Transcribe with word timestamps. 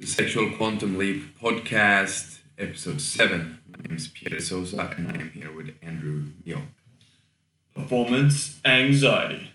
the 0.00 0.06
Sexual 0.06 0.52
Quantum 0.52 0.96
Leap 0.96 1.38
podcast, 1.38 2.38
episode 2.56 3.02
7. 3.02 3.58
My 3.68 3.86
name 3.86 3.98
is 3.98 4.08
Peter 4.08 4.40
Sosa 4.40 4.94
and 4.96 5.08
I 5.08 5.20
am 5.20 5.30
here 5.30 5.54
with 5.54 5.74
Andrew 5.82 6.24
Mioch. 6.42 6.62
Performance 7.74 8.60
anxiety. 8.64 9.50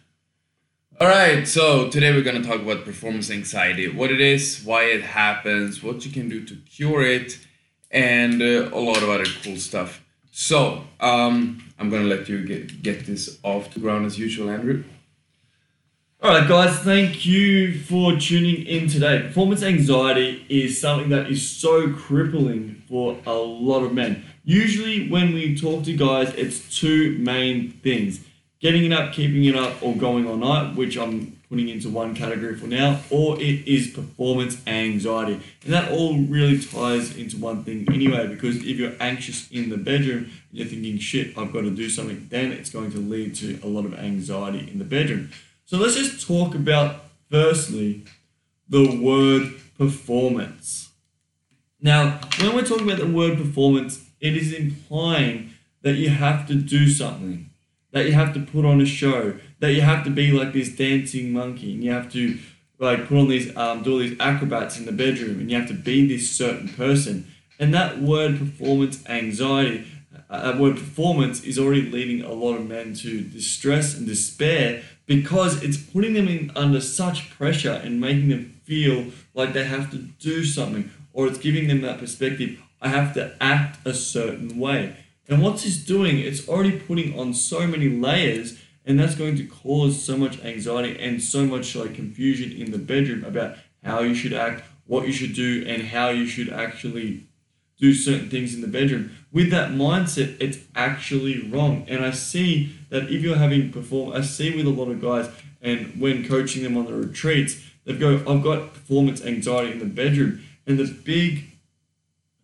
Alright, 1.01 1.47
so 1.47 1.89
today 1.89 2.13
we're 2.13 2.21
going 2.21 2.39
to 2.39 2.47
talk 2.47 2.61
about 2.61 2.85
performance 2.85 3.31
anxiety 3.31 3.87
what 3.87 4.11
it 4.11 4.21
is, 4.21 4.61
why 4.63 4.83
it 4.83 5.01
happens, 5.01 5.81
what 5.81 6.05
you 6.05 6.11
can 6.11 6.29
do 6.29 6.45
to 6.45 6.55
cure 6.57 7.03
it, 7.03 7.39
and 7.89 8.39
uh, 8.39 8.69
a 8.71 8.79
lot 8.79 9.01
of 9.01 9.09
other 9.09 9.25
cool 9.43 9.57
stuff. 9.57 10.03
So, 10.31 10.83
um, 10.99 11.63
I'm 11.79 11.89
going 11.89 12.03
to 12.03 12.07
let 12.07 12.29
you 12.29 12.45
get, 12.45 12.83
get 12.83 13.07
this 13.07 13.39
off 13.41 13.73
the 13.73 13.79
ground 13.79 14.05
as 14.05 14.19
usual, 14.19 14.51
Andrew. 14.51 14.83
All 16.25 16.31
right, 16.31 16.47
guys, 16.47 16.79
thank 16.79 17.23
you 17.23 17.77
for 17.81 18.15
tuning 18.17 18.65
in 18.65 18.87
today. 18.89 19.21
Performance 19.27 19.61
anxiety 19.61 20.43
is 20.49 20.81
something 20.81 21.09
that 21.09 21.29
is 21.29 21.47
so 21.47 21.93
crippling 21.93 22.81
for 22.89 23.15
a 23.27 23.33
lot 23.35 23.83
of 23.83 23.93
men. 23.93 24.25
Usually, 24.43 25.07
when 25.07 25.35
we 25.35 25.55
talk 25.55 25.83
to 25.83 25.95
guys, 25.95 26.33
it's 26.33 26.79
two 26.79 27.15
main 27.19 27.73
things 27.73 28.25
getting 28.59 28.85
it 28.85 28.91
up, 28.91 29.13
keeping 29.13 29.45
it 29.45 29.55
up, 29.55 29.83
or 29.83 29.95
going 29.95 30.27
all 30.27 30.35
night, 30.35 30.75
which 30.75 30.97
I'm 30.97 31.39
putting 31.47 31.69
into 31.69 31.89
one 31.89 32.15
category 32.15 32.55
for 32.55 32.65
now, 32.65 33.01
or 33.11 33.39
it 33.39 33.67
is 33.67 33.89
performance 33.89 34.59
anxiety. 34.65 35.39
And 35.63 35.73
that 35.73 35.91
all 35.91 36.17
really 36.17 36.59
ties 36.59 37.15
into 37.15 37.37
one 37.37 37.63
thing 37.63 37.85
anyway, 37.93 38.25
because 38.25 38.55
if 38.55 38.79
you're 38.79 38.95
anxious 38.99 39.47
in 39.51 39.69
the 39.69 39.77
bedroom 39.77 40.23
and 40.23 40.31
you're 40.53 40.65
thinking, 40.65 40.97
shit, 40.97 41.37
I've 41.37 41.53
got 41.53 41.61
to 41.61 41.69
do 41.69 41.87
something, 41.87 42.25
then 42.31 42.51
it's 42.51 42.71
going 42.71 42.91
to 42.93 42.97
lead 42.97 43.35
to 43.35 43.59
a 43.61 43.67
lot 43.67 43.85
of 43.85 43.93
anxiety 43.93 44.67
in 44.71 44.79
the 44.79 44.85
bedroom. 44.85 45.29
So 45.67 45.79
let's 45.79 45.95
just 45.95 46.27
talk 46.27 46.53
about, 46.53 47.05
firstly, 47.31 48.05
the 48.69 48.99
word 49.01 49.55
performance. 49.79 50.91
Now, 51.81 52.19
when 52.39 52.53
we're 52.53 52.63
talking 52.63 52.87
about 52.87 52.99
the 52.99 53.11
word 53.11 53.39
performance, 53.39 54.07
it 54.19 54.37
is 54.37 54.53
implying 54.53 55.55
that 55.81 55.95
you 55.95 56.09
have 56.09 56.47
to 56.49 56.53
do 56.53 56.87
something, 56.87 57.49
that 57.91 58.05
you 58.05 58.11
have 58.11 58.31
to 58.35 58.41
put 58.41 58.63
on 58.63 58.79
a 58.79 58.85
show, 58.85 59.39
that 59.59 59.73
you 59.73 59.81
have 59.81 60.03
to 60.03 60.11
be 60.11 60.31
like 60.31 60.53
this 60.53 60.69
dancing 60.69 61.33
monkey, 61.33 61.73
and 61.73 61.83
you 61.83 61.91
have 61.91 62.11
to 62.13 62.37
like 62.77 63.07
put 63.07 63.17
on 63.17 63.27
these, 63.27 63.55
um, 63.57 63.81
do 63.81 63.93
all 63.93 63.99
these 63.99 64.19
acrobats 64.19 64.77
in 64.77 64.85
the 64.85 64.91
bedroom, 64.91 65.39
and 65.39 65.49
you 65.49 65.57
have 65.57 65.67
to 65.69 65.73
be 65.73 66.05
this 66.05 66.29
certain 66.29 66.69
person. 66.69 67.25
And 67.57 67.73
that 67.73 67.99
word 67.99 68.37
performance 68.37 69.03
anxiety, 69.07 69.87
uh, 70.29 70.51
that 70.51 70.59
word 70.59 70.75
performance 70.75 71.43
is 71.43 71.57
already 71.57 71.89
leading 71.89 72.21
a 72.21 72.33
lot 72.33 72.55
of 72.55 72.67
men 72.67 72.93
to 72.95 73.21
distress 73.21 73.95
and 73.95 74.05
despair 74.05 74.83
because 75.05 75.61
it's 75.63 75.77
putting 75.77 76.13
them 76.13 76.27
in 76.27 76.51
under 76.55 76.81
such 76.81 77.29
pressure 77.31 77.81
and 77.83 78.01
making 78.01 78.29
them 78.29 78.59
feel 78.63 79.07
like 79.33 79.53
they 79.53 79.63
have 79.63 79.91
to 79.91 79.97
do 79.97 80.43
something 80.43 80.89
or 81.13 81.27
it's 81.27 81.37
giving 81.37 81.67
them 81.67 81.81
that 81.81 81.99
perspective 81.99 82.59
I 82.81 82.89
have 82.89 83.13
to 83.15 83.35
act 83.41 83.85
a 83.87 83.93
certain 83.93 84.59
way. 84.59 84.95
And 85.27 85.41
what's 85.41 85.63
this 85.63 85.77
doing? 85.77 86.19
It's 86.19 86.47
already 86.47 86.79
putting 86.79 87.17
on 87.17 87.33
so 87.33 87.65
many 87.65 87.89
layers 87.89 88.59
and 88.85 88.99
that's 88.99 89.15
going 89.15 89.35
to 89.37 89.47
cause 89.47 90.03
so 90.03 90.15
much 90.15 90.43
anxiety 90.43 90.99
and 90.99 91.21
so 91.21 91.45
much 91.45 91.75
like 91.75 91.95
confusion 91.95 92.51
in 92.51 92.71
the 92.71 92.77
bedroom 92.77 93.23
about 93.23 93.57
how 93.83 94.01
you 94.01 94.13
should 94.13 94.33
act, 94.33 94.63
what 94.85 95.07
you 95.07 95.13
should 95.13 95.33
do 95.33 95.65
and 95.67 95.83
how 95.83 96.09
you 96.09 96.27
should 96.27 96.49
actually 96.49 97.25
do 97.79 97.93
certain 97.93 98.29
things 98.29 98.55
in 98.55 98.61
the 98.61 98.67
bedroom. 98.67 99.11
With 99.31 99.51
that 99.51 99.71
mindset, 99.71 100.37
it's 100.39 100.59
actually 100.75 101.49
wrong. 101.49 101.85
And 101.87 102.05
I 102.05 102.11
see 102.11 102.73
that 102.89 103.03
if 103.03 103.21
you're 103.21 103.35
having 103.35 103.71
perform, 103.71 104.13
I 104.13 104.21
see 104.21 104.55
with 104.55 104.65
a 104.65 104.69
lot 104.69 104.89
of 104.89 105.01
guys, 105.01 105.29
and 105.61 105.99
when 105.99 106.25
coaching 106.27 106.63
them 106.63 106.77
on 106.77 106.85
the 106.85 106.93
retreats, 106.93 107.61
they 107.83 107.93
go, 107.93 108.23
I've 108.27 108.43
got 108.43 108.73
performance 108.73 109.23
anxiety 109.23 109.73
in 109.73 109.79
the 109.79 109.85
bedroom. 109.85 110.43
And 110.65 110.79
the 110.79 110.85
big 110.85 111.43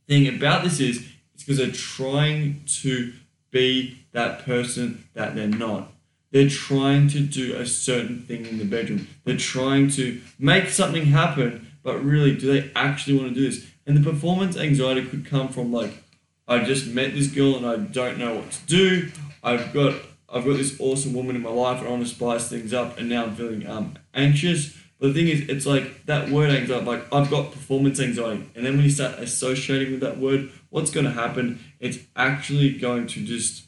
thing 0.07 0.27
about 0.27 0.63
this 0.63 0.79
is, 0.79 1.07
it's 1.33 1.43
because 1.43 1.57
they're 1.57 1.71
trying 1.71 2.63
to 2.81 3.13
be 3.51 3.99
that 4.11 4.45
person 4.45 5.07
that 5.13 5.35
they're 5.35 5.47
not. 5.47 5.91
They're 6.31 6.49
trying 6.49 7.07
to 7.09 7.19
do 7.19 7.55
a 7.55 7.65
certain 7.65 8.21
thing 8.21 8.45
in 8.45 8.57
the 8.57 8.65
bedroom. 8.65 9.07
They're 9.23 9.37
trying 9.37 9.89
to 9.91 10.21
make 10.39 10.69
something 10.69 11.05
happen, 11.07 11.67
but 11.83 12.03
really, 12.03 12.35
do 12.35 12.51
they 12.51 12.71
actually 12.75 13.17
want 13.17 13.29
to 13.29 13.35
do 13.35 13.49
this? 13.49 13.67
And 13.85 13.97
the 13.97 14.11
performance 14.11 14.57
anxiety 14.57 15.05
could 15.05 15.25
come 15.25 15.49
from 15.49 15.71
like, 15.71 16.03
I 16.47 16.63
just 16.63 16.87
met 16.87 17.13
this 17.13 17.27
girl 17.27 17.55
and 17.55 17.65
I 17.65 17.77
don't 17.77 18.17
know 18.17 18.35
what 18.35 18.51
to 18.51 18.65
do. 18.65 19.11
I've 19.43 19.73
got 19.73 19.95
I've 20.33 20.45
got 20.45 20.57
this 20.57 20.79
awesome 20.79 21.13
woman 21.13 21.35
in 21.35 21.41
my 21.41 21.49
life 21.49 21.79
and 21.79 21.87
I 21.87 21.91
want 21.91 22.03
to 22.03 22.09
spice 22.09 22.47
things 22.47 22.73
up 22.73 22.97
and 22.97 23.09
now 23.09 23.25
I'm 23.25 23.35
feeling 23.35 23.67
um 23.67 23.97
anxious. 24.13 24.77
But 24.99 25.07
the 25.07 25.13
thing 25.13 25.27
is, 25.29 25.49
it's 25.49 25.65
like 25.65 26.05
that 26.05 26.29
word 26.29 26.51
anxiety, 26.51 26.85
like 26.85 27.11
I've 27.11 27.31
got 27.31 27.51
performance 27.51 27.99
anxiety. 27.99 28.47
And 28.53 28.63
then 28.63 28.75
when 28.75 28.83
you 28.83 28.91
start 28.91 29.17
associating 29.17 29.93
with 29.93 30.01
that 30.01 30.19
word, 30.19 30.51
what's 30.69 30.91
going 30.91 31.07
to 31.07 31.11
happen? 31.11 31.59
It's 31.79 31.97
actually 32.15 32.77
going 32.77 33.07
to 33.07 33.25
just, 33.25 33.63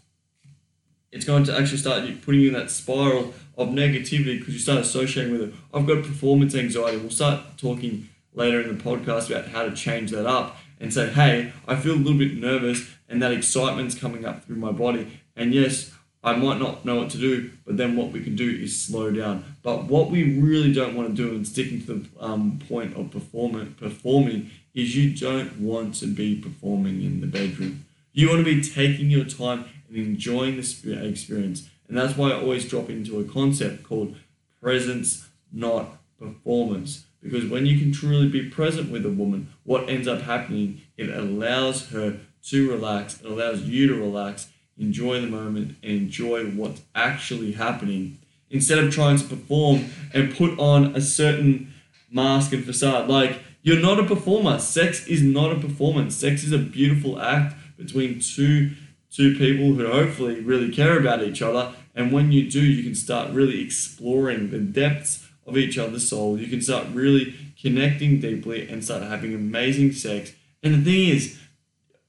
it's 1.12 1.26
going 1.26 1.44
to 1.46 1.58
actually 1.58 1.80
start 1.80 2.04
putting 2.22 2.42
you 2.42 2.50
in 2.50 2.54
that 2.54 2.70
spiral 2.70 3.34
of 3.58 3.70
negativity 3.70 4.38
because 4.38 4.54
you 4.54 4.60
start 4.60 4.82
associating 4.82 5.32
with 5.32 5.42
it. 5.42 5.54
I've 5.74 5.88
got 5.88 6.04
performance 6.04 6.54
anxiety. 6.54 6.98
We'll 6.98 7.10
start 7.10 7.58
talking 7.58 8.10
later 8.34 8.62
in 8.62 8.78
the 8.78 8.84
podcast 8.84 9.30
about 9.30 9.50
how 9.50 9.64
to 9.64 9.72
change 9.72 10.12
that 10.12 10.26
up 10.26 10.58
and 10.80 10.94
say, 10.94 11.10
hey, 11.10 11.54
I 11.68 11.76
feel 11.76 11.94
a 11.94 11.96
little 11.96 12.18
bit 12.18 12.38
nervous 12.38 12.90
and 13.08 13.22
that 13.22 13.32
excitement's 13.32 13.96
coming 13.96 14.26
up 14.26 14.44
through 14.44 14.58
my 14.58 14.72
body. 14.72 15.20
And 15.36 15.54
yes, 15.54 15.92
I 16.24 16.36
might 16.36 16.60
not 16.60 16.86
know 16.86 16.96
what 16.96 17.10
to 17.12 17.18
do, 17.18 17.52
but 17.66 17.76
then 17.76 17.98
what 17.98 18.12
we 18.12 18.24
can 18.24 18.36
do 18.36 18.50
is 18.50 18.82
slow 18.82 19.12
down. 19.12 19.58
But 19.62 19.86
what 19.86 20.10
we 20.10 20.40
really 20.40 20.74
don't 20.74 20.96
want 20.96 21.10
to 21.10 21.14
do, 21.14 21.36
and 21.36 21.46
sticking 21.46 21.86
to 21.86 21.94
the 21.96 22.10
um, 22.20 22.60
point 22.70 22.96
of 22.96 23.12
performing, 23.12 23.74
performing, 23.74 24.50
is 24.74 24.96
you 24.96 25.16
don't 25.16 25.60
want 25.60 25.96
to 25.96 26.08
be 26.08 26.36
performing 26.36 27.02
in 27.02 27.20
the 27.20 27.28
bedroom. 27.28 27.86
You 28.14 28.30
want 28.30 28.40
to 28.40 28.46
be 28.46 28.62
taking 28.62 29.10
your 29.10 29.26
time 29.26 29.66
and 29.90 29.98
enjoying 29.98 30.56
the 30.56 31.08
experience. 31.08 31.70
And 31.90 31.98
that's 31.98 32.16
why 32.16 32.30
I 32.30 32.40
always 32.40 32.68
drop 32.70 32.90
into 32.90 33.20
a 33.20 33.26
concept 33.26 33.84
called 33.84 34.16
presence, 34.62 35.28
not 35.52 35.98
performance. 36.18 37.06
Because 37.24 37.50
when 37.50 37.66
you 37.66 37.80
can 37.80 37.94
truly 37.94 38.28
be 38.28 38.50
present 38.50 38.92
with 38.92 39.06
a 39.06 39.10
woman, 39.10 39.48
what 39.64 39.90
ends 39.90 40.08
up 40.08 40.22
happening, 40.22 40.82
it 40.98 41.10
allows 41.10 41.90
her 41.90 42.20
to 42.50 42.70
relax, 42.70 43.22
it 43.22 43.26
allows 43.26 43.62
you 43.62 43.88
to 43.88 43.96
relax, 43.96 44.50
enjoy 44.78 45.22
the 45.22 45.28
moment, 45.28 45.78
and 45.82 45.92
enjoy 45.94 46.44
what's 46.48 46.82
actually 46.94 47.54
happening 47.54 48.20
instead 48.50 48.78
of 48.78 48.94
trying 48.94 49.18
to 49.18 49.24
perform 49.24 49.86
and 50.14 50.36
put 50.36 50.60
on 50.60 50.96
a 50.96 51.02
certain 51.02 51.74
mask 52.12 52.52
and 52.52 52.66
facade. 52.66 53.10
Like, 53.10 53.40
you're 53.62 53.82
not 53.82 54.00
a 54.00 54.04
performer. 54.04 54.60
Sex 54.60 55.08
is 55.08 55.24
not 55.24 55.54
a 55.54 55.60
performance. 55.60 56.16
Sex 56.16 56.44
is 56.44 56.52
a 56.52 56.58
beautiful 56.58 57.22
act 57.22 57.56
between 57.78 58.20
two 58.20 58.72
two 59.10 59.38
people 59.38 59.76
who 59.76 59.88
hopefully 59.88 60.40
really 60.42 60.72
care 60.72 60.98
about 60.98 61.22
each 61.22 61.42
other. 61.42 61.72
And 61.94 62.12
when 62.12 62.32
you 62.32 62.50
do, 62.50 62.60
you 62.60 62.82
can 62.82 62.96
start 62.96 63.30
really 63.30 63.64
exploring 63.64 64.50
the 64.50 64.58
depths 64.58 65.30
of 65.46 65.58
each 65.58 65.78
other's 65.78 66.08
soul. 66.08 66.38
You 66.38 66.48
can 66.48 66.62
start 66.62 66.88
really 66.94 67.36
connecting 67.62 68.20
deeply 68.20 68.68
and 68.68 68.84
start 68.84 69.04
having 69.04 69.34
amazing 69.34 69.92
sex. 69.94 70.34
And 70.62 70.74
the 70.76 70.84
thing 70.84 71.10
is, 71.10 71.40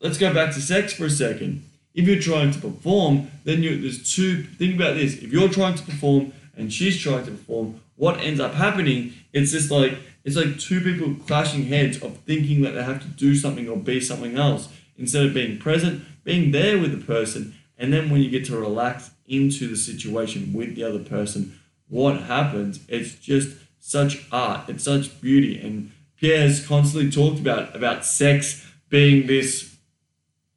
let's 0.00 0.19
go 0.19 0.33
back 0.33 0.55
to 0.55 0.61
sex 0.61 0.93
for 0.93 1.06
a 1.06 1.11
second. 1.11 1.65
If 1.94 2.09
you're 2.09 2.21
trying 2.21 2.50
to 2.53 2.59
perform, 2.59 3.31
then 3.44 3.62
you 3.62 3.81
there's 3.81 4.15
two. 4.15 4.43
Think 4.43 4.75
about 4.75 4.94
this: 4.94 5.23
if 5.23 5.33
you're 5.33 5.49
trying 5.49 5.77
to 5.77 5.83
perform 5.83 6.33
and 6.56 6.73
she's 6.73 7.00
trying 7.00 7.25
to 7.25 7.31
perform, 7.31 7.81
what 7.97 8.21
ends 8.21 8.41
up 8.41 8.55
happening? 8.55 9.15
It's 9.33 9.53
just 9.53 9.71
like 9.71 9.99
it's 10.25 10.37
like 10.37 10.59
two 10.59 10.81
people 10.81 11.15
clashing 11.27 11.67
heads 11.67 12.03
of 12.03 12.17
thinking 12.19 12.62
that 12.62 12.73
they 12.73 12.83
have 12.83 13.00
to 13.03 13.09
do 13.09 13.34
something 13.34 13.69
or 13.69 13.77
be 13.77 14.00
something 14.00 14.37
else 14.37 14.69
instead 14.97 15.27
of 15.27 15.34
being 15.34 15.59
present, 15.59 16.05
being 16.25 16.50
there 16.50 16.78
with 16.78 16.99
the 16.99 17.05
person, 17.05 17.55
and 17.78 17.93
then 17.93 18.11
when 18.11 18.23
you 18.23 18.31
get 18.31 18.44
to 18.47 18.56
relax 18.56 19.11
into 19.27 19.69
the 19.69 19.77
situation 19.77 20.53
with 20.53 20.75
the 20.75 20.84
other 20.84 20.99
person, 20.99 21.59
what 21.94 22.22
happens? 22.22 22.81
It's 22.88 23.15
just 23.15 23.56
such 23.78 24.27
art. 24.32 24.69
It's 24.69 24.82
such 24.82 25.21
beauty, 25.21 25.60
and 25.60 25.93
Pierre 26.16 26.41
has 26.41 26.66
constantly 26.66 27.09
talked 27.09 27.38
about 27.38 27.76
about 27.76 28.05
sex 28.05 28.69
being 28.88 29.29
this 29.29 29.76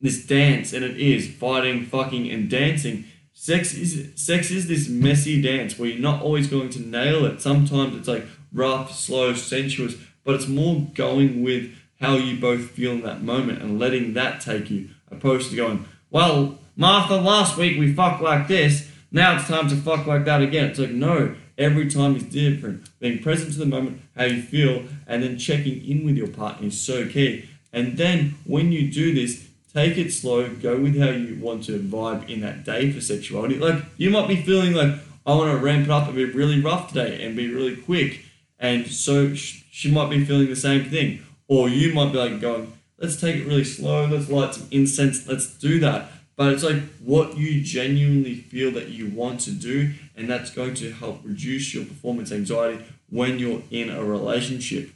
this 0.01 0.25
dance, 0.25 0.73
and 0.73 0.83
it 0.83 0.97
is 0.97 1.29
fighting, 1.29 1.85
fucking, 1.85 2.27
and 2.31 2.49
dancing. 2.49 3.03
Sex 3.33 3.75
is 3.75 4.13
sex 4.15 4.49
is 4.49 4.67
this 4.67 4.89
messy 4.89 5.39
dance 5.39 5.77
where 5.77 5.89
you're 5.89 5.99
not 5.99 6.23
always 6.23 6.47
going 6.47 6.71
to 6.71 6.79
nail 6.79 7.23
it. 7.25 7.39
Sometimes 7.39 7.95
it's 7.95 8.07
like 8.07 8.25
rough, 8.51 8.91
slow, 8.91 9.35
sensuous, 9.35 9.93
but 10.23 10.33
it's 10.33 10.47
more 10.47 10.87
going 10.95 11.43
with 11.43 11.71
how 12.01 12.15
you 12.15 12.39
both 12.39 12.71
feel 12.71 12.93
in 12.93 13.03
that 13.03 13.21
moment 13.21 13.61
and 13.61 13.77
letting 13.77 14.13
that 14.13 14.41
take 14.41 14.71
you, 14.71 14.89
opposed 15.11 15.51
to 15.51 15.55
going, 15.55 15.85
well, 16.09 16.57
Martha, 16.75 17.15
last 17.15 17.57
week 17.57 17.77
we 17.77 17.93
fucked 17.93 18.23
like 18.23 18.47
this, 18.47 18.89
now 19.11 19.35
it's 19.37 19.47
time 19.47 19.69
to 19.69 19.75
fuck 19.75 20.05
like 20.05 20.25
that 20.25 20.41
again. 20.41 20.65
It's 20.65 20.79
like, 20.79 20.91
no, 20.91 21.35
every 21.57 21.89
time 21.89 22.15
is 22.15 22.23
different. 22.23 22.87
Being 22.99 23.19
present 23.19 23.53
to 23.53 23.59
the 23.59 23.65
moment, 23.65 24.01
how 24.15 24.25
you 24.25 24.41
feel, 24.41 24.83
and 25.05 25.23
then 25.23 25.37
checking 25.37 25.85
in 25.85 26.05
with 26.05 26.17
your 26.17 26.27
partner 26.27 26.67
is 26.67 26.79
so 26.79 27.07
key. 27.07 27.49
And 27.71 27.97
then 27.97 28.35
when 28.45 28.71
you 28.71 28.91
do 28.91 29.13
this, 29.13 29.47
take 29.73 29.97
it 29.97 30.11
slow, 30.11 30.49
go 30.49 30.79
with 30.79 30.97
how 30.97 31.09
you 31.09 31.37
want 31.39 31.63
to 31.65 31.79
vibe 31.79 32.29
in 32.29 32.41
that 32.41 32.63
day 32.63 32.91
for 32.91 33.01
sexuality. 33.01 33.57
Like 33.57 33.83
you 33.97 34.09
might 34.09 34.27
be 34.27 34.41
feeling 34.41 34.73
like 34.73 34.95
I 35.25 35.35
want 35.35 35.51
to 35.51 35.63
ramp 35.63 35.85
it 35.85 35.91
up 35.91 36.07
and 36.07 36.15
be 36.15 36.25
really 36.25 36.61
rough 36.61 36.89
today 36.89 37.23
and 37.23 37.35
be 37.35 37.53
really 37.53 37.75
quick, 37.75 38.21
and 38.59 38.87
so 38.87 39.33
she 39.35 39.91
might 39.91 40.09
be 40.09 40.25
feeling 40.25 40.47
the 40.47 40.55
same 40.55 40.85
thing. 40.85 41.21
Or 41.47 41.69
you 41.69 41.93
might 41.93 42.11
be 42.11 42.17
like 42.17 42.41
going, 42.41 42.73
let's 42.97 43.19
take 43.19 43.35
it 43.35 43.45
really 43.45 43.63
slow, 43.63 44.05
let's 44.05 44.29
light 44.29 44.55
some 44.55 44.67
incense, 44.71 45.27
let's 45.27 45.53
do 45.57 45.79
that. 45.79 46.09
But 46.37 46.53
it's 46.53 46.63
like 46.63 46.83
what 46.99 47.35
you 47.35 47.61
genuinely 47.61 48.35
feel 48.35 48.71
that 48.71 48.89
you 48.89 49.09
want 49.09 49.41
to 49.41 49.51
do, 49.51 49.93
and 50.15 50.29
that's 50.29 50.51
going 50.51 50.75
to 50.75 50.93
help 50.93 51.19
reduce 51.23 51.73
your 51.73 51.83
performance 51.83 52.31
anxiety 52.31 52.85
when 53.09 53.39
you're 53.39 53.63
in 53.71 53.89
a 53.89 54.05
relationship. 54.05 54.91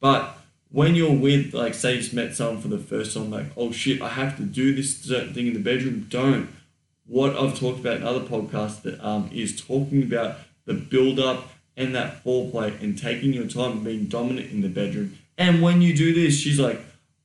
But 0.00 0.38
when 0.70 0.94
you're 0.94 1.14
with, 1.14 1.54
like, 1.54 1.74
say, 1.74 1.94
you 1.94 2.00
just 2.00 2.12
met 2.12 2.34
someone 2.34 2.60
for 2.60 2.68
the 2.68 2.78
first 2.78 3.14
time, 3.14 3.30
like, 3.30 3.46
oh 3.56 3.72
shit, 3.72 4.02
I 4.02 4.10
have 4.10 4.36
to 4.36 4.42
do 4.42 4.74
this 4.74 4.98
certain 4.98 5.32
thing 5.32 5.46
in 5.46 5.54
the 5.54 5.60
bedroom, 5.60 6.06
don't. 6.10 6.50
What 7.06 7.36
I've 7.36 7.58
talked 7.58 7.80
about 7.80 7.96
in 7.96 8.04
other 8.04 8.20
podcasts 8.20 8.82
that 8.82 9.02
um, 9.04 9.30
is 9.32 9.60
talking 9.60 10.02
about 10.02 10.36
the 10.66 10.74
build 10.74 11.18
up 11.18 11.48
and 11.76 11.94
that 11.94 12.22
foreplay 12.22 12.80
and 12.82 12.98
taking 12.98 13.32
your 13.32 13.46
time 13.46 13.72
and 13.72 13.84
being 13.84 14.04
dominant 14.06 14.50
in 14.50 14.60
the 14.60 14.68
bedroom. 14.68 15.18
And 15.38 15.62
when 15.62 15.80
you 15.80 15.96
do 15.96 16.14
this, 16.14 16.38
she's 16.38 16.58
like, 16.58 16.80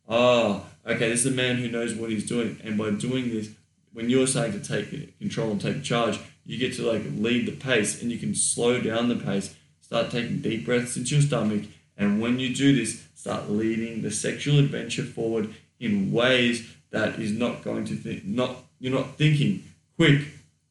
oh, 0.08 0.66
okay, 0.86 1.10
this 1.10 1.26
is 1.26 1.34
a 1.34 1.36
man 1.36 1.58
who 1.58 1.70
knows 1.70 1.94
what 1.94 2.10
he's 2.10 2.28
doing. 2.28 2.60
And 2.64 2.78
by 2.78 2.92
doing 2.92 3.30
this, 3.30 3.50
when 3.98 4.12
you're 4.12 4.28
saying 4.28 4.52
to 4.52 4.60
take 4.60 5.18
control 5.18 5.50
and 5.50 5.60
take 5.60 5.82
charge, 5.82 6.20
you 6.46 6.60
get 6.60 6.72
to 6.72 6.84
like 6.84 7.02
lead 7.16 7.48
the 7.48 7.52
pace 7.52 8.00
and 8.00 8.12
you 8.12 8.20
can 8.20 8.36
slow 8.36 8.80
down 8.80 9.10
the 9.10 9.16
pace, 9.16 9.56
start 9.82 10.12
taking 10.12 10.40
deep 10.40 10.66
breaths 10.66 10.96
into 10.96 11.16
your 11.16 11.24
stomach. 11.24 11.64
And 11.98 12.22
when 12.22 12.38
you 12.38 12.54
do 12.54 12.76
this, 12.76 13.08
start 13.16 13.50
leading 13.50 14.04
the 14.04 14.12
sexual 14.12 14.60
adventure 14.60 15.02
forward 15.02 15.52
in 15.80 16.12
ways 16.12 16.72
that 16.92 17.18
is 17.18 17.32
not 17.32 17.64
going 17.64 17.86
to 17.86 17.96
think, 17.96 18.24
not, 18.24 18.58
you're 18.80 18.94
not 18.94 19.16
thinking, 19.16 19.64
quick, 19.96 20.28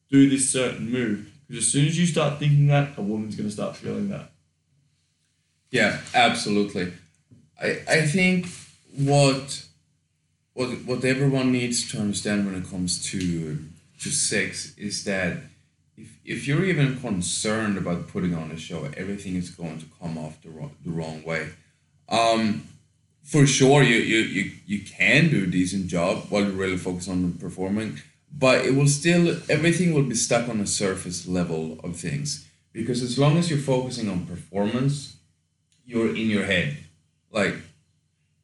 do 0.09 0.29
this 0.29 0.49
certain 0.49 0.89
move. 0.89 1.29
Because 1.49 1.65
as 1.65 1.71
soon 1.73 1.85
as 1.85 1.99
you 1.99 2.05
start 2.05 2.39
thinking 2.39 2.67
that, 2.67 2.97
a 2.97 3.01
woman's 3.01 3.35
going 3.35 3.49
to 3.49 3.53
start 3.53 3.75
feeling 3.75 4.07
that. 4.07 4.31
Yeah, 5.69 5.99
absolutely. 6.13 6.93
I, 7.61 7.81
I 7.89 8.05
think 8.07 8.47
what 8.95 9.66
what 10.57 10.69
what 10.89 11.05
everyone 11.05 11.51
needs 11.51 11.89
to 11.91 11.99
understand 11.99 12.45
when 12.45 12.55
it 12.55 12.67
comes 12.67 12.91
to 13.11 13.59
to 14.01 14.09
sex 14.09 14.73
is 14.77 15.03
that 15.03 15.33
if, 15.95 16.09
if 16.25 16.47
you're 16.47 16.65
even 16.65 16.99
concerned 16.99 17.77
about 17.77 18.07
putting 18.07 18.33
on 18.33 18.49
a 18.51 18.57
show, 18.57 18.89
everything 18.97 19.35
is 19.35 19.51
going 19.51 19.77
to 19.79 19.85
come 19.99 20.17
off 20.17 20.41
the 20.41 20.49
wrong, 20.49 20.71
the 20.83 20.91
wrong 20.91 21.23
way. 21.23 21.49
Um, 22.09 22.63
for 23.23 23.45
sure, 23.45 23.83
you, 23.83 23.97
you, 23.97 24.19
you, 24.19 24.51
you 24.65 24.79
can 24.85 25.29
do 25.29 25.43
a 25.43 25.47
decent 25.47 25.87
job 25.87 26.25
while 26.29 26.43
you 26.43 26.51
really 26.51 26.77
focus 26.77 27.09
on 27.09 27.33
performing, 27.33 27.99
but 28.31 28.63
it 28.65 28.75
will 28.75 28.87
still, 28.87 29.37
everything 29.49 29.93
will 29.93 30.03
be 30.03 30.15
stuck 30.15 30.47
on 30.47 30.59
a 30.61 30.67
surface 30.67 31.27
level 31.27 31.79
of 31.83 31.97
things. 31.97 32.47
Because 32.71 33.01
as 33.01 33.17
long 33.17 33.37
as 33.37 33.49
you're 33.49 33.59
focusing 33.59 34.07
on 34.09 34.25
performance, 34.27 35.17
you're 35.85 36.15
in 36.15 36.29
your 36.29 36.45
head. 36.45 36.77
Like, 37.31 37.55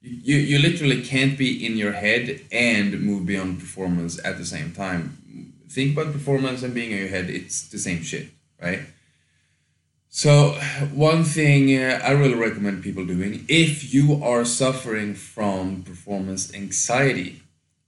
you, 0.03 0.35
you 0.35 0.59
literally 0.59 1.01
can't 1.01 1.37
be 1.37 1.65
in 1.65 1.77
your 1.77 1.93
head 1.93 2.41
and 2.51 3.01
move 3.01 3.25
beyond 3.25 3.59
performance 3.59 4.23
at 4.23 4.37
the 4.37 4.45
same 4.45 4.73
time. 4.73 5.53
Think 5.69 5.97
about 5.97 6.11
performance 6.11 6.61
and 6.61 6.73
being 6.73 6.91
in 6.91 6.97
your 6.97 7.07
head, 7.07 7.29
it's 7.29 7.69
the 7.69 7.79
same 7.79 8.03
shit, 8.03 8.27
right? 8.61 8.81
So, 10.09 10.51
one 10.93 11.23
thing 11.23 11.75
uh, 11.75 11.99
I 12.03 12.11
really 12.11 12.35
recommend 12.35 12.83
people 12.83 13.03
doing 13.05 13.45
if 13.47 13.93
you 13.93 14.23
are 14.23 14.45
suffering 14.45 15.15
from 15.15 15.81
performance 15.81 16.53
anxiety 16.53 17.41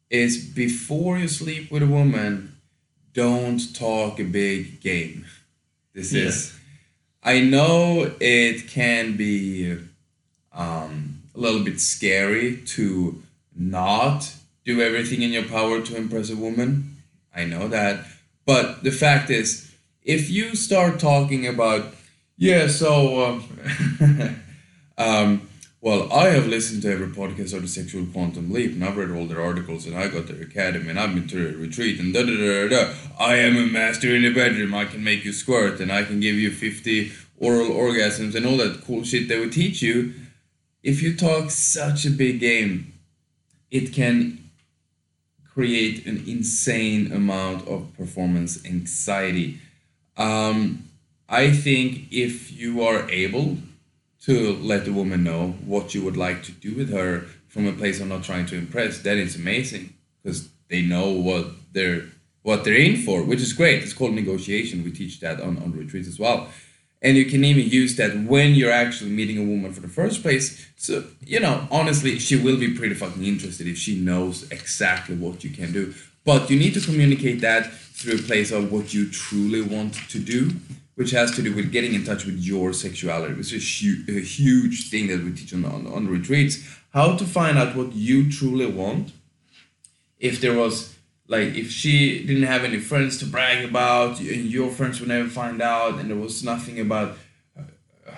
is 0.09 0.44
before 0.44 1.19
you 1.19 1.27
sleep 1.27 1.69
with 1.69 1.83
a 1.83 1.88
woman, 1.88 2.57
don't 3.13 3.75
talk 3.75 4.19
a 4.19 4.23
big 4.23 4.81
game. 4.81 5.25
This 5.94 6.13
yeah. 6.13 6.23
is, 6.23 6.57
I 7.21 7.41
know 7.41 8.11
it 8.19 8.69
can 8.69 9.15
be 9.18 9.77
um, 10.51 11.14
a 11.35 11.39
little 11.39 11.63
bit 11.63 11.79
scary 11.81 12.57
to 12.57 13.21
not 13.55 14.33
do 14.63 14.81
everything 14.81 15.21
in 15.21 15.31
your 15.31 15.43
power 15.45 15.81
to 15.81 15.95
impress 15.95 16.29
a 16.29 16.35
woman. 16.35 16.95
I 17.35 17.45
know 17.45 17.67
that. 17.67 18.05
But 18.45 18.83
the 18.83 18.91
fact 18.91 19.29
is, 19.29 19.71
if 20.03 20.29
you 20.29 20.55
start 20.55 20.99
talking 20.99 21.47
about, 21.47 21.93
yeah, 22.37 22.67
so, 22.67 23.25
um, 23.25 24.41
um, 24.97 25.49
well, 25.81 26.11
I 26.11 26.29
have 26.29 26.47
listened 26.47 26.81
to 26.83 26.91
every 26.91 27.07
podcast 27.07 27.53
of 27.53 27.61
the 27.61 27.67
Sexual 27.67 28.07
Quantum 28.07 28.51
Leap, 28.51 28.71
and 28.71 28.83
I've 28.83 28.97
read 28.97 29.11
all 29.11 29.25
their 29.25 29.41
articles, 29.41 29.85
and 29.85 29.95
I 29.95 30.07
got 30.07 30.27
their 30.27 30.41
academy, 30.41 30.89
and 30.89 30.99
I've 30.99 31.13
been 31.13 31.27
to 31.27 31.49
a 31.49 31.57
retreat, 31.57 31.99
and 31.99 32.13
da 32.13 32.23
da 32.23 32.35
da 32.35 32.67
da. 32.69 32.93
I 33.19 33.35
am 33.35 33.57
a 33.57 33.67
master 33.67 34.15
in 34.15 34.23
the 34.23 34.33
bedroom. 34.33 34.73
I 34.73 34.85
can 34.85 35.03
make 35.03 35.25
you 35.25 35.33
squirt, 35.33 35.79
and 35.79 35.91
I 35.91 36.03
can 36.03 36.19
give 36.19 36.35
you 36.35 36.51
50 36.51 37.11
oral 37.37 37.69
orgasms, 37.69 38.35
and 38.35 38.45
all 38.45 38.57
that 38.57 38.83
cool 38.85 39.03
shit 39.03 39.27
they 39.27 39.39
would 39.39 39.51
teach 39.51 39.81
you 39.81 40.13
if 40.85 41.01
you 41.01 41.15
talk 41.17 41.49
such 41.49 42.05
a 42.05 42.11
big 42.11 42.39
game, 42.39 42.93
it 43.71 43.91
can 43.91 44.51
create 45.51 46.05
an 46.05 46.23
insane 46.27 47.11
amount 47.11 47.67
of 47.67 47.91
performance 47.97 48.63
anxiety. 48.65 49.59
Um, 50.15 50.87
I 51.27 51.51
think 51.51 52.11
if 52.11 52.51
you 52.51 52.83
are 52.83 53.09
able 53.09 53.57
to 54.25 54.53
let 54.57 54.85
the 54.85 54.93
woman 54.93 55.23
know 55.23 55.55
what 55.65 55.95
you 55.95 56.03
would 56.03 56.17
like 56.17 56.43
to 56.43 56.51
do 56.51 56.75
with 56.75 56.91
her 56.93 57.25
from 57.47 57.65
a 57.67 57.73
place 57.73 57.99
of 57.99 58.07
not 58.07 58.23
trying 58.23 58.45
to 58.47 58.55
impress, 58.55 58.99
that 58.99 59.17
is 59.17 59.35
amazing 59.35 59.95
because 60.21 60.49
they 60.69 60.83
know 60.83 61.09
what 61.11 61.47
they're 61.73 62.03
what 62.43 62.63
they're 62.63 62.75
in 62.75 62.97
for, 62.97 63.23
which 63.23 63.41
is 63.41 63.53
great. 63.53 63.81
It's 63.81 63.93
called 63.93 64.13
negotiation. 64.13 64.83
We 64.83 64.91
teach 64.91 65.19
that 65.21 65.41
on, 65.41 65.57
on 65.57 65.71
retreats 65.71 66.07
as 66.07 66.19
well 66.19 66.47
and 67.06 67.16
you 67.16 67.25
can 67.25 67.46
even 67.46 67.69
use 67.69 67.96
that 67.98 68.18
when 68.24 68.56
you're 68.56 68.72
actually 68.72 69.12
meeting 69.12 69.38
a 69.38 69.44
woman 69.44 69.72
for 69.72 69.80
the 69.80 69.88
first 69.88 70.24
place 70.24 70.68
so 70.75 71.04
you 71.22 71.40
know 71.40 71.68
honestly 71.69 72.18
she 72.18 72.36
will 72.36 72.57
be 72.57 72.74
pretty 72.74 72.96
fucking 72.96 73.24
interested 73.24 73.68
if 73.68 73.78
she 73.78 73.96
knows 74.00 74.50
exactly 74.52 75.16
what 75.16 75.44
you 75.44 75.52
can 75.52 75.72
do. 75.72 75.94
But 76.25 76.50
you 76.50 76.57
need 76.57 76.74
to 76.74 76.81
communicate 76.81 77.42
that 77.42 77.72
through 77.72 78.16
a 78.16 78.28
place 78.30 78.52
of 78.52 78.72
what 78.72 78.92
you 78.96 79.07
truly 79.12 79.62
want 79.62 79.94
to 80.10 80.19
do 80.19 80.52
which 80.96 81.12
has 81.12 81.30
to 81.36 81.42
do 81.44 81.54
with 81.54 81.72
getting 81.72 81.94
in 81.94 82.04
touch 82.04 82.25
with 82.25 82.40
your 82.40 82.74
sexuality 82.74 83.36
which 83.36 83.54
is 83.54 83.63
a 84.10 84.19
huge 84.19 84.90
thing 84.90 85.07
that 85.07 85.24
we 85.24 85.31
teach 85.31 85.54
on, 85.54 85.63
on, 85.63 85.86
on 85.86 86.07
retreats. 86.07 86.56
How 86.92 87.16
to 87.18 87.25
find 87.25 87.57
out 87.60 87.75
what 87.75 87.94
you 87.94 88.31
truly 88.31 88.66
want 88.66 89.12
if 90.19 90.42
there 90.42 90.57
was 90.57 90.94
like 91.27 91.56
if 91.56 91.72
she 91.72 92.25
didn't 92.25 92.44
have 92.44 92.63
any 92.63 92.80
friends 92.80 93.18
to 93.18 93.25
brag 93.25 93.66
about 93.66 94.19
and 94.19 94.45
your 94.45 94.69
friends 94.72 95.00
would 95.00 95.10
never 95.10 95.30
find 95.30 95.62
out 95.62 96.00
and 96.00 96.10
there 96.10 96.18
was 96.18 96.44
nothing 96.44 96.80
about 96.80 97.18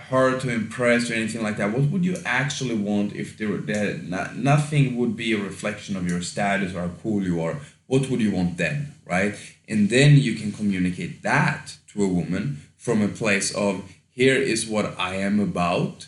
her 0.10 0.40
to 0.40 0.50
impress 0.50 1.10
or 1.10 1.14
anything 1.14 1.44
like 1.44 1.58
that 1.58 1.72
what 1.72 1.90
would 1.92 2.06
you 2.06 2.18
actually 2.26 2.76
want 2.76 3.14
if 3.14 3.38
there 3.38 3.50
were 3.50 3.58
that 3.58 4.04
not, 4.04 4.36
nothing 4.36 4.96
would 4.98 5.16
be 5.16 5.34
a 5.34 5.38
reflection 5.38 5.96
of 5.96 6.10
your 6.10 6.22
status 6.22 6.74
or 6.74 6.82
how 6.82 6.92
cool 7.04 7.24
you 7.24 7.42
are? 7.42 7.58
What 7.88 8.10
would 8.10 8.22
you 8.22 8.32
want 8.32 8.58
then 8.58 8.94
right? 9.06 9.36
And 9.70 9.90
then 9.90 10.18
you 10.18 10.36
can 10.36 10.52
communicate 10.52 11.24
that 11.24 11.78
to 11.94 12.04
a 12.04 12.08
woman 12.08 12.62
from 12.76 13.02
a 13.02 13.08
place 13.08 13.54
of 13.54 13.84
here 14.18 14.36
is 14.36 14.66
what 14.66 14.98
i 15.00 15.14
am 15.14 15.40
about 15.40 16.08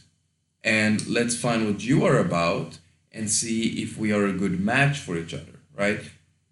and 0.64 1.08
let's 1.08 1.36
find 1.38 1.66
what 1.66 1.84
you 1.84 2.06
are 2.06 2.18
about 2.18 2.80
and 3.12 3.30
see 3.30 3.84
if 3.84 3.98
we 3.98 4.12
are 4.12 4.26
a 4.26 4.34
good 4.34 4.60
match 4.60 4.98
for 4.98 5.16
each 5.18 5.34
other 5.34 5.60
right 5.76 6.02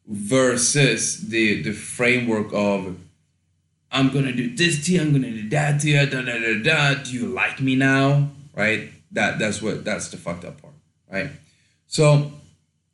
versus 0.07 1.27
the 1.29 1.61
the 1.61 1.71
framework 1.71 2.53
of 2.53 2.97
I'm 3.91 4.09
gonna 4.11 4.33
do 4.33 4.55
this 4.55 4.85
to 4.85 4.93
you, 4.93 5.01
I'm 5.01 5.11
gonna 5.11 5.31
do 5.31 5.49
that 5.49 5.81
to 5.81 5.89
you, 5.89 6.05
da 6.05 6.21
da 6.21 6.39
da 6.39 6.63
da. 6.63 7.03
Do 7.03 7.11
you 7.11 7.27
like 7.27 7.61
me 7.61 7.75
now? 7.75 8.29
Right? 8.55 8.89
That 9.11 9.39
that's 9.39 9.61
what 9.61 9.85
that's 9.85 10.09
the 10.09 10.17
fucked 10.17 10.45
up 10.45 10.61
part, 10.61 10.73
right? 11.11 11.31
So, 11.87 12.31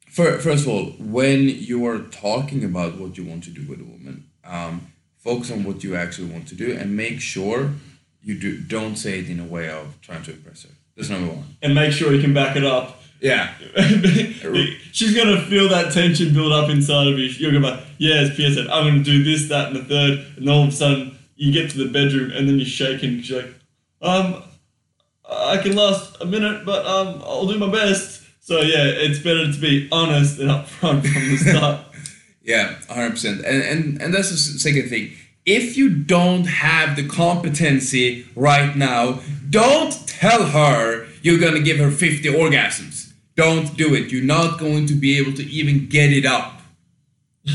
for, 0.09 0.37
first 0.37 0.65
of 0.65 0.69
all, 0.69 0.85
when 0.99 1.49
you 1.49 1.85
are 1.87 1.99
talking 1.99 2.63
about 2.63 2.99
what 2.99 3.17
you 3.17 3.25
want 3.25 3.43
to 3.45 3.49
do 3.49 3.67
with 3.67 3.81
a 3.81 3.83
woman, 3.83 4.29
um, 4.43 4.93
focus 5.17 5.51
on 5.51 5.63
what 5.63 5.83
you 5.83 5.95
actually 5.95 6.29
want 6.29 6.47
to 6.49 6.55
do 6.55 6.73
and 6.73 6.95
make 6.95 7.19
sure 7.19 7.71
you 8.21 8.39
do 8.39 8.59
don't 8.59 8.95
say 8.95 9.19
it 9.19 9.29
in 9.29 9.39
a 9.39 9.45
way 9.45 9.69
of 9.69 9.99
trying 10.01 10.21
to 10.23 10.31
impress 10.31 10.63
her. 10.63 10.69
That's 10.95 11.09
number 11.09 11.33
one. 11.33 11.55
And 11.61 11.73
make 11.73 11.91
sure 11.91 12.13
you 12.13 12.21
can 12.21 12.33
back 12.33 12.55
it 12.55 12.63
up 12.63 12.99
yeah. 13.23 13.53
She's 14.91 15.15
gonna 15.15 15.41
feel 15.45 15.69
that 15.69 15.93
tension 15.93 16.33
build 16.33 16.51
up 16.51 16.69
inside 16.69 17.07
of 17.07 17.17
you. 17.17 17.25
You're 17.25 17.53
gonna 17.53 17.65
be 17.65 17.71
like, 17.71 17.85
yeah, 17.97 18.15
as 18.15 18.35
Pierre 18.35 18.51
said, 18.51 18.67
I'm 18.67 18.85
gonna 18.85 19.03
do 19.03 19.23
this, 19.23 19.47
that, 19.47 19.69
and 19.69 19.77
the 19.77 19.83
third, 19.85 20.37
and 20.37 20.49
all 20.49 20.63
of 20.63 20.69
a 20.69 20.71
sudden 20.73 21.17
you 21.37 21.53
get 21.53 21.71
to 21.71 21.77
the 21.77 21.89
bedroom 21.89 22.31
and 22.31 22.47
then 22.49 22.57
you're 22.57 22.65
shaking. 22.65 23.21
She's 23.21 23.37
like, 23.37 23.53
um, 24.01 24.43
I 25.27 25.57
can 25.57 25.73
last 25.73 26.17
a 26.19 26.25
minute, 26.25 26.65
but 26.65 26.85
um, 26.85 27.21
I'll 27.23 27.47
do 27.47 27.57
my 27.57 27.71
best. 27.71 28.23
So 28.41 28.59
yeah, 28.59 28.83
it's 28.87 29.19
better 29.19 29.49
to 29.49 29.57
be 29.57 29.87
honest 29.89 30.39
and 30.39 30.49
upfront 30.49 31.07
from 31.07 31.29
the 31.29 31.37
start. 31.49 31.79
yeah, 32.43 32.75
hundred 32.89 33.11
percent. 33.11 33.45
And 33.45 33.63
and 33.63 34.01
and 34.01 34.13
that's 34.13 34.31
the 34.31 34.37
second 34.37 34.89
thing. 34.89 35.13
If 35.45 35.77
you 35.77 35.89
don't 35.89 36.45
have 36.45 36.97
the 36.97 37.07
competency 37.07 38.27
right 38.35 38.75
now, 38.75 39.21
don't 39.49 39.93
tell 40.07 40.47
her 40.47 41.07
you're 41.21 41.39
gonna 41.39 41.61
give 41.61 41.77
her 41.77 41.89
50 41.89 42.27
orgasms 42.29 43.02
don't 43.35 43.75
do 43.77 43.93
it. 43.95 44.11
You're 44.11 44.23
not 44.23 44.59
going 44.59 44.85
to 44.87 44.93
be 44.93 45.17
able 45.17 45.33
to 45.33 45.43
even 45.43 45.87
get 45.87 46.11
it 46.11 46.25
up. 46.25 46.61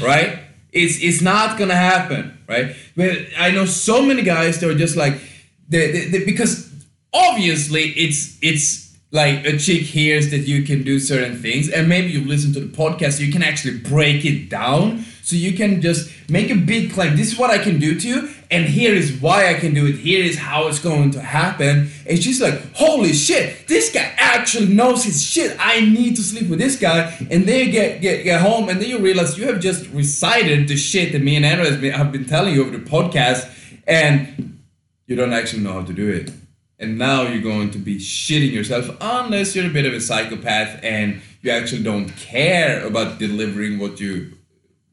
Right? 0.02 0.40
it's 0.73 1.02
it's 1.02 1.20
not 1.23 1.58
gonna 1.58 1.76
happen, 1.76 2.38
right? 2.49 2.75
But 2.97 3.11
I 3.38 3.50
know 3.50 3.64
so 3.64 4.02
many 4.02 4.23
guys 4.23 4.61
that 4.61 4.70
are 4.70 4.75
just 4.75 4.97
like 4.97 5.20
they, 5.68 5.90
they, 5.90 6.04
they, 6.06 6.25
because 6.25 6.70
obviously 7.12 7.90
it's 7.90 8.38
it's 8.42 8.97
like 9.11 9.47
a 9.47 9.56
chick 9.56 9.82
hears 9.82 10.30
that 10.30 10.40
you 10.40 10.62
can 10.62 10.82
do 10.82 10.99
certain 10.99 11.40
things 11.40 11.70
and 11.70 11.88
maybe 11.88 12.08
you've 12.08 12.26
listened 12.26 12.52
to 12.52 12.61
the 12.61 12.76
podcast 12.76 13.18
you 13.20 13.32
can 13.32 13.42
actually 13.42 13.78
break 13.78 14.26
it 14.26 14.50
down 14.50 15.02
so 15.23 15.35
you 15.35 15.54
can 15.54 15.80
just 15.80 16.11
make 16.28 16.50
a 16.50 16.54
big 16.54 16.92
claim 16.92 17.16
this 17.16 17.32
is 17.32 17.38
what 17.38 17.49
i 17.49 17.56
can 17.56 17.80
do 17.80 17.99
to 17.99 18.06
you 18.06 18.28
and 18.50 18.64
here 18.64 18.94
is 18.94 19.12
why 19.20 19.50
i 19.50 19.54
can 19.54 19.74
do 19.74 19.86
it. 19.86 19.96
Here 19.96 20.24
is 20.24 20.38
how 20.38 20.68
it's 20.68 20.78
going 20.78 21.10
to 21.12 21.20
happen. 21.20 21.90
And 22.06 22.22
she's 22.22 22.40
like 22.40 22.74
holy 22.74 23.12
shit 23.12 23.66
this 23.68 23.92
guy 23.92 24.12
actually 24.16 24.66
knows 24.66 25.04
his 25.04 25.22
shit. 25.22 25.56
I 25.58 25.80
need 25.80 26.16
to 26.16 26.22
sleep 26.22 26.48
with 26.48 26.58
this 26.58 26.78
guy. 26.78 27.14
And 27.30 27.46
then 27.46 27.66
you 27.66 27.72
get 27.72 28.00
get, 28.00 28.24
get 28.24 28.40
home 28.40 28.68
and 28.68 28.80
then 28.80 28.88
you 28.88 28.98
realize 28.98 29.38
you 29.38 29.46
have 29.46 29.60
just 29.60 29.88
recited 29.90 30.68
the 30.68 30.76
shit 30.76 31.12
that 31.12 31.22
me 31.22 31.36
and 31.36 31.44
Andrew 31.44 31.66
has 31.66 31.76
been, 31.76 31.92
have 31.92 32.12
been 32.12 32.24
telling 32.24 32.54
you 32.54 32.62
over 32.64 32.76
the 32.76 32.84
podcast. 32.84 33.50
And 33.86 34.60
you 35.06 35.16
don't 35.16 35.32
actually 35.32 35.62
know 35.62 35.72
how 35.72 35.82
to 35.82 35.92
do 35.92 36.08
it. 36.08 36.30
And 36.78 36.96
now 36.96 37.22
you're 37.22 37.42
going 37.42 37.70
to 37.72 37.78
be 37.78 37.96
shitting 37.96 38.52
yourself 38.52 38.88
unless 39.00 39.56
you're 39.56 39.66
a 39.66 39.72
bit 39.72 39.86
of 39.86 39.94
a 39.94 40.00
psychopath 40.00 40.78
and 40.84 41.20
you 41.42 41.50
actually 41.50 41.82
don't 41.82 42.10
care 42.16 42.86
about 42.86 43.18
delivering 43.18 43.78
what 43.78 43.98
you 43.98 44.34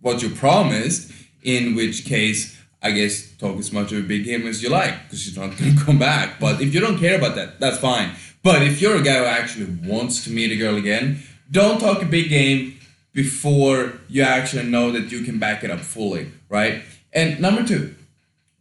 what 0.01 0.21
you 0.21 0.29
promised 0.29 1.12
in 1.43 1.75
which 1.75 2.05
case 2.05 2.59
i 2.82 2.91
guess 2.91 3.32
talk 3.38 3.58
as 3.58 3.72
much 3.72 3.91
of 3.91 4.00
a 4.00 4.08
big 4.08 4.25
game 4.25 4.46
as 4.48 4.62
you 4.62 4.70
like 4.70 5.03
because 5.03 5.22
she's 5.22 5.38
not 5.38 5.55
going 5.58 5.75
to 5.75 5.84
come 5.84 6.00
back. 6.00 6.39
But 6.39 6.62
if 6.62 6.74
you 6.74 6.79
don't 6.79 6.98
care 6.98 7.17
about 7.17 7.36
that 7.36 7.60
that's 7.60 7.77
fine. 7.77 8.12
But 8.44 8.62
if 8.62 8.82
you're 8.82 8.98
a 8.98 9.01
guy 9.01 9.17
who 9.17 9.25
actually 9.25 9.67
wants 9.91 10.24
to 10.25 10.29
meet 10.29 10.51
a 10.51 10.55
girl 10.55 10.75
again 10.75 11.24
don't 11.50 11.79
talk 11.79 12.01
a 12.01 12.05
big 12.05 12.29
game 12.29 12.79
before 13.13 13.94
you 14.10 14.24
actually 14.24 14.63
know 14.63 14.91
that 14.91 15.12
you 15.12 15.22
can 15.22 15.39
back 15.39 15.63
it 15.63 15.72
up 15.72 15.79
fully 15.79 16.32
right? 16.50 16.84
And 17.13 17.39
number 17.39 17.65
two 17.65 17.96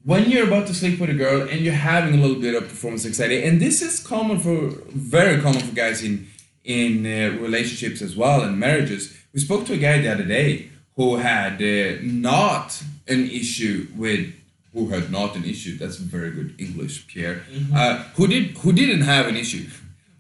when 0.05 0.31
you're 0.31 0.47
about 0.47 0.67
to 0.67 0.75
sleep 0.75 1.01
with 1.01 1.09
a 1.09 1.15
girl 1.15 1.49
and 1.49 1.63
you're 1.63 1.73
having 1.73 2.15
a 2.15 2.23
little 2.23 2.41
bit 2.41 2.55
of 2.55 2.69
performance 2.69 3.07
anxiety, 3.07 3.43
and 3.43 3.59
this 3.61 3.81
is 3.81 4.01
common 4.01 4.39
for 4.39 4.69
very 4.91 5.41
common 5.41 5.61
for 5.61 5.75
guys 5.75 6.03
in 6.03 6.29
in 6.65 7.07
uh, 7.07 7.37
relationships 7.41 8.01
as 8.03 8.17
well 8.17 8.43
and 8.43 8.59
marriages. 8.59 9.17
We 9.33 9.41
spoke 9.41 9.67
to 9.67 9.75
a 9.75 9.77
guy 9.77 9.99
the 9.99 10.13
other 10.13 10.25
day 10.25 10.71
who 10.97 11.17
had 11.17 11.55
uh, 11.61 11.99
not 12.03 12.83
an 13.09 13.29
issue 13.31 13.89
with 13.97 14.33
who 14.73 14.89
had 14.89 15.11
not 15.11 15.37
an 15.37 15.45
issue. 15.45 15.79
That's 15.79 15.97
very 15.97 16.31
good 16.31 16.55
English, 16.59 17.07
Pierre. 17.07 17.43
Mm-hmm. 17.53 17.77
Uh, 17.77 18.03
who 18.17 18.27
did 18.27 18.57
who 18.59 18.73
didn't 18.73 19.03
have 19.03 19.27
an 19.27 19.37
issue 19.37 19.69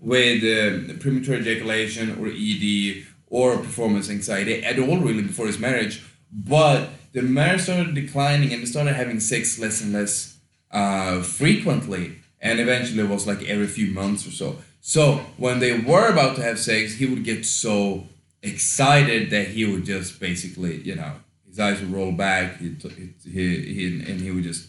with 0.00 0.42
uh, 0.44 0.94
premature 1.00 1.36
ejaculation 1.36 2.18
or 2.18 2.28
ED 2.28 3.06
or 3.28 3.56
performance 3.56 4.10
anxiety 4.10 4.64
at 4.64 4.78
all 4.78 4.98
really 4.98 5.22
before 5.22 5.46
his 5.46 5.58
marriage, 5.58 6.02
but 6.30 6.90
the 7.12 7.22
marriage 7.22 7.62
started 7.62 7.94
declining 7.94 8.52
and 8.52 8.62
they 8.62 8.66
started 8.66 8.94
having 8.94 9.18
sex 9.20 9.58
less 9.58 9.80
and 9.80 9.92
less 9.92 10.36
uh, 10.70 11.22
frequently 11.22 12.16
and 12.44 12.60
eventually 12.60 13.02
it 13.02 13.08
was 13.08 13.26
like 13.26 13.42
every 13.48 13.66
few 13.66 13.92
months 13.92 14.26
or 14.26 14.30
so 14.30 14.58
so 14.80 15.24
when 15.38 15.60
they 15.60 15.78
were 15.78 16.08
about 16.08 16.36
to 16.36 16.42
have 16.42 16.58
sex 16.58 16.94
he 16.94 17.06
would 17.06 17.24
get 17.24 17.44
so 17.46 18.06
excited 18.42 19.30
that 19.30 19.48
he 19.48 19.64
would 19.64 19.84
just 19.84 20.20
basically 20.20 20.80
you 20.82 20.94
know 20.94 21.12
his 21.54 21.60
eyes 21.60 21.80
would 21.80 21.92
roll 21.92 22.12
back. 22.12 22.58
He, 22.58 22.76
he, 23.24 23.30
he, 23.30 24.04
and 24.10 24.20
he 24.20 24.30
would 24.30 24.44
just 24.44 24.68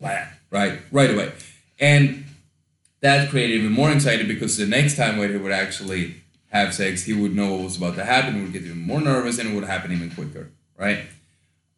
laugh 0.00 0.40
right 0.50 0.80
right 0.90 1.10
away. 1.10 1.32
And 1.78 2.24
that 3.00 3.30
created 3.30 3.60
even 3.60 3.72
more 3.72 3.88
anxiety 3.88 4.26
because 4.26 4.56
the 4.56 4.66
next 4.66 4.96
time 4.96 5.18
when 5.18 5.30
he 5.30 5.36
would 5.36 5.52
actually 5.52 6.16
have 6.50 6.74
sex 6.74 7.04
he 7.04 7.12
would 7.12 7.34
know 7.34 7.52
what 7.52 7.64
was 7.64 7.76
about 7.76 7.94
to 7.96 8.04
happen. 8.04 8.34
He 8.34 8.42
would 8.42 8.52
get 8.52 8.62
even 8.62 8.80
more 8.80 9.00
nervous 9.00 9.38
and 9.38 9.50
it 9.50 9.54
would 9.54 9.64
happen 9.64 9.92
even 9.92 10.10
quicker 10.10 10.50
right? 10.80 11.00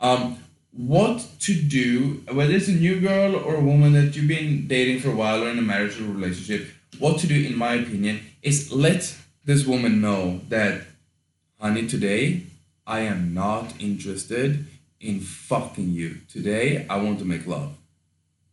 Um, 0.01 0.39
what 0.73 1.27
to 1.41 1.55
do, 1.55 2.23
whether 2.33 2.55
it's 2.55 2.69
a 2.69 2.73
new 2.73 3.01
girl 3.01 3.37
or 3.37 3.57
a 3.57 3.61
woman 3.61 3.93
that 3.93 4.17
you've 4.17 4.29
been 4.29 4.67
dating 4.69 5.01
for 5.01 5.11
a 5.11 5.15
while 5.15 5.45
or 5.45 5.51
in 5.51 5.59
a 5.59 5.63
marriage 5.63 6.01
or 6.01 6.05
relationship, 6.05 6.69
what 6.99 7.19
to 7.19 7.27
do, 7.27 7.35
in 7.35 7.59
my 7.59 7.75
opinion, 7.75 8.21
is 8.43 8.73
let 8.73 9.15
this 9.45 9.67
woman 9.67 10.01
know 10.01 10.41
that, 10.49 10.83
honey, 11.61 11.87
today 11.87 12.45
I 12.87 13.01
am 13.01 13.35
not 13.35 13.75
interested 13.81 14.67
in 15.01 15.21
fucking 15.21 15.91
you. 15.91 16.19
Today 16.29 16.87
I 16.89 16.97
want 16.97 17.19
to 17.21 17.25
make 17.25 17.47
love. 17.47 17.77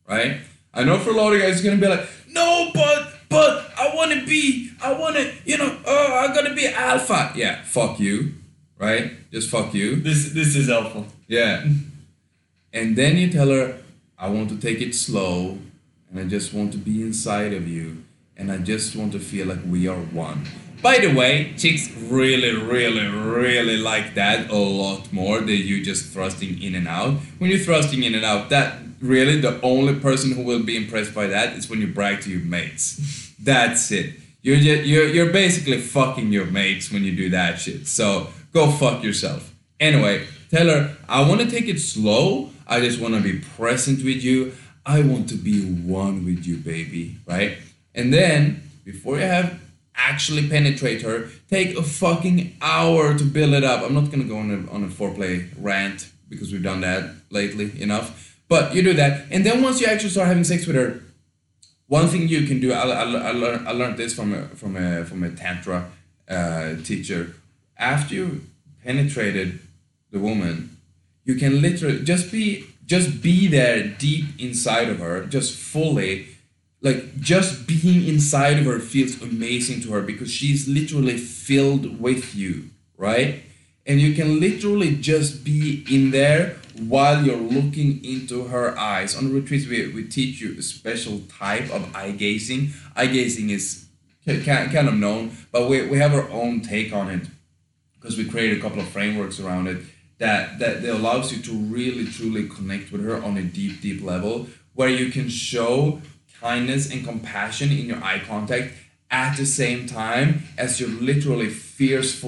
Right? 0.08 0.38
I 0.74 0.84
know 0.84 1.00
for 1.00 1.12
a 1.12 1.14
lot 1.14 1.34
of 1.34 1.42
guys 1.42 1.54
it's 1.56 1.62
gonna 1.64 1.78
be 1.78 1.88
like, 1.88 2.08
no, 2.30 2.70
but 2.74 3.14
but 3.30 3.72
I 3.78 3.92
wanna 3.96 4.26
be, 4.26 4.72
I 4.82 4.94
wanna, 4.94 5.32
you 5.46 5.58
know, 5.58 5.78
oh, 5.86 6.14
I 6.16 6.34
gotta 6.34 6.54
be 6.54 6.68
alpha. 6.68 7.32
Yeah, 7.36 7.64
fuck 7.64 8.00
you. 8.00 8.34
Right? 8.78 9.32
Just 9.32 9.50
fuck 9.50 9.74
you. 9.74 9.98
This 9.98 10.32
this 10.32 10.56
is 10.56 10.70
alpha. 10.70 11.06
Yeah. 11.28 11.66
And 12.72 12.96
then 12.96 13.18
you 13.18 13.32
tell 13.32 13.50
her, 13.50 13.82
I 14.16 14.30
want 14.30 14.50
to 14.50 14.56
take 14.56 14.80
it 14.80 14.94
slow 14.94 15.58
and 16.12 16.20
I 16.20 16.26
just 16.26 16.54
want 16.54 16.72
to 16.74 16.78
be 16.78 17.02
inside 17.02 17.52
of 17.52 17.68
you 17.68 18.04
and 18.40 18.52
I 18.52 18.58
just 18.58 18.96
want 18.96 19.12
to 19.12 19.20
feel 19.20 19.48
like 19.48 19.60
we 19.68 19.88
are 19.88 20.00
one. 20.00 20.48
By 20.82 20.98
the 20.98 21.14
way, 21.14 21.54
chicks 21.58 21.92
really, 21.92 22.56
really, 22.56 23.06
really 23.06 23.78
like 23.78 24.16
that 24.16 24.50
a 24.50 24.56
lot 24.56 25.14
more 25.14 25.40
than 25.40 25.50
you 25.50 25.84
just 25.84 26.12
thrusting 26.14 26.60
in 26.64 26.74
and 26.74 26.88
out. 26.88 27.16
When 27.38 27.52
you're 27.52 27.60
thrusting 27.60 28.02
in 28.02 28.16
and 28.16 28.26
out, 28.26 28.50
that 28.50 28.80
really 29.02 29.40
the 29.40 29.62
only 29.62 30.00
person 30.00 30.32
who 30.32 30.44
will 30.44 30.64
be 30.64 30.78
impressed 30.78 31.14
by 31.14 31.28
that 31.28 31.54
is 31.58 31.70
when 31.70 31.82
you 31.82 31.88
brag 31.88 32.22
to 32.22 32.32
your 32.32 32.42
mates. 32.42 33.34
That's 33.38 33.92
it. 33.92 34.16
You're 34.42 34.58
just, 34.58 34.88
you're 34.88 35.08
you're 35.08 35.34
basically 35.34 35.80
fucking 35.82 36.32
your 36.32 36.46
mates 36.46 36.92
when 36.92 37.04
you 37.04 37.16
do 37.16 37.30
that 37.32 37.60
shit. 37.60 37.86
So 37.88 38.30
go 38.54 38.72
fuck 38.72 39.04
yourself. 39.04 39.54
Anyway, 39.82 40.26
Tell 40.50 40.68
her, 40.68 40.98
I 41.08 41.28
want 41.28 41.42
to 41.42 41.50
take 41.50 41.68
it 41.68 41.80
slow. 41.80 42.50
I 42.68 42.80
just 42.80 43.00
want 43.00 43.14
to 43.14 43.22
be 43.22 43.40
present 43.40 44.04
with 44.04 44.24
you. 44.24 44.54
I 44.84 45.02
want 45.02 45.30
to 45.30 45.36
be 45.36 45.64
one 45.64 46.26
with 46.26 46.46
you, 46.46 46.58
baby. 46.58 47.20
Right? 47.28 47.60
And 48.00 48.14
then, 48.14 48.64
before 48.86 49.18
you 49.18 49.24
have 49.24 49.60
actually 49.94 50.48
penetrate 50.48 51.02
her, 51.02 51.30
take 51.50 51.78
a 51.78 51.84
fucking 51.84 52.56
hour 52.62 53.18
to 53.18 53.24
build 53.24 53.54
it 53.54 53.64
up. 53.64 53.84
I'm 53.84 53.94
not 53.94 54.10
gonna 54.10 54.24
go 54.24 54.38
on 54.38 54.50
a, 54.52 54.72
on 54.72 54.84
a 54.84 54.88
foreplay 54.88 55.50
rant 55.60 56.10
because 56.30 56.52
we've 56.52 56.64
done 56.64 56.82
that 56.82 57.12
lately 57.30 57.82
enough. 57.82 58.38
But 58.48 58.74
you 58.74 58.82
do 58.82 58.94
that, 58.94 59.28
and 59.30 59.46
then 59.46 59.62
once 59.62 59.82
you 59.82 59.88
actually 59.88 60.10
start 60.10 60.28
having 60.28 60.44
sex 60.44 60.66
with 60.66 60.76
her, 60.76 61.02
one 61.88 62.08
thing 62.08 62.28
you 62.28 62.48
can 62.48 62.60
do. 62.60 62.72
I, 62.72 62.84
I, 62.84 63.04
I, 63.04 63.32
learned, 63.32 63.68
I 63.68 63.72
learned 63.72 63.98
this 63.98 64.14
from 64.14 64.34
a 64.34 64.48
from 64.50 64.76
a 64.76 65.04
from 65.06 65.24
a 65.24 65.32
tantra 65.32 65.90
uh, 66.28 66.76
teacher. 66.84 67.36
After 67.78 68.16
you 68.16 68.42
penetrated 68.84 69.60
the 70.12 70.20
woman, 70.20 70.78
you 71.26 71.36
can 71.36 71.62
literally 71.62 72.04
just 72.04 72.32
be 72.32 72.66
just 72.86 73.22
be 73.22 73.48
there 73.48 73.88
deep 73.88 74.26
inside 74.40 74.90
of 74.90 75.00
her, 75.00 75.26
just 75.26 75.56
fully 75.56 76.28
like 76.82 77.20
just 77.20 77.68
being 77.68 78.08
inside 78.08 78.60
of 78.60 78.66
her 78.66 78.80
feels 78.80 79.22
amazing 79.22 79.82
to 79.82 79.92
her 79.92 80.02
because 80.02 80.32
she's 80.32 80.68
literally 80.68 81.18
filled 81.18 82.00
with 82.00 82.36
you, 82.36 82.70
right? 82.98 83.44
And 83.86 84.00
you 84.00 84.14
can 84.14 84.40
literally 84.40 84.96
just 84.96 85.44
be 85.44 85.86
in 85.90 86.12
there 86.12 86.58
while 86.78 87.24
you're 87.24 87.36
looking 87.36 88.04
into 88.06 88.46
her 88.46 88.78
eyes. 88.78 89.16
On 89.16 89.34
retreats, 89.34 89.68
we, 89.68 89.92
we 89.92 90.06
teach 90.06 90.40
you 90.40 90.58
a 90.58 90.62
special 90.62 91.22
type 91.40 91.70
of 91.72 91.94
eye 91.96 92.12
gazing. 92.12 92.70
Eye 92.96 93.08
gazing 93.08 93.50
is 93.50 93.88
kind 94.26 94.88
of 94.88 94.94
known, 94.94 95.32
but 95.52 95.70
we, 95.70 95.88
we 95.88 95.98
have 95.98 96.14
our 96.14 96.30
own 96.30 96.62
take 96.62 96.94
on 96.94 97.10
it 97.10 97.28
because 97.96 98.18
we 98.18 98.26
created 98.26 98.60
a 98.60 98.62
couple 98.62 98.80
of 98.80 98.88
frameworks 98.88 99.40
around 99.40 99.68
it 99.68 99.84
that, 100.20 100.60
that 100.60 100.82
that 100.84 100.94
allows 100.94 101.34
you 101.34 101.42
to 101.42 101.52
really 101.52 102.06
truly 102.06 102.48
connect 102.48 102.92
with 102.92 103.04
her 103.04 103.22
on 103.24 103.38
a 103.38 103.42
deep 103.42 103.82
deep 103.82 104.04
level 104.04 104.48
where 104.74 104.90
you 104.90 105.12
can 105.12 105.28
show 105.30 106.02
kindness 106.40 106.92
and 106.92 107.06
compassion 107.06 107.72
in 107.72 107.86
your 107.86 108.04
eye 108.04 108.22
contact 108.26 108.74
at 109.12 109.36
the 109.38 109.46
same 109.46 109.88
time 109.88 110.44
as 110.58 110.80
you're 110.80 110.90
literally 110.90 111.50
fierce, 111.50 112.24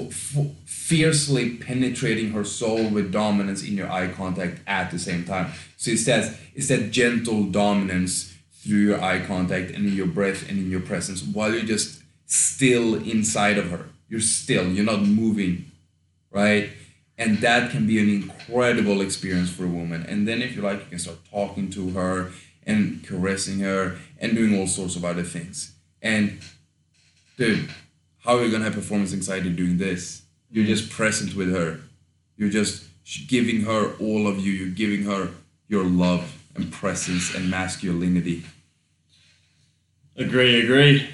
fiercely 0.65 1.57
penetrating 1.57 2.31
her 2.31 2.43
soul 2.43 2.89
with 2.89 3.11
dominance 3.11 3.63
in 3.63 3.77
your 3.77 3.89
eye 3.91 4.07
contact 4.07 4.59
at 4.67 4.89
the 4.91 4.99
same 4.99 5.23
time. 5.23 5.51
So 5.77 5.91
it 5.91 5.99
says 5.99 6.39
it's 6.55 6.69
that 6.69 6.91
gentle 6.91 7.43
dominance 7.43 8.35
through 8.63 8.79
your 8.79 9.01
eye 9.01 9.19
contact 9.19 9.71
and 9.71 9.85
in 9.85 9.93
your 9.93 10.07
breath 10.07 10.47
and 10.49 10.57
in 10.57 10.69
your 10.69 10.81
presence 10.81 11.23
while 11.23 11.53
you're 11.53 11.63
just 11.63 12.01
still 12.25 12.95
inside 12.95 13.57
of 13.57 13.69
her. 13.69 13.85
You're 14.09 14.19
still, 14.19 14.67
you're 14.67 14.85
not 14.85 15.01
moving, 15.01 15.71
right? 16.31 16.71
and 17.21 17.37
that 17.37 17.69
can 17.69 17.85
be 17.85 17.99
an 17.99 18.09
incredible 18.09 18.99
experience 18.99 19.49
for 19.49 19.65
a 19.65 19.67
woman 19.67 20.03
and 20.07 20.27
then 20.27 20.41
if 20.41 20.55
you 20.55 20.61
like 20.61 20.79
you 20.79 20.85
can 20.89 20.99
start 20.99 21.17
talking 21.29 21.69
to 21.69 21.91
her 21.91 22.31
and 22.65 23.03
caressing 23.03 23.59
her 23.59 23.97
and 24.19 24.35
doing 24.35 24.57
all 24.57 24.67
sorts 24.67 24.95
of 24.95 25.05
other 25.05 25.23
things. 25.23 25.73
And 26.01 26.39
dude 27.37 27.69
how 28.23 28.37
are 28.37 28.45
you 28.45 28.51
gonna 28.51 28.63
have 28.63 28.73
performance 28.73 29.13
anxiety 29.13 29.49
doing 29.49 29.77
this? 29.77 30.23
You're 30.51 30.65
just 30.65 30.89
present 30.89 31.35
with 31.35 31.51
her. 31.51 31.79
You're 32.37 32.49
just 32.49 32.85
giving 33.27 33.61
her 33.61 33.93
all 33.99 34.27
of 34.27 34.39
you. 34.39 34.51
You're 34.51 34.75
giving 34.75 35.03
her 35.03 35.29
your 35.67 35.83
love 35.83 36.39
and 36.55 36.71
presence 36.71 37.33
and 37.33 37.49
masculinity. 37.49 38.43
Agree 40.15 40.61
agree. 40.61 41.09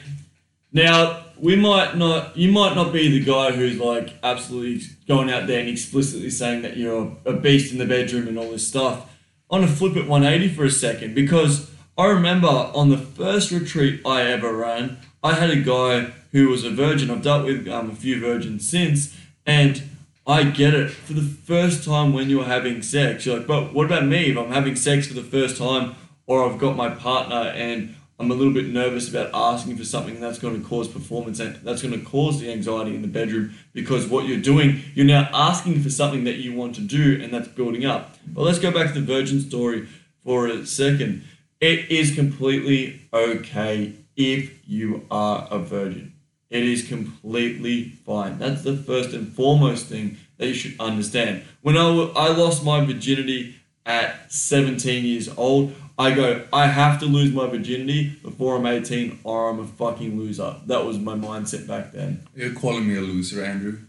Now 0.74 1.24
we 1.39 1.56
might 1.56 1.96
not 1.96 2.36
you 2.36 2.51
might 2.51 2.75
not 2.75 2.92
be 2.92 3.10
the 3.10 3.24
guy 3.24 3.51
who's 3.51 3.80
like 3.80 4.16
absolutely 4.22 4.86
going 5.08 5.32
out 5.32 5.48
there 5.48 5.62
and 5.62 5.70
explicitly 5.70 6.30
saying 6.30 6.63
that 6.63 6.75
you're 6.75 7.16
a 7.25 7.34
beast 7.34 7.72
in 7.72 7.77
the 7.77 7.86
bedroom 7.86 8.27
and 8.27 8.38
all 8.38 8.51
this 8.51 8.68
stuff. 8.68 9.10
On 9.50 9.63
a 9.63 9.68
flip 9.68 9.96
at 9.96 10.08
180 10.08 10.54
for 10.54 10.66
a 10.66 10.70
second 10.70 11.16
because 11.16 11.72
I 11.98 12.06
remember 12.08 12.48
on 12.48 12.89
the 12.89 12.98
first 12.98 13.50
retreat 13.50 14.01
I 14.06 14.22
ever 14.24 14.56
ran, 14.56 14.98
I 15.24 15.34
had 15.34 15.50
a 15.50 15.62
guy 15.62 16.12
who 16.32 16.50
was 16.50 16.63
a 16.63 16.70
virgin. 16.70 17.10
I've 17.10 17.22
dealt 17.24 17.46
with 17.46 17.68
um, 17.68 17.89
a 17.92 17.96
few 17.96 18.20
virgins 18.20 18.70
since, 18.70 19.18
and 19.46 19.82
I 20.27 20.44
get 20.44 20.74
it. 20.74 20.92
For 20.92 21.13
the 21.13 21.22
first 21.22 21.84
time 21.84 22.13
when 22.13 22.30
you're 22.30 22.44
having 22.44 22.82
sex, 22.82 23.25
you're 23.25 23.38
like, 23.38 23.48
but 23.48 23.74
what 23.74 23.86
about 23.86 24.06
me? 24.06 24.32
If 24.32 24.38
I'm 24.38 24.51
having 24.51 24.75
sex 24.75 25.08
for 25.08 25.13
the 25.13 25.24
first 25.24 25.58
time, 25.58 25.96
or 26.27 26.44
I've 26.44 26.60
got 26.60 26.75
my 26.75 26.89
partner 26.89 27.51
and 27.56 27.96
I'm 28.19 28.31
a 28.31 28.33
little 28.33 28.53
bit 28.53 28.67
nervous 28.67 29.09
about 29.09 29.29
asking 29.31 29.77
for 29.77 29.86
something 29.86 30.19
that's 30.19 30.39
going 30.39 30.59
to 30.59 30.67
cause 30.67 30.88
performance 30.88 31.39
and 31.39 31.55
that's 31.57 31.83
going 31.83 31.97
to 31.97 32.03
cause 32.03 32.39
the 32.39 32.51
anxiety 32.51 32.95
in 32.95 33.03
the 33.03 33.07
bedroom 33.07 33.53
because 33.74 34.07
what 34.07 34.25
you're 34.25 34.41
doing, 34.41 34.81
you're 34.95 35.05
now 35.05 35.29
asking 35.31 35.83
for 35.83 35.91
something 35.91 36.24
that 36.24 36.38
you 36.38 36.53
want 36.53 36.74
to 36.75 36.81
do 36.81 37.21
and 37.21 37.31
that's 37.31 37.47
building 37.47 37.86
up. 37.86 38.15
But 38.25 38.41
let's 38.41 38.57
go 38.57 38.71
back 38.71 38.93
to 38.93 39.01
the 39.01 39.05
virgin 39.05 39.39
story 39.39 39.88
for 40.24 40.47
a 40.47 40.65
second. 40.65 41.25
It 41.62 41.91
is 41.91 42.15
completely 42.15 43.01
okay 43.13 43.93
if 44.15 44.67
you 44.67 45.05
are 45.12 45.47
a 45.51 45.59
virgin. 45.59 46.13
It 46.50 46.63
is 46.63 46.88
completely 46.88 47.89
fine. 47.89 48.39
That's 48.39 48.63
the 48.63 48.75
first 48.75 49.13
and 49.13 49.31
foremost 49.31 49.88
thing 49.88 50.17
that 50.38 50.47
you 50.47 50.53
should 50.55 50.79
understand. 50.79 51.43
When 51.62 51.77
I, 51.77 51.88
I 52.15 52.29
lost 52.29 52.63
my 52.63 52.83
virginity 52.83 53.55
at 53.86 54.31
17 54.31 55.05
years 55.05 55.29
old, 55.38 55.75
I 56.00 56.13
go, 56.13 56.46
I 56.54 56.68
have 56.68 57.00
to 57.00 57.06
lose 57.06 57.34
my 57.34 57.48
virginity 57.48 58.10
before 58.22 58.58
I'm 58.58 58.66
18 58.68 59.20
or 59.24 59.50
I'm 59.50 59.60
a 59.60 59.66
fucking 59.66 60.18
loser. 60.18 60.56
That 60.68 60.86
was 60.86 61.00
my 61.00 61.16
mindset 61.16 61.68
back 61.68 61.92
then. 61.92 62.27
You're 62.36 62.54
calling 62.54 62.88
me 62.88 62.98
a 62.98 63.01
loser, 63.01 63.44
Andrew. 63.44 63.80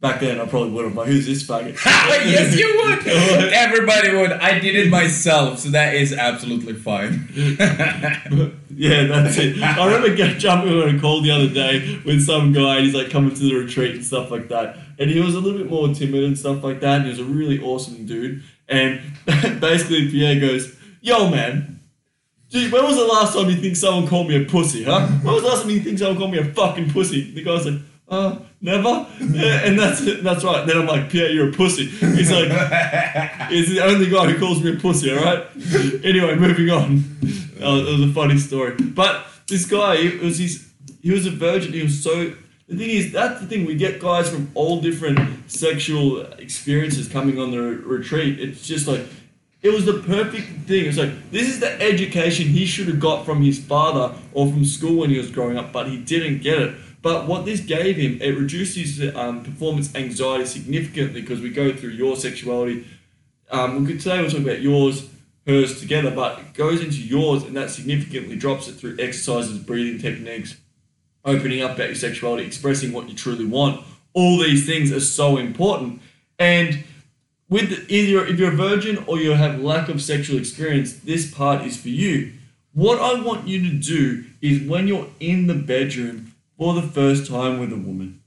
Back 0.00 0.18
then, 0.18 0.40
I 0.40 0.46
probably 0.46 0.70
would 0.70 0.84
have. 0.84 0.96
Like, 0.96 1.06
who's 1.06 1.26
this 1.26 1.46
faggot? 1.46 1.78
yes, 1.84 2.56
you 2.58 2.66
would. 2.82 3.52
Everybody 3.52 4.16
would. 4.16 4.32
I 4.32 4.58
did 4.58 4.74
it 4.74 4.90
myself, 4.90 5.60
so 5.60 5.68
that 5.68 5.94
is 5.94 6.12
absolutely 6.12 6.72
fine. 6.72 7.28
yeah, 7.36 9.04
that's 9.04 9.38
it. 9.38 9.62
I 9.62 9.86
remember 9.86 10.16
jumping 10.38 10.72
on 10.72 10.96
a 10.96 11.00
call 11.00 11.22
the 11.22 11.30
other 11.30 11.48
day 11.48 12.00
with 12.04 12.20
some 12.26 12.52
guy, 12.52 12.78
and 12.78 12.86
he's 12.86 12.96
like 12.96 13.10
coming 13.10 13.32
to 13.32 13.40
the 13.40 13.54
retreat 13.54 13.94
and 13.94 14.04
stuff 14.04 14.32
like 14.32 14.48
that. 14.48 14.76
And 14.98 15.08
he 15.08 15.20
was 15.20 15.36
a 15.36 15.40
little 15.40 15.58
bit 15.58 15.70
more 15.70 15.94
timid 15.94 16.24
and 16.24 16.36
stuff 16.36 16.64
like 16.64 16.80
that. 16.80 16.96
And 16.96 17.04
he 17.04 17.10
was 17.10 17.20
a 17.20 17.24
really 17.24 17.60
awesome 17.60 18.04
dude. 18.04 18.42
And 18.68 19.00
basically, 19.60 20.10
Pierre 20.10 20.40
goes, 20.40 20.76
"Yo, 21.02 21.28
man." 21.28 21.68
Dude, 22.48 22.70
when 22.70 22.84
was 22.84 22.96
the 22.96 23.04
last 23.04 23.34
time 23.34 23.48
you 23.48 23.56
think 23.56 23.76
someone 23.76 24.06
called 24.06 24.28
me 24.28 24.36
a 24.36 24.44
pussy, 24.44 24.84
huh? 24.84 25.06
When 25.06 25.32
was 25.32 25.42
the 25.42 25.48
last 25.48 25.62
time 25.62 25.70
you 25.70 25.80
think 25.80 25.98
someone 25.98 26.18
called 26.18 26.32
me 26.32 26.38
a 26.38 26.44
fucking 26.44 26.90
pussy? 26.90 27.32
The 27.32 27.42
guy's 27.42 27.64
like, 27.64 27.80
uh, 28.12 28.40
never. 28.60 29.06
Yeah, 29.20 29.60
and 29.64 29.78
that's 29.78 30.02
it. 30.02 30.22
That's 30.22 30.44
right. 30.44 30.66
Then 30.66 30.76
I'm 30.76 30.86
like, 30.86 31.08
Pierre, 31.08 31.30
you're 31.30 31.48
a 31.48 31.52
pussy. 31.52 31.86
He's 31.86 32.30
like, 32.30 32.50
he's 33.48 33.70
the 33.70 33.80
only 33.82 34.10
guy 34.10 34.30
who 34.30 34.38
calls 34.38 34.62
me 34.62 34.74
a 34.74 34.76
pussy. 34.76 35.10
All 35.10 35.24
right. 35.24 35.46
Anyway, 36.04 36.34
moving 36.34 36.68
on. 36.68 37.04
That 37.58 37.68
was, 37.68 37.84
was 37.84 38.10
a 38.10 38.12
funny 38.12 38.36
story. 38.36 38.74
But 38.76 39.24
this 39.48 39.64
guy, 39.64 39.94
it 39.94 40.20
was 40.20 40.38
his. 40.38 40.70
He 41.00 41.10
was 41.10 41.24
a 41.24 41.30
virgin. 41.30 41.72
He 41.72 41.82
was 41.82 42.02
so. 42.02 42.34
The 42.68 42.76
thing 42.76 42.90
is, 42.90 43.12
that's 43.12 43.40
the 43.40 43.46
thing. 43.46 43.64
We 43.64 43.76
get 43.76 43.98
guys 43.98 44.28
from 44.28 44.50
all 44.54 44.80
different 44.82 45.50
sexual 45.50 46.20
experiences 46.20 47.08
coming 47.08 47.38
on 47.38 47.50
the 47.50 47.60
retreat. 47.60 48.38
It's 48.38 48.66
just 48.66 48.86
like 48.86 49.06
it 49.62 49.72
was 49.72 49.84
the 49.84 50.02
perfect 50.04 50.48
thing. 50.66 50.86
It's 50.86 50.98
like 50.98 51.30
this 51.30 51.48
is 51.48 51.60
the 51.60 51.80
education 51.80 52.48
he 52.48 52.66
should 52.66 52.88
have 52.88 52.98
got 52.98 53.24
from 53.24 53.42
his 53.42 53.58
father 53.58 54.14
or 54.32 54.50
from 54.50 54.64
school 54.64 55.00
when 55.00 55.10
he 55.10 55.18
was 55.18 55.30
growing 55.30 55.56
up, 55.56 55.72
but 55.72 55.88
he 55.88 55.96
didn't 55.96 56.42
get 56.42 56.60
it. 56.60 56.74
But 57.00 57.26
what 57.26 57.44
this 57.44 57.60
gave 57.60 57.96
him, 57.96 58.20
it 58.20 58.30
reduced 58.30 58.76
his 58.76 59.14
um, 59.14 59.44
performance 59.44 59.94
anxiety 59.94 60.46
significantly 60.46 61.20
because 61.20 61.40
we 61.40 61.50
go 61.50 61.72
through 61.72 61.90
your 61.90 62.16
sexuality. 62.16 62.86
Um, 63.50 63.80
we 63.80 63.92
could 63.92 64.00
today 64.00 64.20
we're 64.20 64.30
talking 64.30 64.44
about 64.44 64.62
yours, 64.62 65.08
hers 65.46 65.80
together, 65.80 66.10
but 66.10 66.40
it 66.40 66.54
goes 66.54 66.80
into 66.80 67.02
yours 67.02 67.44
and 67.44 67.56
that 67.56 67.70
significantly 67.70 68.36
drops 68.36 68.66
it 68.66 68.72
through 68.72 68.96
exercises, 68.98 69.58
breathing 69.58 70.00
techniques, 70.00 70.56
opening 71.24 71.62
up 71.62 71.76
about 71.76 71.86
your 71.86 71.96
sexuality, 71.96 72.44
expressing 72.44 72.92
what 72.92 73.08
you 73.08 73.14
truly 73.14 73.44
want. 73.44 73.84
All 74.12 74.38
these 74.38 74.66
things 74.66 74.90
are 74.92 75.00
so 75.00 75.36
important. 75.36 76.00
And 76.38 76.84
with 77.52 77.84
either 77.90 78.24
if 78.24 78.38
you're 78.38 78.54
a 78.54 78.56
virgin 78.56 79.04
or 79.06 79.18
you 79.18 79.32
have 79.32 79.60
lack 79.60 79.90
of 79.90 80.00
sexual 80.00 80.38
experience, 80.38 80.94
this 80.94 81.30
part 81.30 81.66
is 81.66 81.78
for 81.78 81.90
you. 81.90 82.32
What 82.72 82.98
I 82.98 83.20
want 83.20 83.46
you 83.46 83.60
to 83.68 83.76
do 83.76 84.24
is 84.40 84.66
when 84.66 84.88
you're 84.88 85.08
in 85.20 85.48
the 85.48 85.54
bedroom 85.54 86.32
for 86.56 86.72
the 86.72 86.80
first 86.80 87.30
time 87.30 87.60
with 87.60 87.70
a 87.70 87.76
woman. 87.76 88.22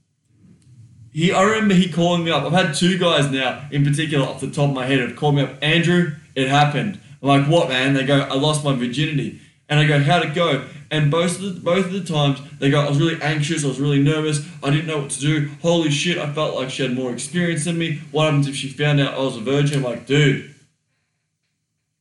He, 1.12 1.32
I 1.32 1.42
remember 1.42 1.74
he 1.74 1.90
calling 1.90 2.22
me 2.22 2.30
up. 2.30 2.44
I've 2.44 2.52
had 2.52 2.74
two 2.76 2.98
guys 2.98 3.28
now, 3.28 3.66
in 3.72 3.84
particular, 3.84 4.24
off 4.24 4.40
the 4.40 4.50
top 4.50 4.68
of 4.68 4.74
my 4.76 4.86
head, 4.86 5.00
have 5.00 5.16
called 5.16 5.34
me 5.34 5.42
up. 5.42 5.56
Andrew, 5.60 6.14
it 6.36 6.46
happened. 6.46 7.00
I'm 7.20 7.28
like, 7.28 7.48
what, 7.48 7.68
man? 7.68 7.94
They 7.94 8.06
go, 8.06 8.20
I 8.20 8.34
lost 8.34 8.64
my 8.64 8.76
virginity. 8.76 9.40
And 9.68 9.80
I 9.80 9.88
go, 9.88 9.98
how'd 9.98 10.24
it 10.24 10.34
go? 10.36 10.68
And 10.90 11.10
both 11.10 11.36
of 11.36 11.54
the, 11.54 11.60
both 11.60 11.86
of 11.86 11.92
the 11.92 12.04
times, 12.04 12.40
they 12.58 12.70
go, 12.70 12.80
I 12.80 12.88
was 12.88 12.98
really 12.98 13.20
anxious. 13.20 13.64
I 13.64 13.68
was 13.68 13.80
really 13.80 14.02
nervous. 14.02 14.46
I 14.62 14.70
didn't 14.70 14.86
know 14.86 14.98
what 14.98 15.10
to 15.10 15.20
do. 15.20 15.50
Holy 15.62 15.90
shit! 15.90 16.18
I 16.18 16.32
felt 16.32 16.54
like 16.54 16.70
she 16.70 16.82
had 16.82 16.94
more 16.94 17.12
experience 17.12 17.64
than 17.64 17.78
me. 17.78 18.00
What 18.12 18.26
happens 18.26 18.48
if 18.48 18.54
she 18.54 18.68
found 18.68 19.00
out 19.00 19.14
I 19.14 19.18
was 19.18 19.36
a 19.36 19.40
virgin? 19.40 19.78
I'm 19.78 19.84
like, 19.84 20.06
dude, 20.06 20.54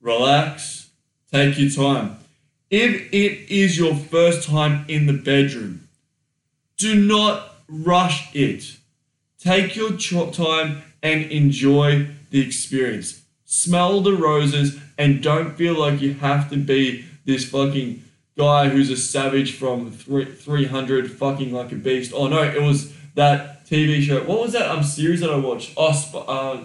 relax, 0.02 0.89
take 1.32 1.58
your 1.58 1.71
time. 1.71 2.17
If 2.69 3.13
it 3.13 3.52
is 3.52 3.78
your 3.78 3.95
first 3.95 4.48
time 4.48 4.86
in 4.88 5.06
the 5.06 5.13
bedroom, 5.13 5.88
do 6.78 6.95
not 6.95 7.56
rush 7.67 8.34
it. 8.36 8.78
Take 9.39 9.76
your 9.76 9.91
time 9.98 10.82
and 11.04 11.32
enjoy 11.32 12.08
the 12.32 12.41
experience. 12.41 13.21
Smell 13.45 14.02
the 14.02 14.13
roses 14.13 14.80
and 14.98 15.21
don't 15.21 15.56
feel 15.56 15.78
like 15.78 16.02
you 16.02 16.15
have 16.15 16.50
to 16.50 16.58
be 16.58 17.06
this 17.26 17.50
fucking 17.50 18.04
guy 18.38 18.69
who's 18.69 18.89
a 18.89 18.98
savage 18.98 19.58
from 19.58 19.91
three, 19.91 20.26
300 20.26 21.12
fucking 21.12 21.54
like 21.54 21.71
a 21.71 21.76
beast. 21.76 22.12
Oh 22.15 22.28
no, 22.28 22.43
it 22.43 22.62
was 22.62 22.93
that 23.15 23.65
TV 23.65 24.02
show. 24.02 24.21
What 24.24 24.41
was 24.41 24.54
that 24.54 24.69
um 24.69 24.84
series 24.84 25.21
that 25.21 25.30
I 25.32 25.38
watched? 25.38 25.74
Oh, 25.78 25.91
Sp- 25.95 26.28
uh, 26.28 26.58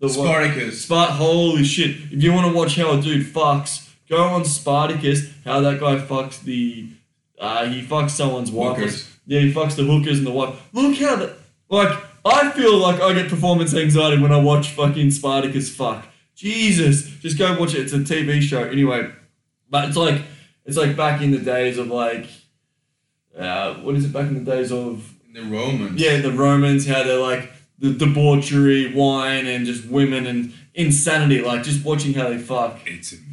the 0.00 0.06
one- 0.08 0.10
Spartacus. 0.10 0.86
Spart, 0.86 1.10
holy 1.10 1.64
shit. 1.64 1.90
If 2.12 2.22
you 2.22 2.32
want 2.32 2.46
to 2.50 2.52
watch 2.56 2.76
how 2.76 2.98
a 2.98 3.00
dude 3.00 3.26
fucks, 3.26 3.88
go 4.08 4.18
on 4.22 4.44
Spartacus, 4.44 5.30
how 5.44 5.60
that 5.60 5.80
guy 5.80 5.96
fucks 5.96 6.40
the. 6.42 6.88
Uh, 7.38 7.66
he 7.66 7.82
fucks 7.82 8.10
someone's 8.10 8.50
wife. 8.50 9.18
Yeah, 9.26 9.40
he 9.40 9.52
fucks 9.52 9.74
the 9.76 9.84
hookers 9.84 10.18
and 10.18 10.26
the 10.26 10.30
wife. 10.32 10.60
Look 10.72 10.96
how 10.98 11.16
that. 11.16 11.36
Like, 11.68 11.96
I 12.24 12.50
feel 12.50 12.76
like 12.76 13.00
I 13.00 13.12
get 13.14 13.28
performance 13.30 13.74
anxiety 13.74 14.20
when 14.22 14.32
I 14.32 14.36
watch 14.36 14.70
fucking 14.70 15.10
Spartacus 15.10 15.74
fuck. 15.74 16.06
Jesus. 16.36 17.04
Just 17.20 17.38
go 17.38 17.58
watch 17.58 17.74
it. 17.74 17.80
It's 17.80 17.92
a 17.92 17.98
TV 17.98 18.40
show. 18.42 18.64
Anyway, 18.64 19.10
but 19.70 19.88
it's 19.88 19.96
like. 19.96 20.22
It's 20.64 20.76
like 20.76 20.96
back 20.96 21.20
in 21.22 21.30
the 21.30 21.38
days 21.38 21.78
of 21.78 21.88
like. 21.88 22.26
Uh, 23.38 23.74
what 23.76 23.96
is 23.96 24.04
it 24.04 24.12
back 24.12 24.26
in 24.28 24.44
the 24.44 24.50
days 24.50 24.70
of 24.70 25.12
The 25.32 25.42
Romans. 25.42 26.00
yeah, 26.00 26.18
the 26.20 26.30
Romans, 26.32 26.86
how 26.86 27.02
they're 27.02 27.18
like 27.18 27.50
the 27.80 27.92
debauchery, 27.92 28.94
wine, 28.94 29.46
and 29.46 29.66
just 29.66 29.86
women 29.88 30.26
and 30.26 30.54
insanity. 30.74 31.42
Like 31.42 31.64
just 31.64 31.84
watching 31.84 32.14
how 32.14 32.28
they 32.28 32.38
fuck. 32.38 32.78
It's 32.86 33.12
amazing. 33.12 33.30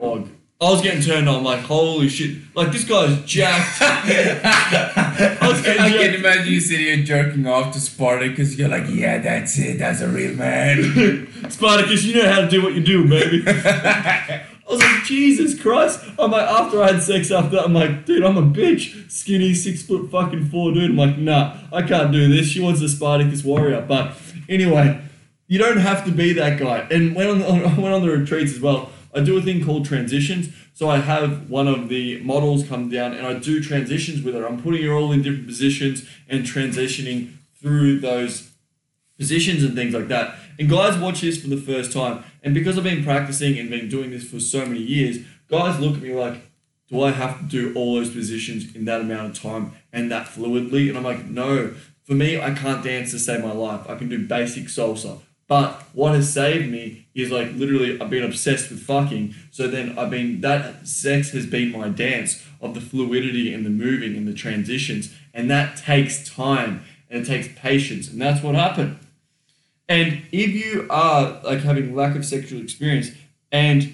Oh, 0.00 0.26
I 0.66 0.70
was 0.70 0.80
getting 0.80 1.02
turned 1.02 1.28
on. 1.28 1.44
Like 1.44 1.60
holy 1.60 2.08
shit! 2.08 2.38
Like 2.54 2.72
this 2.72 2.84
guy's 2.84 3.22
jacked. 3.26 3.82
I 3.82 5.38
was 5.42 5.60
I 5.60 5.62
getting 5.62 5.82
can 5.82 5.92
jacked. 6.00 6.14
imagine 6.18 6.52
you 6.54 6.60
sitting 6.60 6.86
here 6.86 7.04
jerking 7.04 7.46
off 7.46 7.74
to 7.74 7.80
Spartacus. 7.80 8.56
You're 8.56 8.68
like, 8.70 8.84
yeah, 8.88 9.18
that's 9.18 9.58
it. 9.58 9.78
That's 9.78 10.00
a 10.00 10.08
real 10.08 10.34
man. 10.36 11.28
Spartacus, 11.50 12.04
you 12.04 12.14
know 12.22 12.30
how 12.32 12.40
to 12.40 12.48
do 12.48 12.62
what 12.62 12.72
you 12.74 12.80
do, 12.82 13.06
baby. 13.08 13.42
I 14.66 14.72
was 14.72 14.80
like, 14.80 15.04
Jesus 15.04 15.60
Christ. 15.60 16.00
I'm 16.18 16.30
like, 16.30 16.48
after 16.48 16.82
I 16.82 16.92
had 16.92 17.02
sex 17.02 17.30
after 17.30 17.56
that, 17.56 17.64
I'm 17.64 17.74
like, 17.74 18.06
dude, 18.06 18.22
I'm 18.22 18.36
a 18.36 18.42
bitch. 18.42 19.10
Skinny, 19.10 19.54
six 19.54 19.82
foot 19.82 20.10
fucking 20.10 20.46
four 20.46 20.72
dude. 20.72 20.90
I'm 20.90 20.96
like, 20.96 21.18
nah, 21.18 21.56
I 21.72 21.82
can't 21.82 22.12
do 22.12 22.28
this. 22.28 22.46
She 22.46 22.60
wants 22.60 22.80
a 22.80 22.88
Spartacus 22.88 23.44
warrior. 23.44 23.84
But 23.86 24.16
anyway, 24.48 25.00
you 25.48 25.58
don't 25.58 25.78
have 25.78 26.04
to 26.04 26.12
be 26.12 26.32
that 26.34 26.58
guy. 26.58 26.86
And 26.90 27.14
when 27.14 27.28
on 27.28 27.38
the, 27.38 27.68
when 27.82 27.92
on 27.92 28.02
the 28.02 28.10
retreats 28.10 28.52
as 28.52 28.60
well, 28.60 28.90
I 29.14 29.20
do 29.20 29.36
a 29.36 29.42
thing 29.42 29.64
called 29.64 29.84
transitions. 29.84 30.54
So 30.74 30.88
I 30.88 30.98
have 30.98 31.50
one 31.50 31.68
of 31.68 31.88
the 31.88 32.20
models 32.22 32.66
come 32.66 32.88
down 32.88 33.12
and 33.12 33.26
I 33.26 33.34
do 33.34 33.62
transitions 33.62 34.22
with 34.22 34.34
her. 34.34 34.46
I'm 34.46 34.62
putting 34.62 34.82
her 34.84 34.94
all 34.94 35.12
in 35.12 35.22
different 35.22 35.46
positions 35.46 36.08
and 36.28 36.44
transitioning 36.44 37.34
through 37.60 38.00
those 38.00 38.52
positions 39.18 39.62
and 39.62 39.74
things 39.74 39.94
like 39.94 40.08
that. 40.08 40.34
And 40.58 40.68
guys 40.68 40.98
watch 40.98 41.20
this 41.20 41.40
for 41.40 41.48
the 41.48 41.56
first 41.56 41.92
time. 41.92 42.24
And 42.42 42.54
because 42.54 42.76
I've 42.78 42.84
been 42.84 43.04
practicing 43.04 43.58
and 43.58 43.70
been 43.70 43.88
doing 43.88 44.10
this 44.10 44.28
for 44.28 44.40
so 44.40 44.66
many 44.66 44.80
years, 44.80 45.18
guys 45.48 45.80
look 45.80 45.96
at 45.96 46.02
me 46.02 46.14
like, 46.14 46.50
do 46.88 47.02
I 47.02 47.10
have 47.10 47.38
to 47.38 47.44
do 47.46 47.72
all 47.74 47.94
those 47.94 48.10
positions 48.10 48.74
in 48.74 48.84
that 48.84 49.00
amount 49.00 49.30
of 49.30 49.42
time 49.42 49.72
and 49.92 50.10
that 50.10 50.26
fluidly? 50.26 50.88
And 50.88 50.98
I'm 50.98 51.04
like, 51.04 51.24
no. 51.24 51.74
For 52.04 52.14
me, 52.14 52.40
I 52.40 52.52
can't 52.52 52.84
dance 52.84 53.12
to 53.12 53.18
save 53.18 53.42
my 53.42 53.52
life. 53.52 53.88
I 53.88 53.94
can 53.94 54.08
do 54.08 54.26
basic 54.26 54.64
salsa. 54.64 55.20
But 55.48 55.82
what 55.92 56.14
has 56.14 56.32
saved 56.32 56.70
me 56.70 57.06
is 57.14 57.30
like 57.30 57.52
literally 57.52 58.00
I've 58.00 58.10
been 58.10 58.22
obsessed 58.22 58.70
with 58.70 58.82
fucking. 58.82 59.34
So 59.50 59.68
then 59.68 59.98
I've 59.98 60.10
been 60.10 60.40
that 60.40 60.86
sex 60.86 61.30
has 61.32 61.46
been 61.46 61.72
my 61.72 61.88
dance 61.88 62.42
of 62.60 62.74
the 62.74 62.80
fluidity 62.80 63.52
and 63.52 63.66
the 63.66 63.70
moving 63.70 64.16
and 64.16 64.26
the 64.26 64.34
transitions. 64.34 65.14
And 65.34 65.50
that 65.50 65.76
takes 65.76 66.28
time 66.28 66.84
and 67.10 67.22
it 67.22 67.26
takes 67.26 67.48
patience. 67.54 68.08
And 68.08 68.20
that's 68.20 68.42
what 68.42 68.54
happened. 68.54 68.98
And 69.88 70.22
if 70.32 70.50
you 70.50 70.86
are 70.90 71.40
like 71.44 71.60
having 71.60 71.94
lack 71.94 72.16
of 72.16 72.24
sexual 72.24 72.60
experience 72.60 73.10
and 73.50 73.92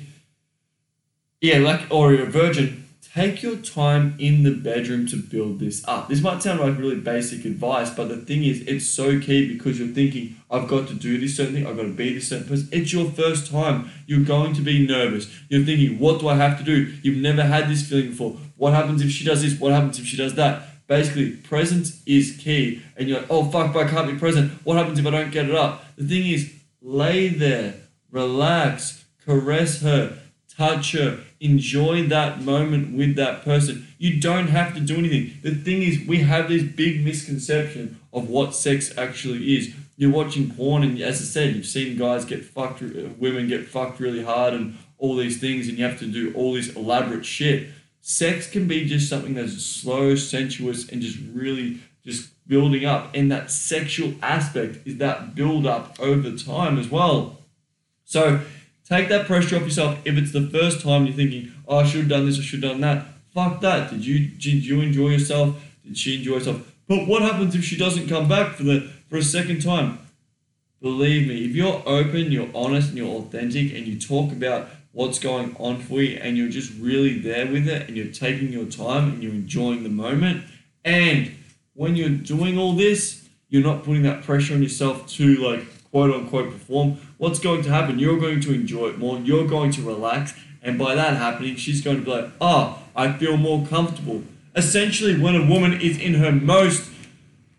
yeah, 1.40 1.58
like 1.58 1.82
or 1.90 2.12
you're 2.12 2.26
a 2.26 2.30
virgin, 2.30 2.88
take 3.14 3.42
your 3.42 3.56
time 3.56 4.14
in 4.18 4.42
the 4.42 4.54
bedroom 4.54 5.06
to 5.06 5.16
build 5.16 5.58
this 5.58 5.86
up. 5.88 6.08
This 6.08 6.22
might 6.22 6.42
sound 6.42 6.60
like 6.60 6.78
really 6.78 7.00
basic 7.00 7.44
advice, 7.44 7.90
but 7.90 8.08
the 8.08 8.16
thing 8.16 8.44
is, 8.44 8.60
it's 8.62 8.88
so 8.88 9.18
key 9.18 9.52
because 9.52 9.78
you're 9.78 9.88
thinking, 9.88 10.36
I've 10.50 10.68
got 10.68 10.88
to 10.88 10.94
do 10.94 11.18
this 11.18 11.36
certain 11.36 11.54
thing, 11.54 11.66
I've 11.66 11.76
got 11.76 11.82
to 11.82 11.92
be 11.92 12.14
this 12.14 12.28
certain 12.28 12.46
person. 12.46 12.68
It's 12.70 12.92
your 12.92 13.10
first 13.10 13.50
time. 13.50 13.90
You're 14.06 14.24
going 14.24 14.54
to 14.54 14.60
be 14.60 14.86
nervous. 14.86 15.28
You're 15.48 15.64
thinking, 15.64 15.98
what 15.98 16.20
do 16.20 16.28
I 16.28 16.34
have 16.36 16.58
to 16.58 16.64
do? 16.64 16.94
You've 17.02 17.22
never 17.22 17.42
had 17.42 17.68
this 17.68 17.88
feeling 17.88 18.10
before. 18.10 18.36
What 18.56 18.74
happens 18.74 19.02
if 19.02 19.10
she 19.10 19.24
does 19.24 19.42
this? 19.42 19.58
What 19.58 19.72
happens 19.72 19.98
if 19.98 20.06
she 20.06 20.16
does 20.16 20.34
that? 20.34 20.67
Basically, 20.88 21.30
presence 21.32 22.02
is 22.06 22.36
key. 22.36 22.82
And 22.96 23.08
you're 23.08 23.20
like, 23.20 23.30
oh 23.30 23.44
fuck, 23.44 23.72
but 23.72 23.86
I 23.86 23.90
can't 23.90 24.10
be 24.10 24.18
present. 24.18 24.52
What 24.64 24.78
happens 24.78 24.98
if 24.98 25.06
I 25.06 25.10
don't 25.10 25.30
get 25.30 25.48
it 25.48 25.54
up? 25.54 25.84
The 25.96 26.08
thing 26.08 26.26
is, 26.26 26.52
lay 26.82 27.28
there, 27.28 27.74
relax, 28.10 29.04
caress 29.24 29.82
her, 29.82 30.18
touch 30.56 30.92
her, 30.92 31.20
enjoy 31.40 32.06
that 32.08 32.42
moment 32.42 32.96
with 32.96 33.14
that 33.16 33.44
person. 33.44 33.86
You 33.98 34.20
don't 34.20 34.48
have 34.48 34.74
to 34.74 34.80
do 34.80 34.96
anything. 34.96 35.38
The 35.42 35.54
thing 35.54 35.82
is, 35.82 36.06
we 36.06 36.18
have 36.20 36.48
this 36.48 36.62
big 36.62 37.04
misconception 37.04 38.00
of 38.12 38.28
what 38.28 38.54
sex 38.54 38.96
actually 38.96 39.56
is. 39.56 39.74
You're 39.96 40.10
watching 40.12 40.50
porn, 40.50 40.84
and 40.84 41.00
as 41.00 41.20
I 41.20 41.24
said, 41.24 41.54
you've 41.54 41.66
seen 41.66 41.98
guys 41.98 42.24
get 42.24 42.44
fucked, 42.44 42.80
women 42.80 43.48
get 43.48 43.68
fucked 43.68 44.00
really 44.00 44.24
hard, 44.24 44.54
and 44.54 44.78
all 44.96 45.16
these 45.16 45.38
things, 45.38 45.68
and 45.68 45.76
you 45.78 45.84
have 45.84 45.98
to 45.98 46.06
do 46.06 46.32
all 46.34 46.54
this 46.54 46.74
elaborate 46.74 47.26
shit. 47.26 47.68
Sex 48.00 48.50
can 48.50 48.66
be 48.66 48.86
just 48.86 49.08
something 49.08 49.34
that's 49.34 49.62
slow, 49.62 50.14
sensuous, 50.14 50.88
and 50.88 51.02
just 51.02 51.18
really 51.32 51.80
just 52.04 52.30
building 52.48 52.84
up. 52.84 53.14
And 53.14 53.30
that 53.30 53.50
sexual 53.50 54.14
aspect 54.22 54.86
is 54.86 54.96
that 54.98 55.34
build 55.34 55.66
up 55.66 55.96
over 56.00 56.32
time 56.32 56.78
as 56.78 56.88
well. 56.88 57.38
So 58.04 58.40
take 58.88 59.08
that 59.08 59.26
pressure 59.26 59.56
off 59.56 59.62
yourself. 59.62 59.98
If 60.04 60.16
it's 60.16 60.32
the 60.32 60.48
first 60.48 60.80
time 60.80 61.06
you're 61.06 61.14
thinking, 61.14 61.52
oh, 61.66 61.78
I 61.78 61.84
should 61.84 62.00
have 62.00 62.08
done 62.08 62.26
this, 62.26 62.38
I 62.38 62.42
should 62.42 62.62
have 62.62 62.72
done 62.72 62.80
that. 62.80 63.06
Fuck 63.34 63.60
that. 63.60 63.90
Did 63.90 64.06
you 64.06 64.26
did 64.28 64.64
you 64.64 64.80
enjoy 64.80 65.10
yourself? 65.10 65.62
Did 65.84 65.98
she 65.98 66.16
enjoy 66.16 66.38
herself? 66.38 66.74
But 66.88 67.06
what 67.06 67.22
happens 67.22 67.54
if 67.54 67.64
she 67.64 67.76
doesn't 67.76 68.08
come 68.08 68.28
back 68.28 68.54
for 68.54 68.62
the 68.62 68.90
for 69.08 69.18
a 69.18 69.22
second 69.22 69.62
time? 69.62 69.98
Believe 70.80 71.26
me, 71.28 71.44
if 71.44 71.56
you're 71.56 71.82
open, 71.86 72.30
you're 72.30 72.50
honest, 72.54 72.90
and 72.90 72.98
you're 72.98 73.16
authentic, 73.16 73.74
and 73.74 73.86
you 73.86 73.98
talk 73.98 74.30
about 74.30 74.68
what's 74.98 75.20
going 75.20 75.54
on 75.60 75.78
for 75.78 76.02
you, 76.02 76.18
and 76.20 76.36
you're 76.36 76.48
just 76.48 76.72
really 76.80 77.20
there 77.20 77.46
with 77.46 77.68
it, 77.68 77.86
and 77.86 77.96
you're 77.96 78.12
taking 78.12 78.52
your 78.52 78.64
time, 78.64 79.10
and 79.10 79.22
you're 79.22 79.32
enjoying 79.32 79.84
the 79.84 79.88
moment, 79.88 80.44
and 80.84 81.32
when 81.74 81.94
you're 81.94 82.08
doing 82.08 82.58
all 82.58 82.72
this, 82.72 83.28
you're 83.48 83.62
not 83.62 83.84
putting 83.84 84.02
that 84.02 84.24
pressure 84.24 84.54
on 84.54 84.60
yourself 84.60 85.06
to 85.06 85.36
like 85.36 85.64
quote 85.92 86.12
unquote 86.12 86.50
perform, 86.50 86.98
what's 87.16 87.38
going 87.38 87.62
to 87.62 87.70
happen? 87.70 88.00
You're 88.00 88.18
going 88.18 88.40
to 88.40 88.52
enjoy 88.52 88.88
it 88.88 88.98
more, 88.98 89.16
you're 89.20 89.46
going 89.46 89.70
to 89.72 89.82
relax, 89.82 90.34
and 90.64 90.76
by 90.76 90.96
that 90.96 91.16
happening, 91.16 91.54
she's 91.54 91.80
going 91.80 91.98
to 92.00 92.04
be 92.04 92.10
like, 92.10 92.32
oh, 92.40 92.82
I 92.96 93.12
feel 93.12 93.36
more 93.36 93.64
comfortable. 93.66 94.24
Essentially, 94.56 95.16
when 95.16 95.36
a 95.36 95.46
woman 95.46 95.80
is 95.80 95.96
in 95.96 96.14
her 96.14 96.32
most 96.32 96.90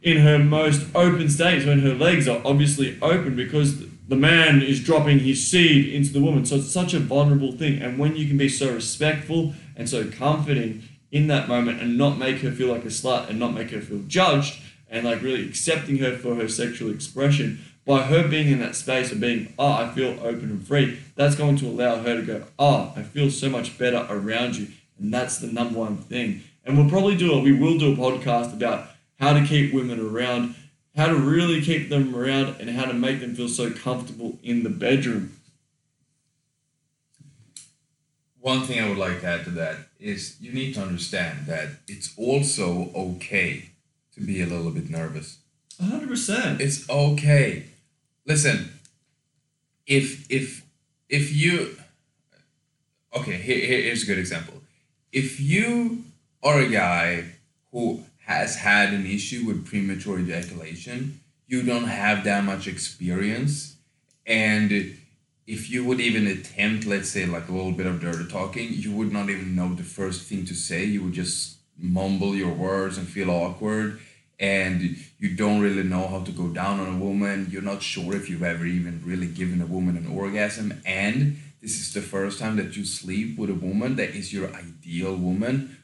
in 0.01 0.17
her 0.17 0.39
most 0.39 0.87
open 0.93 1.29
state, 1.29 1.65
when 1.65 1.79
her 1.79 1.93
legs 1.93 2.27
are 2.27 2.41
obviously 2.43 2.97
open 3.01 3.37
because 3.37 3.81
the 4.09 4.15
man 4.15 4.63
is 4.63 4.83
dropping 4.83 5.19
his 5.19 5.49
seed 5.49 5.93
into 5.93 6.11
the 6.11 6.19
woman. 6.19 6.43
So 6.43 6.55
it's 6.55 6.71
such 6.71 6.95
a 6.95 6.99
vulnerable 6.99 7.51
thing. 7.51 7.79
And 7.79 7.99
when 7.99 8.15
you 8.15 8.27
can 8.27 8.37
be 8.37 8.49
so 8.49 8.73
respectful 8.73 9.53
and 9.75 9.87
so 9.87 10.09
comforting 10.09 10.83
in 11.11 11.27
that 11.27 11.47
moment 11.47 11.79
and 11.79 11.95
not 11.95 12.17
make 12.17 12.39
her 12.39 12.51
feel 12.51 12.69
like 12.69 12.83
a 12.85 12.87
slut 12.87 13.29
and 13.29 13.39
not 13.39 13.53
make 13.53 13.69
her 13.69 13.81
feel 13.81 14.01
judged 14.07 14.59
and 14.89 15.05
like 15.05 15.21
really 15.21 15.47
accepting 15.47 15.99
her 15.99 16.17
for 16.17 16.33
her 16.33 16.49
sexual 16.49 16.91
expression, 16.91 17.63
by 17.85 18.01
her 18.01 18.27
being 18.27 18.51
in 18.51 18.59
that 18.59 18.75
space 18.75 19.11
of 19.11 19.19
being, 19.19 19.53
oh, 19.59 19.73
I 19.73 19.89
feel 19.89 20.19
open 20.23 20.49
and 20.49 20.67
free, 20.67 20.99
that's 21.15 21.35
going 21.35 21.57
to 21.57 21.67
allow 21.67 22.01
her 22.01 22.15
to 22.15 22.21
go, 22.23 22.43
oh, 22.57 22.93
I 22.95 23.03
feel 23.03 23.29
so 23.29 23.47
much 23.49 23.77
better 23.77 24.07
around 24.09 24.55
you. 24.55 24.67
And 24.99 25.13
that's 25.13 25.37
the 25.37 25.47
number 25.47 25.77
one 25.77 25.97
thing. 25.97 26.41
And 26.65 26.77
we'll 26.77 26.89
probably 26.89 27.15
do 27.15 27.37
it, 27.37 27.43
we 27.43 27.53
will 27.53 27.77
do 27.77 27.93
a 27.93 27.95
podcast 27.95 28.53
about 28.53 28.89
how 29.19 29.33
to 29.33 29.45
keep 29.45 29.71
women 29.71 29.99
around, 29.99 30.55
how 30.99 31.07
to 31.07 31.15
really 31.15 31.61
keep 31.61 31.89
them 31.89 32.15
around, 32.15 32.55
and 32.59 32.69
how 32.69 32.85
to 32.85 32.93
make 32.93 33.19
them 33.19 33.35
feel 33.35 33.47
so 33.47 33.71
comfortable 33.71 34.37
in 34.43 34.63
the 34.63 34.69
bedroom. 34.69 35.35
One 38.39 38.61
thing 38.61 38.79
I 38.79 38.87
would 38.87 38.97
like 38.97 39.21
to 39.21 39.27
add 39.27 39.45
to 39.45 39.51
that 39.51 39.77
is 39.99 40.37
you 40.39 40.51
need 40.53 40.73
to 40.73 40.81
understand 40.81 41.45
that 41.47 41.69
it's 41.87 42.13
also 42.17 42.91
okay 42.95 43.71
to 44.13 44.21
be 44.21 44.41
a 44.41 44.45
little 44.45 44.71
bit 44.71 44.89
nervous. 44.89 45.39
100%. 45.81 46.59
It's 46.59 46.89
okay 46.89 47.69
listen 48.29 48.71
if 49.87 50.29
if 50.29 50.63
if 51.09 51.35
you 51.35 51.75
okay 53.17 53.37
here, 53.37 53.81
here's 53.83 54.03
a 54.03 54.05
good 54.05 54.19
example 54.19 54.53
if 55.11 55.39
you 55.39 56.03
are 56.43 56.59
a 56.59 56.69
guy 56.69 57.25
who 57.71 58.03
has 58.29 58.55
had 58.55 58.93
an 58.93 59.05
issue 59.17 59.41
with 59.47 59.65
premature 59.65 60.19
ejaculation 60.19 61.19
you 61.49 61.63
don't 61.63 61.85
have 61.85 62.23
that 62.25 62.43
much 62.43 62.67
experience. 62.67 63.75
And 64.25 64.71
if 65.47 65.71
you 65.71 65.83
would 65.83 65.99
even 65.99 66.27
attempt 66.27 66.85
let's 66.85 67.09
say 67.09 67.25
like 67.25 67.49
a 67.49 67.51
little 67.51 67.71
bit 67.71 67.87
of 67.87 67.99
dirty 67.99 68.27
talking 68.29 68.69
you 68.71 68.91
would 68.91 69.11
not 69.11 69.31
even 69.31 69.55
know 69.55 69.73
the 69.73 69.83
first 69.83 70.27
thing 70.27 70.45
to 70.45 70.53
say. 70.53 70.85
You 70.85 71.03
would 71.03 71.13
just 71.13 71.57
mumble 71.75 72.35
your 72.35 72.53
words 72.53 72.97
and 72.99 73.07
feel 73.07 73.31
awkward. 73.31 73.99
And 74.39 74.95
you 75.17 75.35
don't 75.35 75.59
really 75.59 75.83
know 75.83 76.07
how 76.07 76.21
to 76.23 76.31
go 76.31 76.47
down 76.49 76.79
on 76.79 76.95
a 76.95 77.03
woman, 77.03 77.47
you're 77.51 77.71
not 77.73 77.81
sure 77.81 78.15
if 78.15 78.29
you've 78.29 78.43
ever 78.53 78.65
even 78.65 79.01
really 79.03 79.27
given 79.27 79.61
a 79.61 79.65
woman 79.65 79.97
an 79.97 80.07
orgasm, 80.07 80.81
and 80.85 81.37
this 81.61 81.77
is 81.81 81.91
the 81.93 82.01
first 82.01 82.39
time 82.39 82.55
that 82.55 82.77
you 82.77 82.85
sleep 82.85 83.37
with 83.37 83.49
a 83.49 83.61
woman 83.67 83.97
that 83.97 84.11
is 84.11 84.31
your 84.31 84.47
ideal 84.55 85.13
woman, 85.13 85.83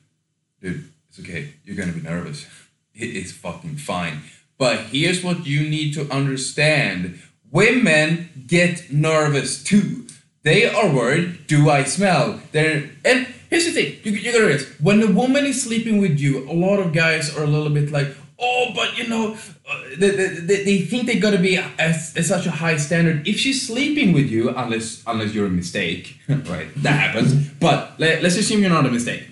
dude, 0.61 0.89
it's 1.17 1.27
okay. 1.27 1.53
You're 1.63 1.77
gonna 1.77 1.93
be 1.93 2.01
nervous. 2.01 2.45
It 2.93 3.15
is 3.15 3.31
fucking 3.31 3.77
fine. 3.77 4.21
But 4.57 4.79
here's 4.91 5.23
what 5.23 5.45
you 5.45 5.69
need 5.69 5.93
to 5.93 6.09
understand 6.11 7.21
women 7.51 8.45
get 8.47 8.91
nervous 8.91 9.63
too. 9.63 10.07
They 10.43 10.67
are 10.67 10.89
worried, 10.93 11.47
do 11.47 11.69
I 11.69 11.83
smell? 11.83 12.39
They're, 12.51 12.89
and 13.03 13.27
here's 13.49 13.65
the 13.65 13.71
thing 13.71 13.99
you, 14.03 14.11
you 14.11 14.31
gotta 14.31 14.45
realize 14.45 14.67
when 14.79 15.01
a 15.01 15.07
woman 15.07 15.45
is 15.45 15.63
sleeping 15.63 15.99
with 15.99 16.19
you, 16.19 16.49
a 16.49 16.53
lot 16.53 16.79
of 16.79 16.93
guys 16.93 17.35
are 17.35 17.43
a 17.43 17.47
little 17.47 17.71
bit 17.71 17.91
like, 17.91 18.15
oh, 18.37 18.71
but 18.75 18.97
you 18.97 19.07
know, 19.07 19.37
uh, 19.67 19.83
they, 19.97 20.09
they, 20.09 20.63
they 20.63 20.77
think 20.81 21.07
they 21.07 21.17
gotta 21.17 21.39
be 21.39 21.57
at, 21.57 21.93
such 21.93 22.45
a 22.45 22.51
high 22.51 22.77
standard. 22.77 23.27
If 23.27 23.39
she's 23.39 23.65
sleeping 23.65 24.13
with 24.13 24.29
you, 24.29 24.49
unless 24.49 25.01
unless 25.07 25.33
you're 25.33 25.47
a 25.47 25.49
mistake, 25.49 26.19
right? 26.29 26.67
That 26.77 26.99
happens. 26.99 27.49
But 27.51 27.99
let, 27.99 28.21
let's 28.21 28.37
assume 28.37 28.61
you're 28.61 28.69
not 28.69 28.85
a 28.85 28.91
mistake. 28.91 29.23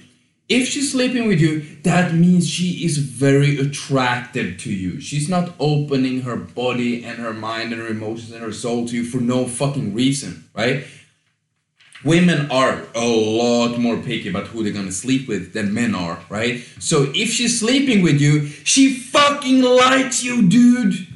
If 0.54 0.68
she's 0.70 0.92
sleeping 0.92 1.28
with 1.28 1.40
you, 1.40 1.62
that 1.84 2.14
means 2.14 2.50
she 2.50 2.86
is 2.86 2.98
very 2.98 3.58
attracted 3.58 4.60
to 4.60 4.72
you. 4.72 5.02
She's 5.02 5.28
not 5.28 5.54
opening 5.60 6.22
her 6.22 6.36
body 6.36 7.04
and 7.04 7.18
her 7.18 7.34
mind 7.34 7.74
and 7.74 7.82
her 7.82 7.88
emotions 7.88 8.32
and 8.32 8.44
her 8.44 8.54
soul 8.54 8.88
to 8.88 8.96
you 8.96 9.04
for 9.04 9.18
no 9.18 9.48
fucking 9.48 9.94
reason, 9.94 10.50
right? 10.54 10.86
women 12.04 12.52
are 12.52 12.84
a 12.96 13.06
lot 13.06 13.78
more 13.78 13.98
picky 13.98 14.30
about 14.30 14.48
who 14.48 14.64
they're 14.64 14.74
gonna 14.74 14.92
sleep 14.92 15.28
with 15.28 15.54
than 15.54 15.74
men 15.74 15.96
are, 15.96 16.20
right? 16.30 16.64
So 16.80 17.12
if 17.16 17.30
she's 17.30 17.60
sleeping 17.60 18.02
with 18.02 18.20
you, 18.20 18.48
she 18.48 18.94
fucking 18.94 19.62
likes 19.62 20.24
you, 20.24 20.48
dude. 20.48 21.08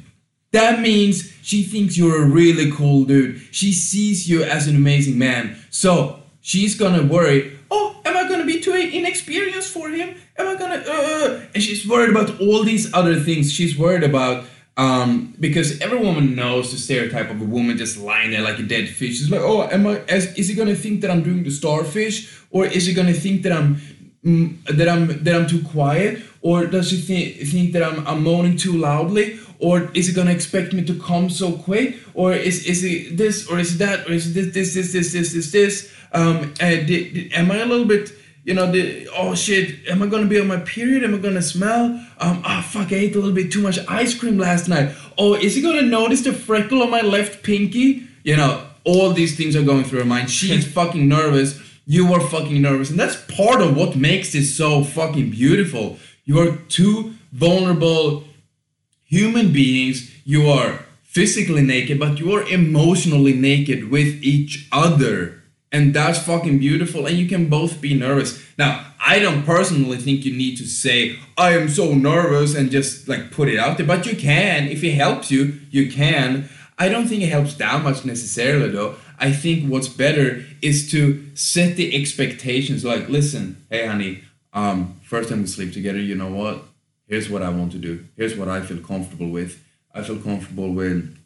That 0.52 0.80
means 0.80 1.32
she 1.42 1.62
thinks 1.62 1.98
you're 1.98 2.22
a 2.22 2.26
really 2.26 2.70
cool 2.72 3.04
dude. 3.04 3.42
She 3.50 3.72
sees 3.72 4.28
you 4.28 4.42
as 4.42 4.66
an 4.66 4.76
amazing 4.76 5.18
man. 5.18 5.58
So 5.70 6.20
she's 6.40 6.74
gonna 6.74 7.02
worry, 7.02 7.57
oh, 7.70 8.00
am 8.04 8.16
I 8.16 8.28
gonna 8.28 8.44
be 8.44 8.60
too 8.60 8.72
inexperienced 8.72 9.72
for 9.72 9.88
him? 9.90 10.16
Am 10.36 10.48
I 10.48 10.54
gonna, 10.56 10.82
uh, 10.86 11.40
and 11.54 11.62
she's 11.62 11.86
worried 11.88 12.10
about 12.10 12.40
all 12.40 12.64
these 12.64 12.92
other 12.94 13.18
things. 13.18 13.52
She's 13.52 13.78
worried 13.78 14.04
about 14.04 14.44
um, 14.78 15.34
because 15.40 15.80
every 15.80 15.98
woman 15.98 16.36
knows 16.36 16.70
the 16.70 16.78
stereotype 16.78 17.30
of 17.30 17.40
a 17.40 17.44
woman 17.44 17.76
just 17.76 17.98
lying 17.98 18.30
there 18.30 18.42
like 18.42 18.60
a 18.60 18.62
dead 18.62 18.88
fish. 18.88 19.20
It's 19.20 19.30
like, 19.30 19.40
oh, 19.40 19.68
am 19.68 19.86
I? 19.86 20.00
Is 20.08 20.48
he 20.48 20.54
gonna 20.54 20.76
think 20.76 21.00
that 21.00 21.10
I'm 21.10 21.22
doing 21.22 21.42
the 21.42 21.50
starfish, 21.50 22.32
or 22.50 22.64
is 22.64 22.86
he 22.86 22.94
gonna 22.94 23.12
think 23.12 23.42
that 23.42 23.52
I'm 23.52 23.80
mm, 24.24 24.64
that 24.64 24.88
I'm 24.88 25.24
that 25.24 25.34
I'm 25.34 25.48
too 25.48 25.64
quiet, 25.64 26.22
or 26.42 26.66
does 26.66 26.92
he 26.92 26.98
think 26.98 27.48
think 27.48 27.72
that 27.72 27.82
I'm 27.82 28.06
I'm 28.06 28.22
moaning 28.22 28.56
too 28.56 28.78
loudly, 28.78 29.40
or 29.58 29.90
is 29.94 30.06
he 30.06 30.12
gonna 30.12 30.30
expect 30.30 30.72
me 30.72 30.84
to 30.84 30.94
come 30.94 31.28
so 31.28 31.52
quick, 31.52 31.96
or 32.14 32.32
is 32.32 32.64
is 32.64 32.84
it 32.84 33.16
this, 33.16 33.48
or 33.48 33.58
is 33.58 33.74
it 33.74 33.78
that, 33.78 34.08
or 34.08 34.12
is 34.12 34.30
it 34.30 34.34
this 34.34 34.54
this 34.54 34.74
this 34.74 34.92
this 34.92 35.12
this 35.12 35.32
this 35.32 35.50
this? 35.50 35.92
Um, 36.12 36.54
uh, 36.60 36.64
am 36.64 37.50
I 37.50 37.58
a 37.58 37.66
little 37.66 37.86
bit? 37.86 38.12
you 38.48 38.54
know, 38.54 38.72
the 38.72 39.06
oh 39.14 39.34
shit, 39.34 39.86
am 39.88 40.02
I 40.02 40.06
gonna 40.06 40.26
be 40.26 40.40
on 40.40 40.46
my 40.46 40.56
period? 40.60 41.04
Am 41.04 41.14
I 41.14 41.18
gonna 41.18 41.42
smell? 41.42 41.84
Um, 42.18 42.42
oh 42.46 42.62
fuck, 42.62 42.90
I 42.90 42.96
ate 42.96 43.14
a 43.14 43.18
little 43.18 43.34
bit 43.34 43.52
too 43.52 43.60
much 43.60 43.78
ice 43.86 44.18
cream 44.18 44.38
last 44.38 44.68
night. 44.68 44.94
Oh, 45.18 45.34
is 45.34 45.54
he 45.54 45.60
gonna 45.60 45.82
notice 45.82 46.22
the 46.22 46.32
freckle 46.32 46.82
on 46.82 46.90
my 46.90 47.02
left 47.02 47.42
pinky? 47.42 48.08
You 48.24 48.38
know, 48.38 48.66
all 48.84 49.12
these 49.12 49.36
things 49.36 49.54
are 49.54 49.62
going 49.62 49.84
through 49.84 49.98
her 49.98 50.06
mind. 50.06 50.30
She's 50.30 50.66
fucking 50.66 51.06
nervous. 51.06 51.60
You 51.84 52.10
are 52.14 52.20
fucking 52.20 52.62
nervous, 52.62 52.88
and 52.88 52.98
that's 52.98 53.16
part 53.16 53.60
of 53.60 53.76
what 53.76 53.96
makes 53.96 54.32
this 54.32 54.56
so 54.56 54.82
fucking 54.82 55.28
beautiful. 55.28 55.98
You 56.24 56.38
are 56.40 56.56
two 56.70 57.16
vulnerable 57.32 58.24
human 59.04 59.52
beings. 59.52 60.10
You 60.24 60.48
are 60.48 60.86
physically 61.02 61.62
naked, 61.62 61.98
but 62.00 62.18
you 62.18 62.32
are 62.32 62.48
emotionally 62.48 63.34
naked 63.34 63.90
with 63.90 64.22
each 64.22 64.68
other 64.72 65.37
And 65.70 65.92
that's 65.92 66.18
fucking 66.18 66.58
beautiful. 66.58 67.06
And 67.06 67.16
you 67.16 67.28
can 67.28 67.48
both 67.48 67.80
be 67.80 67.94
nervous. 67.94 68.42
Now, 68.56 68.86
I 69.00 69.18
don't 69.18 69.44
personally 69.44 69.98
think 69.98 70.24
you 70.24 70.36
need 70.36 70.56
to 70.56 70.66
say, 70.66 71.18
I 71.36 71.50
am 71.50 71.68
so 71.68 71.94
nervous 71.94 72.54
and 72.54 72.70
just 72.70 73.06
like 73.08 73.30
put 73.30 73.48
it 73.48 73.58
out 73.58 73.76
there, 73.76 73.86
but 73.86 74.06
you 74.06 74.16
can. 74.16 74.68
If 74.68 74.82
it 74.82 74.92
helps 74.92 75.30
you, 75.30 75.60
you 75.70 75.90
can. 75.90 76.48
I 76.78 76.88
don't 76.88 77.06
think 77.06 77.22
it 77.22 77.28
helps 77.28 77.54
that 77.54 77.82
much 77.82 78.04
necessarily 78.04 78.70
though. 78.70 78.96
I 79.18 79.32
think 79.32 79.70
what's 79.70 79.88
better 79.88 80.44
is 80.62 80.90
to 80.92 81.24
set 81.34 81.76
the 81.76 81.94
expectations 81.94 82.84
like, 82.84 83.08
listen, 83.08 83.64
hey 83.68 83.86
honey, 83.86 84.22
um, 84.52 84.98
first 85.02 85.28
time 85.28 85.40
we 85.40 85.46
sleep 85.48 85.72
together, 85.72 85.98
you 85.98 86.14
know 86.14 86.30
what? 86.30 86.62
Here's 87.06 87.28
what 87.28 87.42
I 87.42 87.48
want 87.48 87.72
to 87.72 87.78
do. 87.78 88.04
Here's 88.16 88.36
what 88.36 88.48
I 88.48 88.60
feel 88.60 88.78
comfortable 88.78 89.28
with. 89.28 89.62
I 89.94 90.02
feel 90.02 90.18
comfortable 90.18 90.72
with 90.72 91.16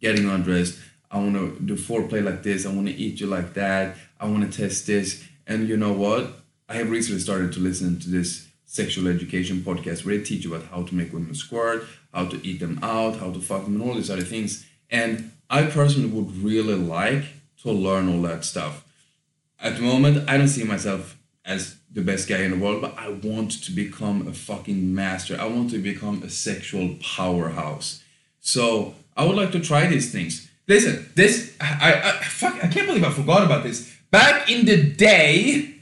getting 0.00 0.28
undressed. 0.28 0.78
I 1.14 1.18
want 1.18 1.34
to 1.34 1.56
do 1.64 1.76
foreplay 1.76 2.24
like 2.24 2.42
this. 2.42 2.66
I 2.66 2.72
want 2.72 2.88
to 2.88 2.94
eat 2.94 3.20
you 3.20 3.28
like 3.28 3.54
that. 3.54 3.94
I 4.18 4.26
want 4.26 4.50
to 4.50 4.58
test 4.58 4.88
this. 4.88 5.22
And 5.46 5.68
you 5.68 5.76
know 5.76 5.92
what? 5.92 6.40
I 6.68 6.74
have 6.74 6.90
recently 6.90 7.20
started 7.20 7.52
to 7.52 7.60
listen 7.60 8.00
to 8.00 8.10
this 8.10 8.48
sexual 8.64 9.06
education 9.06 9.58
podcast 9.58 10.04
where 10.04 10.18
they 10.18 10.24
teach 10.24 10.44
you 10.44 10.52
about 10.52 10.68
how 10.70 10.82
to 10.82 10.92
make 10.92 11.12
women 11.12 11.36
squirt, 11.36 11.84
how 12.12 12.24
to 12.26 12.44
eat 12.44 12.58
them 12.58 12.80
out, 12.82 13.18
how 13.18 13.30
to 13.30 13.38
fuck 13.38 13.62
them, 13.62 13.76
and 13.76 13.88
all 13.88 13.94
these 13.94 14.10
other 14.10 14.22
things. 14.22 14.66
And 14.90 15.30
I 15.48 15.66
personally 15.66 16.08
would 16.08 16.34
really 16.38 16.74
like 16.74 17.26
to 17.62 17.70
learn 17.70 18.08
all 18.08 18.22
that 18.22 18.44
stuff. 18.44 18.84
At 19.60 19.76
the 19.76 19.82
moment, 19.82 20.28
I 20.28 20.36
don't 20.36 20.48
see 20.48 20.64
myself 20.64 21.16
as 21.44 21.76
the 21.92 22.02
best 22.02 22.28
guy 22.28 22.38
in 22.38 22.50
the 22.50 22.56
world, 22.56 22.82
but 22.82 22.98
I 22.98 23.10
want 23.10 23.62
to 23.62 23.70
become 23.70 24.26
a 24.26 24.32
fucking 24.32 24.92
master. 24.92 25.40
I 25.40 25.46
want 25.46 25.70
to 25.70 25.78
become 25.78 26.24
a 26.24 26.28
sexual 26.28 26.96
powerhouse. 27.00 28.02
So 28.40 28.96
I 29.16 29.24
would 29.24 29.36
like 29.36 29.52
to 29.52 29.60
try 29.60 29.86
these 29.86 30.10
things. 30.10 30.50
Listen, 30.66 31.10
this 31.14 31.56
I, 31.60 31.92
I 31.92 32.24
fuck 32.24 32.54
I 32.64 32.68
can't 32.68 32.86
believe 32.86 33.04
I 33.04 33.10
forgot 33.10 33.44
about 33.44 33.62
this. 33.64 33.94
Back 34.10 34.50
in 34.50 34.64
the 34.64 34.82
day, 34.82 35.74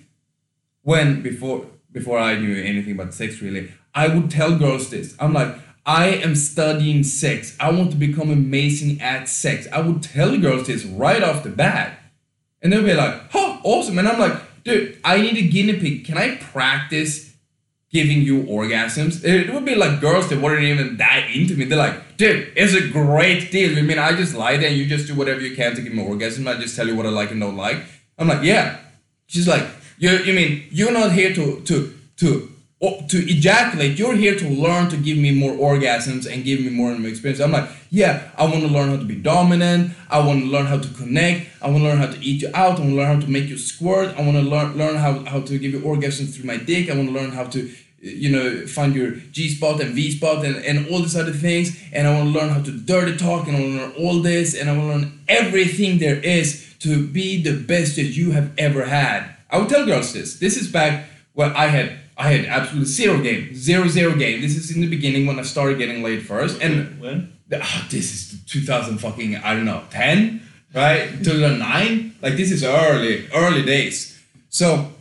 when 0.82 1.22
before 1.22 1.66
before 1.92 2.18
I 2.18 2.36
knew 2.38 2.62
anything 2.62 2.92
about 2.92 3.14
sex 3.14 3.40
really, 3.40 3.70
I 3.94 4.08
would 4.08 4.30
tell 4.30 4.58
girls 4.58 4.90
this. 4.90 5.14
I'm 5.20 5.32
like, 5.32 5.54
I 5.84 6.06
am 6.06 6.34
studying 6.34 7.02
sex. 7.02 7.56
I 7.60 7.70
want 7.70 7.90
to 7.90 7.96
become 7.96 8.30
amazing 8.30 9.00
at 9.00 9.28
sex. 9.28 9.66
I 9.72 9.80
would 9.80 10.02
tell 10.02 10.38
girls 10.38 10.66
this 10.66 10.84
right 10.84 11.22
off 11.22 11.42
the 11.42 11.50
bat. 11.50 11.98
And 12.62 12.72
they'll 12.72 12.84
be 12.84 12.94
like, 12.94 13.20
oh, 13.34 13.60
awesome. 13.64 13.98
And 13.98 14.08
I'm 14.08 14.20
like, 14.20 14.62
dude, 14.62 14.98
I 15.04 15.20
need 15.20 15.36
a 15.36 15.48
guinea 15.48 15.78
pig. 15.78 16.04
Can 16.04 16.16
I 16.16 16.36
practice 16.36 17.31
giving 17.92 18.22
you 18.22 18.42
orgasms? 18.44 19.24
It 19.24 19.52
would 19.52 19.64
be 19.64 19.74
like 19.74 20.00
girls 20.00 20.28
that 20.30 20.40
wouldn't 20.40 20.62
even 20.62 20.98
into 21.34 21.54
me. 21.56 21.64
They're 21.66 21.78
like, 21.78 22.16
dude, 22.16 22.52
it's 22.56 22.74
a 22.74 22.88
great 22.88 23.50
deal. 23.50 23.78
I 23.78 23.82
mean, 23.82 23.98
I 23.98 24.16
just 24.16 24.34
lie 24.34 24.56
there 24.56 24.68
and 24.68 24.76
you 24.76 24.86
just 24.86 25.06
do 25.06 25.14
whatever 25.14 25.40
you 25.40 25.54
can 25.54 25.74
to 25.74 25.82
give 25.82 25.92
me 25.92 26.02
orgasm. 26.02 26.48
I 26.48 26.54
just 26.54 26.74
tell 26.74 26.86
you 26.86 26.96
what 26.96 27.06
I 27.06 27.10
like 27.10 27.30
and 27.30 27.40
don't 27.40 27.56
like. 27.56 27.78
I'm 28.18 28.28
like, 28.28 28.42
yeah. 28.42 28.78
She's 29.26 29.48
like, 29.48 29.66
you, 29.98 30.10
you 30.10 30.32
mean 30.34 30.66
you're 30.70 30.92
not 30.92 31.12
here 31.12 31.34
to 31.34 31.60
to 31.62 31.94
to 32.16 32.51
to 32.82 33.30
ejaculate, 33.30 33.96
you're 33.96 34.16
here 34.16 34.36
to 34.36 34.48
learn 34.48 34.90
to 34.90 34.96
give 34.96 35.16
me 35.16 35.32
more 35.32 35.52
orgasms 35.52 36.30
and 36.30 36.42
give 36.42 36.60
me 36.60 36.68
more 36.68 36.92
my 36.98 37.08
experience. 37.08 37.40
I'm 37.40 37.52
like, 37.52 37.68
yeah, 37.90 38.30
I 38.36 38.44
want 38.44 38.62
to 38.62 38.66
learn 38.66 38.88
how 38.88 38.96
to 38.96 39.04
be 39.04 39.14
dominant. 39.14 39.92
I 40.10 40.18
want 40.18 40.40
to 40.40 40.46
learn 40.46 40.66
how 40.66 40.78
to 40.78 40.88
connect. 40.94 41.46
I 41.62 41.68
want 41.68 41.78
to 41.78 41.84
learn 41.84 41.98
how 41.98 42.06
to 42.06 42.18
eat 42.18 42.42
you 42.42 42.48
out. 42.54 42.78
I 42.78 42.80
want 42.80 42.90
to 42.90 42.96
learn 42.96 43.14
how 43.14 43.20
to 43.20 43.30
make 43.30 43.48
you 43.48 43.56
squirt. 43.56 44.16
I 44.16 44.22
want 44.22 44.36
to 44.36 44.42
learn 44.42 44.76
learn 44.76 44.96
how, 44.96 45.24
how 45.26 45.40
to 45.42 45.58
give 45.58 45.72
you 45.72 45.80
orgasms 45.80 46.34
through 46.34 46.46
my 46.46 46.56
dick. 46.56 46.90
I 46.90 46.96
want 46.96 47.08
to 47.08 47.14
learn 47.14 47.30
how 47.30 47.44
to, 47.44 47.70
you 48.00 48.30
know, 48.30 48.66
find 48.66 48.96
your 48.96 49.12
G 49.12 49.48
spot 49.48 49.80
and 49.80 49.94
V 49.94 50.10
spot 50.10 50.44
and, 50.44 50.56
and 50.56 50.88
all 50.88 50.98
these 50.98 51.16
other 51.16 51.32
things. 51.32 51.80
And 51.92 52.08
I 52.08 52.14
want 52.14 52.32
to 52.32 52.40
learn 52.40 52.48
how 52.48 52.62
to 52.62 52.72
dirty 52.72 53.16
talk 53.16 53.46
and 53.46 53.56
I 53.56 53.60
want 53.60 53.72
to 53.74 53.78
learn 53.78 53.92
all 53.92 54.20
this. 54.20 54.56
And 54.56 54.68
I 54.68 54.76
want 54.76 54.90
to 54.90 55.06
learn 55.06 55.20
everything 55.28 55.98
there 55.98 56.18
is 56.18 56.74
to 56.80 57.06
be 57.06 57.40
the 57.40 57.56
best 57.56 57.94
that 57.94 58.10
you 58.18 58.32
have 58.32 58.50
ever 58.58 58.86
had. 58.86 59.36
I 59.50 59.58
would 59.58 59.68
tell 59.68 59.86
girls 59.86 60.12
this. 60.12 60.40
This 60.40 60.56
is 60.56 60.66
back 60.66 61.04
when 61.34 61.52
I 61.52 61.66
had 61.66 62.01
I 62.22 62.34
had 62.34 62.46
absolutely 62.46 62.84
zero 62.86 63.20
game, 63.20 63.52
zero 63.52 63.88
zero 63.88 64.14
game. 64.14 64.40
This 64.40 64.56
is 64.56 64.70
in 64.70 64.80
the 64.80 64.86
beginning 64.86 65.26
when 65.26 65.40
I 65.40 65.42
started 65.42 65.76
getting 65.78 66.04
laid 66.04 66.24
first, 66.24 66.62
and 66.62 67.00
when 67.00 67.32
oh, 67.52 67.86
this 67.90 68.14
is 68.14 68.44
2000 68.46 68.98
fucking 68.98 69.36
I 69.38 69.54
don't 69.54 69.64
know 69.64 69.82
10 69.90 70.40
right 70.72 71.08
2009 71.22 72.14
like 72.22 72.36
this 72.36 72.52
is 72.52 72.62
early 72.62 73.28
early 73.34 73.64
days. 73.64 74.22
So, 74.50 74.92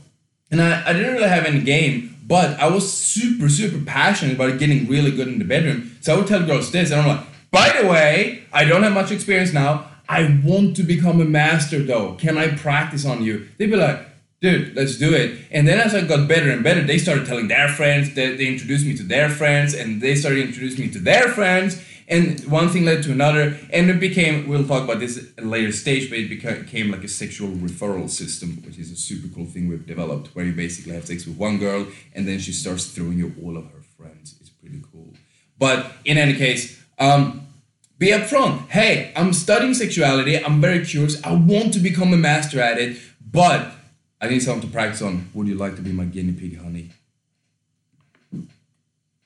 and 0.50 0.60
I, 0.60 0.90
I 0.90 0.94
didn't 0.94 1.14
really 1.14 1.30
have 1.30 1.46
any 1.46 1.62
game, 1.62 2.18
but 2.26 2.60
I 2.60 2.68
was 2.68 2.92
super 2.92 3.50
super 3.50 3.86
passionate 3.86 4.34
about 4.34 4.58
getting 4.58 4.88
really 4.88 5.12
good 5.12 5.28
in 5.28 5.38
the 5.38 5.46
bedroom. 5.46 5.96
So 6.02 6.16
I 6.16 6.18
would 6.18 6.28
tell 6.28 6.44
girls 6.44 6.72
this, 6.72 6.90
and 6.90 7.02
I'm 7.02 7.08
like, 7.08 7.28
by 7.52 7.70
the 7.80 7.88
way, 7.88 8.46
I 8.52 8.66
don't 8.66 8.82
have 8.82 8.94
much 8.94 9.12
experience 9.12 9.54
now. 9.54 9.86
I 10.10 10.42
want 10.44 10.76
to 10.78 10.84
become 10.84 11.22
a 11.22 11.26
master 11.26 11.84
though. 11.84 12.16
Can 12.16 12.40
I 12.40 12.56
practice 12.56 13.06
on 13.06 13.22
you? 13.22 13.48
They'd 13.60 13.70
be 13.70 13.76
like 13.76 14.00
dude, 14.42 14.76
let's 14.76 14.98
do 14.98 15.14
it. 15.14 15.40
And 15.52 15.68
then 15.68 15.80
as 15.80 15.94
I 15.94 16.02
got 16.02 16.28
better 16.28 16.50
and 16.50 16.64
better, 16.64 16.82
they 16.82 16.98
started 16.98 17.26
telling 17.28 17.48
their 17.48 17.70
friends, 17.70 18.14
they, 18.16 18.36
they 18.36 18.48
introduced 18.48 18.86
me 18.86 18.98
to 18.98 19.04
their 19.04 19.30
friends, 19.30 19.74
and 19.74 20.02
they 20.02 20.16
started 20.16 20.46
introducing 20.48 20.86
me 20.86 20.92
to 20.92 21.00
their 21.00 21.30
friends. 21.30 21.82
And 22.08 22.42
one 22.48 22.68
thing 22.68 22.84
led 22.84 23.04
to 23.04 23.12
another, 23.12 23.58
and 23.72 23.90
it 23.90 24.00
became, 24.00 24.50
we'll 24.50 24.68
talk 24.68 24.84
about 24.84 25.00
this 25.00 25.32
at 25.38 25.44
a 25.44 25.48
later 25.48 25.72
stage, 25.72 26.10
but 26.10 26.20
it 26.20 26.28
became 26.28 26.92
like 26.92 27.04
a 27.06 27.08
sexual 27.08 27.50
referral 27.50 28.10
system, 28.10 28.62
which 28.66 28.78
is 28.78 28.92
a 28.92 28.98
super 28.98 29.34
cool 29.34 29.46
thing 29.46 29.70
we've 29.70 29.86
developed, 29.86 30.36
where 30.36 30.44
you 30.44 30.52
basically 30.52 30.94
have 30.94 31.06
sex 31.06 31.26
with 31.26 31.38
one 31.38 31.58
girl, 31.58 31.88
and 32.14 32.28
then 32.28 32.40
she 32.40 32.52
starts 32.52 32.88
throwing 32.88 33.20
you 33.20 33.34
all 33.42 33.56
of 33.56 33.66
her 33.66 33.84
friends. 33.98 34.36
It's 34.42 34.50
pretty 34.50 34.82
cool. 34.92 35.14
But 35.58 35.94
in 36.04 36.18
any 36.18 36.34
case, 36.34 36.84
um, 36.98 37.48
be 37.98 38.08
upfront. 38.08 38.68
Hey, 38.70 39.14
I'm 39.16 39.32
studying 39.32 39.76
sexuality. 39.76 40.44
I'm 40.44 40.60
very 40.60 40.84
curious. 40.84 41.24
I 41.24 41.34
want 41.34 41.74
to 41.76 41.80
become 41.80 42.12
a 42.14 42.18
master 42.18 42.60
at 42.60 42.80
it, 42.80 42.98
but 43.24 43.72
I 44.22 44.30
need 44.30 44.42
something 44.42 44.70
to 44.70 44.74
practice 44.74 45.02
on. 45.02 45.30
Would 45.34 45.48
you 45.48 45.56
like 45.56 45.76
to 45.78 45.82
be 45.82 45.92
my 45.92 46.06
guinea 46.06 46.34
pig, 46.34 46.62
honey? 46.62 46.92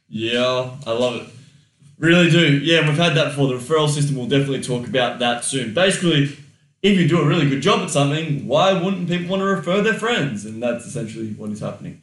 Yeah, 0.07 0.71
I 0.87 0.91
love 0.91 1.21
it. 1.21 1.27
Really 1.99 2.29
do. 2.29 2.57
Yeah, 2.59 2.87
we've 2.87 2.97
had 2.97 3.15
that 3.15 3.29
before. 3.29 3.49
The 3.49 3.55
referral 3.55 3.89
system, 3.89 4.15
we'll 4.15 4.27
definitely 4.27 4.61
talk 4.61 4.87
about 4.87 5.19
that 5.19 5.43
soon. 5.43 5.73
Basically, 5.73 6.37
if 6.81 6.99
you 6.99 7.07
do 7.07 7.21
a 7.21 7.25
really 7.25 7.49
good 7.49 7.61
job 7.61 7.81
at 7.81 7.89
something, 7.89 8.47
why 8.47 8.71
wouldn't 8.73 9.09
people 9.09 9.27
want 9.27 9.41
to 9.41 9.45
refer 9.45 9.81
their 9.81 9.93
friends? 9.93 10.45
And 10.45 10.63
that's 10.63 10.85
essentially 10.85 11.29
what 11.31 11.51
is 11.51 11.59
happening. 11.59 12.01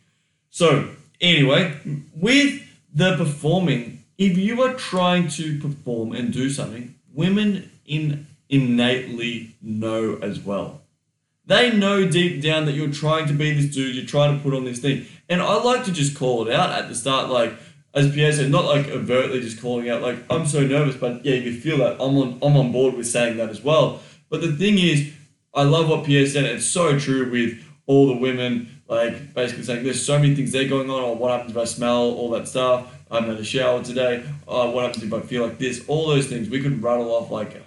So, 0.51 0.91
anyway, 1.21 1.75
with 2.15 2.63
the 2.93 3.17
performing, 3.17 4.05
if 4.19 4.37
you 4.37 4.61
are 4.63 4.75
trying 4.75 5.29
to 5.29 5.59
perform 5.59 6.13
and 6.13 6.33
do 6.33 6.51
something, 6.51 6.95
women 7.15 7.71
in 7.87 8.27
innately 8.51 9.55
know 9.63 10.19
as 10.21 10.39
well. 10.39 10.82
They 11.45 11.73
know 11.77 12.09
deep 12.09 12.41
down 12.41 12.67
that 12.67 12.73
you're 12.73 12.93
trying 12.93 13.27
to 13.27 13.33
be 13.33 13.53
this 13.53 13.75
dude, 13.75 13.97
you're 13.97 14.07
trying 14.07 14.37
to 14.37 14.43
put 14.43 14.55
on 14.55 14.65
this 14.65 14.79
thing. 14.79 15.07
And 15.29 15.43
I 15.43 15.61
like 15.63 15.85
to 15.85 15.93
just 15.93 16.17
call 16.17 16.47
it 16.47 16.55
out 16.55 16.71
at 16.71 16.89
the 16.89 16.95
start, 16.95 17.31
like, 17.31 17.55
as 17.95 18.13
Pierre 18.13 18.33
said, 18.33 18.51
not 18.51 18.65
like 18.65 18.89
overtly 18.89 19.41
just 19.41 19.61
calling 19.61 19.91
out, 19.91 20.03
like, 20.03 20.19
I'm 20.31 20.47
so 20.47 20.61
nervous, 20.61 20.97
but 20.97 21.25
yeah, 21.25 21.35
you 21.35 21.53
feel 21.53 21.79
that. 21.79 21.95
I'm 21.95 22.17
on, 22.17 22.39
I'm 22.43 22.57
on 22.57 22.73
board 22.73 22.95
with 22.95 23.07
saying 23.07 23.37
that 23.39 23.51
as 23.51 23.61
well. 23.61 24.01
But 24.31 24.41
the 24.41 24.53
thing 24.53 24.79
is, 24.79 25.13
I 25.53 25.65
love 25.65 25.89
what 25.89 26.05
Pierre 26.05 26.27
said, 26.27 26.45
it's 26.45 26.67
so 26.67 26.99
true 26.99 27.31
with 27.31 27.63
all 27.87 28.07
the 28.07 28.17
women, 28.17 28.83
like, 28.89 29.35
basically 29.35 29.65
saying 29.65 29.85
there's 29.85 30.05
so 30.05 30.19
many 30.19 30.35
things 30.35 30.53
they're 30.53 30.69
going 30.69 30.89
on, 30.89 31.03
or 31.03 31.17
what 31.17 31.33
happens 31.33 31.51
if 31.51 31.59
I 31.59 31.65
smell, 31.65 32.03
all 32.03 32.31
that 32.31 32.49
stuff. 32.49 32.87
I 33.11 33.17
haven't 33.17 33.31
had 33.31 33.41
a 33.41 33.45
shower 33.45 33.83
today. 33.83 34.25
Oh, 34.49 34.71
what 34.71 34.87
happens 34.87 35.05
if 35.05 35.13
I 35.13 35.21
feel 35.21 35.43
like 35.43 35.59
this? 35.59 35.85
All 35.87 36.07
those 36.09 36.29
things. 36.29 36.49
We 36.49 36.63
could 36.63 36.83
rattle 36.83 37.11
off 37.11 37.31
like 37.31 37.63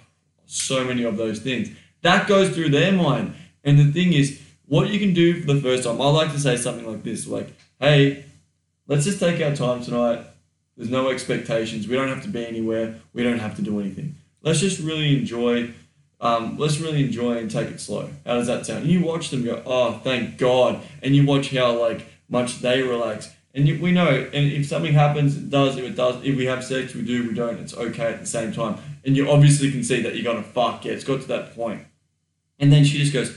so 0.46 0.84
many 0.84 1.04
of 1.04 1.16
those 1.16 1.38
things. 1.38 1.68
That 2.02 2.26
goes 2.26 2.50
through 2.50 2.70
their 2.70 2.90
mind. 2.90 3.34
And 3.66 3.78
the 3.78 3.92
thing 3.92 4.14
is, 4.14 4.40
what 4.66 4.88
you 4.88 4.98
can 4.98 5.12
do 5.12 5.40
for 5.40 5.52
the 5.52 5.60
first 5.60 5.84
time, 5.84 6.00
I 6.00 6.08
like 6.08 6.32
to 6.32 6.38
say 6.38 6.56
something 6.56 6.90
like 6.90 7.02
this 7.02 7.26
like, 7.26 7.48
hey, 7.80 8.24
let's 8.86 9.04
just 9.04 9.20
take 9.20 9.42
our 9.42 9.54
time 9.54 9.82
tonight. 9.82 10.24
There's 10.76 10.88
no 10.88 11.10
expectations. 11.10 11.88
We 11.88 11.96
don't 11.96 12.08
have 12.08 12.22
to 12.22 12.28
be 12.28 12.46
anywhere. 12.46 13.00
We 13.12 13.22
don't 13.22 13.40
have 13.40 13.56
to 13.56 13.62
do 13.62 13.80
anything. 13.80 14.14
Let's 14.42 14.60
just 14.60 14.80
really 14.80 15.16
enjoy. 15.18 15.74
Um, 16.20 16.56
let's 16.56 16.78
really 16.78 17.04
enjoy 17.04 17.36
and 17.38 17.50
take 17.50 17.68
it 17.68 17.80
slow. 17.80 18.08
How 18.24 18.34
does 18.34 18.46
that 18.46 18.64
sound? 18.66 18.84
And 18.84 18.90
you 18.90 19.02
watch 19.02 19.30
them 19.30 19.44
go, 19.44 19.62
oh, 19.66 20.00
thank 20.04 20.38
God. 20.38 20.80
And 21.02 21.16
you 21.16 21.26
watch 21.26 21.50
how 21.50 21.78
like 21.78 22.06
much 22.28 22.60
they 22.60 22.82
relax. 22.82 23.32
And 23.54 23.66
you, 23.66 23.80
we 23.80 23.90
know, 23.90 24.08
and 24.08 24.52
if 24.52 24.66
something 24.66 24.92
happens, 24.92 25.36
it 25.36 25.50
does. 25.50 25.76
If 25.76 25.84
it 25.84 25.96
does, 25.96 26.22
if 26.22 26.36
we 26.36 26.44
have 26.44 26.62
sex, 26.62 26.94
we 26.94 27.02
do. 27.02 27.28
We 27.28 27.34
don't. 27.34 27.58
It's 27.58 27.74
okay 27.74 28.12
at 28.12 28.20
the 28.20 28.26
same 28.26 28.52
time. 28.52 28.76
And 29.04 29.16
you 29.16 29.30
obviously 29.30 29.70
can 29.70 29.82
see 29.82 30.02
that 30.02 30.14
you're 30.14 30.30
gonna 30.30 30.46
fuck. 30.46 30.84
Yeah, 30.84 30.92
it's 30.92 31.04
got 31.04 31.22
to 31.22 31.28
that 31.28 31.56
point. 31.56 31.82
And 32.58 32.70
then 32.70 32.84
she 32.84 32.98
just 32.98 33.12
goes, 33.12 33.36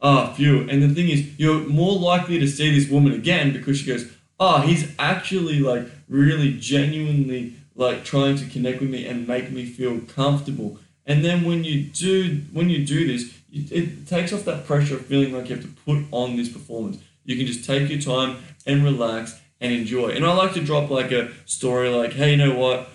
ah, 0.00 0.32
phew. 0.32 0.68
And 0.68 0.82
the 0.82 0.88
thing 0.88 1.08
is, 1.08 1.38
you're 1.38 1.60
more 1.60 1.98
likely 1.98 2.38
to 2.38 2.46
see 2.46 2.70
this 2.70 2.90
woman 2.90 3.12
again 3.12 3.52
because 3.52 3.78
she 3.78 3.86
goes, 3.86 4.10
ah, 4.38 4.62
he's 4.62 4.92
actually 4.98 5.60
like 5.60 5.86
really 6.08 6.52
genuinely 6.54 7.54
like 7.74 8.04
trying 8.04 8.36
to 8.36 8.46
connect 8.46 8.80
with 8.80 8.90
me 8.90 9.06
and 9.06 9.28
make 9.28 9.50
me 9.50 9.64
feel 9.64 10.00
comfortable. 10.00 10.78
And 11.06 11.24
then 11.24 11.44
when 11.44 11.64
you 11.64 11.84
do 11.84 12.42
when 12.52 12.68
you 12.68 12.84
do 12.84 13.06
this, 13.06 13.34
it 13.50 14.06
takes 14.06 14.32
off 14.32 14.44
that 14.44 14.66
pressure 14.66 14.96
of 14.96 15.06
feeling 15.06 15.32
like 15.32 15.48
you 15.48 15.56
have 15.56 15.64
to 15.64 15.70
put 15.82 16.04
on 16.10 16.36
this 16.36 16.50
performance. 16.50 16.98
You 17.24 17.36
can 17.36 17.46
just 17.46 17.64
take 17.64 17.88
your 17.88 18.00
time 18.00 18.36
and 18.66 18.84
relax 18.84 19.40
and 19.60 19.72
enjoy. 19.72 20.10
And 20.10 20.24
I 20.24 20.32
like 20.34 20.52
to 20.54 20.64
drop 20.64 20.90
like 20.90 21.12
a 21.12 21.30
story 21.46 21.88
like, 21.88 22.12
hey, 22.12 22.32
you 22.32 22.36
know 22.36 22.54
what? 22.54 22.88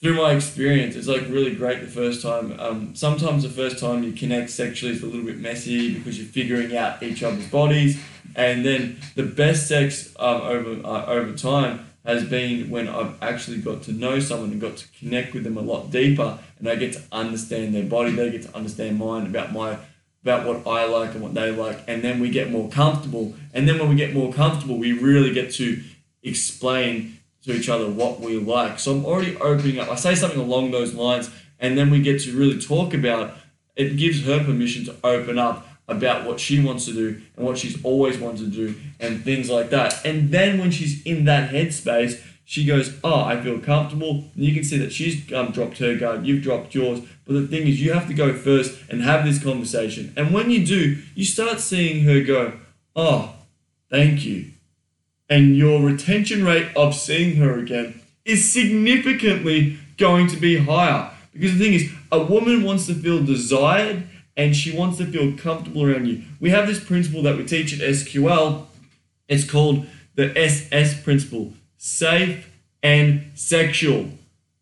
Through 0.00 0.14
my 0.14 0.32
experience, 0.32 0.94
it's 0.94 1.08
like 1.08 1.22
really 1.22 1.54
great 1.54 1.80
the 1.80 1.86
first 1.86 2.22
time. 2.22 2.58
Um, 2.60 2.94
sometimes 2.94 3.42
the 3.42 3.48
first 3.48 3.78
time 3.78 4.02
you 4.02 4.12
connect 4.12 4.50
sexually 4.50 4.92
is 4.92 5.02
a 5.02 5.06
little 5.06 5.24
bit 5.24 5.38
messy 5.38 5.94
because 5.94 6.18
you're 6.18 6.28
figuring 6.28 6.76
out 6.76 7.02
each 7.02 7.22
other's 7.22 7.48
bodies, 7.48 7.98
and 8.34 8.64
then 8.64 8.98
the 9.14 9.22
best 9.22 9.68
sex 9.68 10.14
um, 10.18 10.42
over 10.42 10.86
uh, 10.86 11.06
over 11.06 11.32
time 11.32 11.86
has 12.04 12.24
been 12.24 12.70
when 12.70 12.88
I've 12.88 13.20
actually 13.20 13.58
got 13.58 13.82
to 13.84 13.92
know 13.92 14.20
someone 14.20 14.52
and 14.52 14.60
got 14.60 14.76
to 14.76 14.88
connect 14.98 15.34
with 15.34 15.44
them 15.44 15.56
a 15.56 15.62
lot 15.62 15.90
deeper, 15.90 16.38
and 16.58 16.68
I 16.68 16.76
get 16.76 16.92
to 16.92 17.02
understand 17.10 17.74
their 17.74 17.84
body, 17.84 18.12
they 18.12 18.30
get 18.30 18.42
to 18.42 18.54
understand 18.54 18.98
mine 18.98 19.26
about 19.26 19.52
my 19.52 19.78
about 20.22 20.46
what 20.46 20.66
I 20.66 20.86
like 20.86 21.14
and 21.14 21.22
what 21.22 21.34
they 21.34 21.50
like, 21.52 21.78
and 21.88 22.02
then 22.02 22.20
we 22.20 22.28
get 22.28 22.50
more 22.50 22.68
comfortable, 22.68 23.34
and 23.54 23.66
then 23.66 23.78
when 23.78 23.88
we 23.88 23.94
get 23.94 24.12
more 24.12 24.30
comfortable, 24.30 24.76
we 24.76 24.92
really 24.92 25.32
get 25.32 25.52
to 25.54 25.82
explain 26.22 27.15
to 27.46 27.54
each 27.54 27.68
other 27.68 27.88
what 27.88 28.20
we 28.20 28.38
like. 28.38 28.78
So 28.78 28.92
I'm 28.92 29.04
already 29.06 29.36
opening 29.36 29.78
up. 29.78 29.88
I 29.88 29.94
say 29.94 30.14
something 30.14 30.40
along 30.40 30.72
those 30.72 30.94
lines, 30.94 31.30
and 31.58 31.78
then 31.78 31.90
we 31.90 32.02
get 32.02 32.20
to 32.22 32.36
really 32.36 32.60
talk 32.60 32.92
about. 32.92 33.34
It 33.76 33.96
gives 33.96 34.24
her 34.24 34.42
permission 34.42 34.84
to 34.86 34.94
open 35.04 35.38
up 35.38 35.66
about 35.88 36.26
what 36.26 36.40
she 36.40 36.62
wants 36.62 36.86
to 36.86 36.92
do 36.92 37.20
and 37.36 37.46
what 37.46 37.58
she's 37.58 37.82
always 37.84 38.18
wanted 38.18 38.50
to 38.52 38.68
do 38.68 38.74
and 38.98 39.22
things 39.22 39.48
like 39.48 39.70
that. 39.70 40.04
And 40.04 40.30
then 40.30 40.58
when 40.58 40.70
she's 40.70 41.02
in 41.04 41.24
that 41.26 41.50
headspace, 41.50 42.20
she 42.44 42.64
goes, 42.64 42.98
"Oh, 43.04 43.22
I 43.24 43.40
feel 43.40 43.58
comfortable." 43.60 44.24
And 44.34 44.44
you 44.44 44.54
can 44.54 44.64
see 44.64 44.78
that 44.78 44.92
she's 44.92 45.32
um, 45.32 45.50
dropped 45.52 45.78
her 45.78 45.96
guard, 45.96 46.26
you've 46.26 46.42
dropped 46.42 46.74
yours. 46.74 47.00
But 47.24 47.34
the 47.34 47.46
thing 47.46 47.66
is, 47.66 47.80
you 47.80 47.92
have 47.92 48.06
to 48.06 48.14
go 48.14 48.32
first 48.32 48.78
and 48.88 49.02
have 49.02 49.24
this 49.24 49.42
conversation. 49.42 50.12
And 50.16 50.32
when 50.32 50.50
you 50.50 50.64
do, 50.64 51.02
you 51.14 51.24
start 51.24 51.60
seeing 51.60 52.04
her 52.04 52.22
go, 52.22 52.52
"Oh, 52.94 53.34
thank 53.90 54.24
you," 54.24 54.52
and 55.28 55.56
your 55.56 55.80
retention 55.80 56.44
rate 56.44 56.68
of 56.76 56.94
seeing 56.94 57.36
her 57.36 57.58
again 57.58 58.00
is 58.24 58.52
significantly 58.52 59.78
going 59.96 60.26
to 60.28 60.36
be 60.36 60.58
higher. 60.58 61.10
Because 61.32 61.52
the 61.52 61.58
thing 61.58 61.74
is, 61.74 61.92
a 62.10 62.22
woman 62.22 62.62
wants 62.62 62.86
to 62.86 62.94
feel 62.94 63.22
desired 63.22 64.04
and 64.36 64.54
she 64.54 64.76
wants 64.76 64.98
to 64.98 65.06
feel 65.06 65.36
comfortable 65.36 65.84
around 65.84 66.06
you. 66.06 66.22
We 66.40 66.50
have 66.50 66.66
this 66.66 66.82
principle 66.82 67.22
that 67.22 67.36
we 67.36 67.44
teach 67.44 67.72
at 67.72 67.80
SQL. 67.80 68.66
It's 69.28 69.48
called 69.48 69.86
the 70.14 70.36
SS 70.38 71.02
principle 71.02 71.52
safe 71.78 72.50
and 72.82 73.30
sexual. 73.34 74.10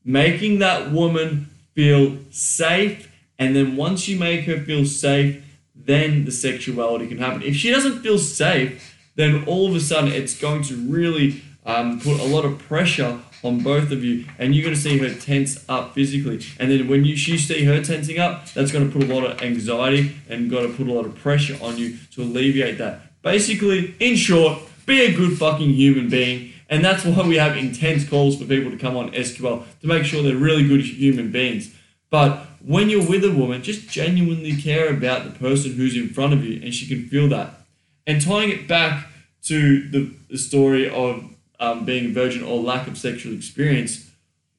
Making 0.05 0.59
that 0.59 0.93
woman 0.93 1.51
feel 1.75 2.19
safe, 2.31 3.11
and 3.39 3.57
then 3.57 3.77
once 3.77 4.07
you 4.07 4.19
make 4.19 4.45
her 4.45 4.61
feel 4.61 4.85
safe, 4.85 5.43
then 5.75 6.25
the 6.25 6.31
sexuality 6.31 7.09
can 7.09 7.19
happen. 7.19 7.43
If 7.43 7.57
she 7.57 7.71
doesn't 7.71 8.03
feel 8.03 8.19
safe, 8.19 8.94
then 9.17 9.45
all 9.47 9.69
of 9.69 9.75
a 9.75 9.81
sudden 9.81 10.13
it's 10.13 10.39
going 10.39 10.63
to 10.65 10.77
really 10.77 11.43
um, 11.67 12.01
put 12.01 12.21
a 12.21 12.25
lot 12.25 12.45
of 12.45 12.59
pressure 12.59 13.21
on 13.43 13.61
both 13.61 13.91
of 13.91 14.03
you, 14.03 14.25
and 14.39 14.55
you're 14.55 14.65
going 14.65 14.75
to 14.75 14.81
see 14.81 14.99
her 14.99 15.13
tense 15.13 15.65
up 15.69 15.95
physically. 15.95 16.41
And 16.59 16.71
then 16.71 16.89
when 16.89 17.05
you, 17.05 17.15
you 17.15 17.39
see 17.39 17.65
her 17.65 17.83
tensing 17.83 18.19
up, 18.19 18.51
that's 18.53 18.73
going 18.73 18.91
to 18.91 18.99
put 18.99 19.09
a 19.09 19.15
lot 19.15 19.25
of 19.31 19.43
anxiety 19.43 20.17
and 20.29 20.51
going 20.51 20.71
to 20.71 20.77
put 20.77 20.89
a 20.89 20.93
lot 20.93 21.05
of 21.05 21.15
pressure 21.17 21.57
on 21.63 21.77
you 21.77 21.99
to 22.15 22.23
alleviate 22.23 22.79
that. 22.79 23.21
Basically, 23.23 23.95
in 24.01 24.17
short, 24.17 24.61
be 24.87 25.03
a 25.03 25.15
good 25.15 25.39
fucking 25.39 25.71
human 25.71 26.09
being. 26.09 26.53
And 26.71 26.85
that's 26.85 27.05
why 27.05 27.27
we 27.27 27.37
have 27.37 27.57
intense 27.57 28.09
calls 28.09 28.39
for 28.39 28.47
people 28.47 28.71
to 28.71 28.79
come 28.79 28.97
on 28.97 29.11
SQL 29.13 29.65
to 29.81 29.87
make 29.87 30.05
sure 30.05 30.23
they're 30.23 30.37
really 30.37 30.67
good 30.67 30.81
human 30.81 31.31
beings. 31.31 31.75
But 32.11 32.47
when 32.65 32.89
you're 32.89 33.07
with 33.07 33.25
a 33.25 33.33
woman, 33.33 33.63
just 33.63 33.89
genuinely 33.89 34.57
care 34.57 34.89
about 34.89 35.25
the 35.25 35.39
person 35.39 35.73
who's 35.73 35.97
in 35.97 36.09
front 36.09 36.33
of 36.33 36.45
you, 36.45 36.63
and 36.63 36.75
she 36.75 36.87
can 36.87 37.09
feel 37.09 37.29
that. 37.29 37.64
And 38.07 38.21
tying 38.21 38.51
it 38.51 38.69
back 38.69 39.07
to 39.45 39.89
the, 39.89 40.15
the 40.31 40.39
story 40.39 40.89
of 40.89 41.25
um, 41.61 41.85
being 41.85 42.07
a 42.07 42.13
virgin 42.13 42.43
or 42.43 42.61
lack 42.61 42.87
of 42.87 42.99
sexual 42.99 43.33
experience, 43.33 44.11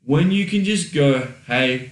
when 0.03 0.31
you 0.31 0.45
can 0.45 0.63
just 0.63 0.93
go, 0.93 1.27
hey, 1.47 1.91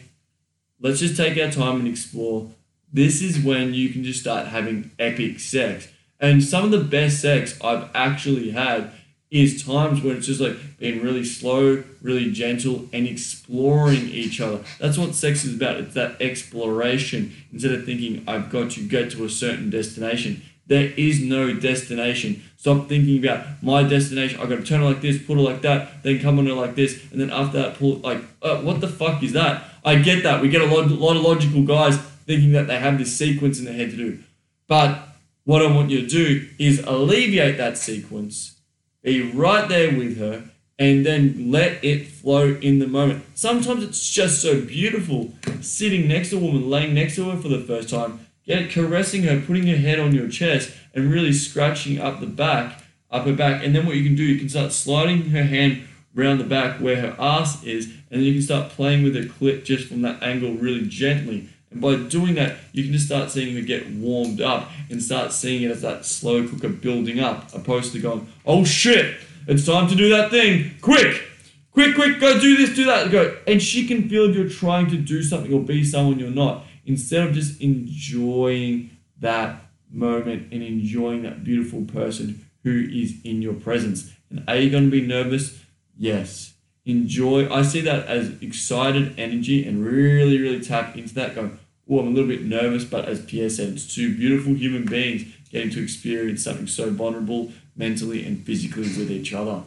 let's 0.79 0.99
just 0.99 1.17
take 1.17 1.37
our 1.37 1.51
time 1.51 1.79
and 1.79 1.87
explore, 1.87 2.49
this 2.91 3.21
is 3.21 3.39
when 3.39 3.73
you 3.73 3.89
can 3.89 4.03
just 4.03 4.19
start 4.19 4.47
having 4.47 4.91
epic 4.99 5.39
sex. 5.39 5.87
And 6.19 6.43
some 6.43 6.63
of 6.63 6.71
the 6.71 6.83
best 6.83 7.21
sex 7.21 7.59
I've 7.63 7.89
actually 7.93 8.51
had 8.51 8.91
is 9.31 9.65
times 9.65 10.01
when 10.03 10.17
it's 10.17 10.27
just 10.27 10.39
like 10.39 10.55
being 10.77 11.01
really 11.01 11.25
slow, 11.25 11.83
really 12.03 12.31
gentle, 12.31 12.87
and 12.93 13.07
exploring 13.07 14.07
each 14.09 14.39
other. 14.39 14.63
That's 14.79 14.95
what 14.95 15.15
sex 15.15 15.43
is 15.43 15.55
about. 15.55 15.77
It's 15.77 15.95
that 15.95 16.21
exploration 16.21 17.33
instead 17.51 17.71
of 17.71 17.83
thinking, 17.83 18.23
I've 18.27 18.51
got 18.51 18.69
to 18.71 18.87
get 18.87 19.09
to 19.11 19.25
a 19.25 19.29
certain 19.29 19.71
destination. 19.71 20.43
There 20.67 20.93
is 20.95 21.21
no 21.21 21.53
destination. 21.53 22.43
Stop 22.57 22.87
thinking 22.87 23.23
about 23.23 23.61
my 23.61 23.83
destination. 23.83 24.39
I 24.39 24.45
got 24.45 24.55
to 24.55 24.63
turn 24.63 24.81
it 24.81 24.85
like 24.85 25.01
this, 25.01 25.21
put 25.21 25.37
it 25.37 25.41
like 25.41 25.61
that, 25.63 26.01
then 26.03 26.19
come 26.19 26.39
on 26.39 26.47
it 26.47 26.53
like 26.53 26.75
this, 26.75 27.11
and 27.11 27.19
then 27.19 27.29
after 27.29 27.61
that, 27.61 27.77
pull 27.77 27.95
like, 27.97 28.21
uh, 28.41 28.61
what 28.61 28.79
the 28.79 28.87
fuck 28.87 29.21
is 29.21 29.33
that? 29.33 29.63
I 29.83 29.95
get 29.95 30.23
that. 30.23 30.41
We 30.41 30.47
get 30.47 30.61
a 30.61 30.65
lot, 30.65 30.85
a 30.85 30.93
lot 30.93 31.17
of 31.17 31.23
logical 31.23 31.63
guys 31.63 31.97
thinking 31.97 32.53
that 32.53 32.67
they 32.67 32.79
have 32.79 32.97
this 32.97 33.15
sequence 33.17 33.59
in 33.59 33.65
their 33.65 33.73
head 33.73 33.91
to 33.91 33.97
do. 33.97 34.23
But 34.67 35.09
what 35.43 35.61
I 35.61 35.69
want 35.69 35.89
you 35.89 36.01
to 36.01 36.07
do 36.07 36.47
is 36.57 36.79
alleviate 36.79 37.57
that 37.57 37.77
sequence, 37.77 38.61
be 39.01 39.29
right 39.31 39.67
there 39.67 39.91
with 39.97 40.17
her, 40.17 40.45
and 40.79 41.05
then 41.05 41.51
let 41.51 41.83
it 41.83 42.07
flow 42.07 42.57
in 42.61 42.79
the 42.79 42.87
moment. 42.87 43.25
Sometimes 43.35 43.83
it's 43.83 44.09
just 44.09 44.41
so 44.41 44.61
beautiful 44.61 45.33
sitting 45.59 46.07
next 46.07 46.29
to 46.29 46.37
a 46.37 46.39
woman, 46.39 46.69
laying 46.69 46.93
next 46.93 47.15
to 47.15 47.29
her 47.29 47.41
for 47.41 47.49
the 47.49 47.59
first 47.59 47.89
time, 47.89 48.22
Get 48.45 48.71
caressing 48.71 49.23
her, 49.23 49.39
putting 49.39 49.67
her 49.67 49.77
head 49.77 49.99
on 49.99 50.13
your 50.13 50.27
chest, 50.27 50.71
and 50.93 51.11
really 51.11 51.31
scratching 51.31 51.99
up 51.99 52.19
the 52.19 52.25
back, 52.25 52.83
up 53.09 53.25
her 53.25 53.33
back. 53.33 53.63
And 53.63 53.75
then 53.75 53.85
what 53.85 53.95
you 53.95 54.03
can 54.03 54.15
do, 54.15 54.23
you 54.23 54.37
can 54.37 54.49
start 54.49 54.73
sliding 54.73 55.29
her 55.29 55.43
hand 55.43 55.83
around 56.17 56.37
the 56.37 56.43
back 56.43 56.79
where 56.79 56.97
her 56.97 57.15
ass 57.17 57.63
is, 57.63 57.85
and 57.85 58.19
then 58.19 58.21
you 58.21 58.33
can 58.33 58.41
start 58.41 58.69
playing 58.69 59.03
with 59.03 59.15
her 59.15 59.23
clit 59.23 59.63
just 59.63 59.87
from 59.87 60.01
that 60.01 60.21
angle 60.21 60.53
really 60.53 60.85
gently. 60.87 61.49
And 61.71 61.81
by 61.81 61.95
doing 61.95 62.35
that, 62.35 62.57
you 62.71 62.83
can 62.83 62.93
just 62.93 63.07
start 63.07 63.31
seeing 63.31 63.55
her 63.55 63.61
get 63.61 63.89
warmed 63.89 64.41
up 64.41 64.69
and 64.89 65.01
start 65.01 65.31
seeing 65.31 65.63
it 65.63 65.71
as 65.71 65.81
that 65.81 66.05
slow 66.05 66.47
cooker 66.47 66.69
building 66.69 67.19
up, 67.19 67.53
opposed 67.53 67.93
to 67.93 67.99
going, 67.99 68.27
oh 68.45 68.63
shit, 68.63 69.17
it's 69.47 69.65
time 69.65 69.87
to 69.87 69.95
do 69.95 70.09
that 70.09 70.29
thing, 70.29 70.71
quick, 70.81 71.23
quick, 71.71 71.95
quick, 71.95 72.19
go 72.19 72.39
do 72.39 72.57
this, 72.57 72.75
do 72.75 72.85
that, 72.85 73.09
go. 73.11 73.35
And 73.47 73.61
she 73.61 73.87
can 73.87 74.07
feel 74.07 74.29
if 74.29 74.35
you're 74.35 74.49
trying 74.49 74.89
to 74.91 74.97
do 74.97 75.23
something 75.23 75.51
or 75.51 75.61
be 75.61 75.83
someone 75.83 76.19
you're 76.19 76.29
not 76.29 76.65
instead 76.85 77.27
of 77.27 77.33
just 77.33 77.61
enjoying 77.61 78.91
that 79.19 79.61
moment 79.91 80.51
and 80.51 80.63
enjoying 80.63 81.23
that 81.23 81.43
beautiful 81.43 81.83
person 81.83 82.45
who 82.63 82.87
is 82.91 83.15
in 83.23 83.41
your 83.41 83.53
presence. 83.53 84.11
And 84.29 84.43
are 84.47 84.57
you 84.57 84.69
going 84.69 84.85
to 84.85 84.91
be 84.91 85.05
nervous? 85.05 85.63
Yes. 85.97 86.53
Enjoy. 86.85 87.51
I 87.53 87.61
see 87.61 87.81
that 87.81 88.07
as 88.07 88.41
excited 88.41 89.17
energy 89.17 89.65
and 89.65 89.85
really, 89.85 90.39
really 90.39 90.61
tap 90.61 90.97
into 90.97 91.13
that. 91.15 91.35
Going, 91.35 91.57
oh, 91.89 91.99
I'm 91.99 92.07
a 92.07 92.09
little 92.09 92.27
bit 92.27 92.43
nervous, 92.43 92.83
but 92.83 93.05
as 93.05 93.23
Pierre 93.25 93.49
said, 93.49 93.69
it's 93.69 93.93
two 93.93 94.15
beautiful 94.15 94.53
human 94.53 94.85
beings 94.85 95.23
getting 95.51 95.69
to 95.71 95.83
experience 95.83 96.43
something 96.43 96.67
so 96.67 96.89
vulnerable 96.89 97.51
mentally 97.75 98.25
and 98.25 98.43
physically 98.43 98.83
with 98.83 99.11
each 99.11 99.33
other. 99.33 99.63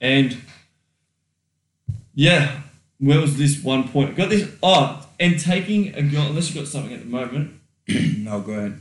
And 0.00 0.36
yeah, 2.14 2.62
where 2.98 3.20
was 3.20 3.38
this 3.38 3.62
one 3.62 3.88
point? 3.88 4.16
Got 4.16 4.30
this. 4.30 4.50
Oh, 4.62 5.06
and 5.18 5.38
taking 5.38 5.94
a 5.94 6.02
girl, 6.02 6.26
unless 6.26 6.48
you've 6.48 6.64
got 6.64 6.70
something 6.70 6.92
at 6.92 7.00
the 7.00 7.06
moment. 7.06 7.60
no, 7.88 8.40
go 8.40 8.52
ahead. 8.52 8.80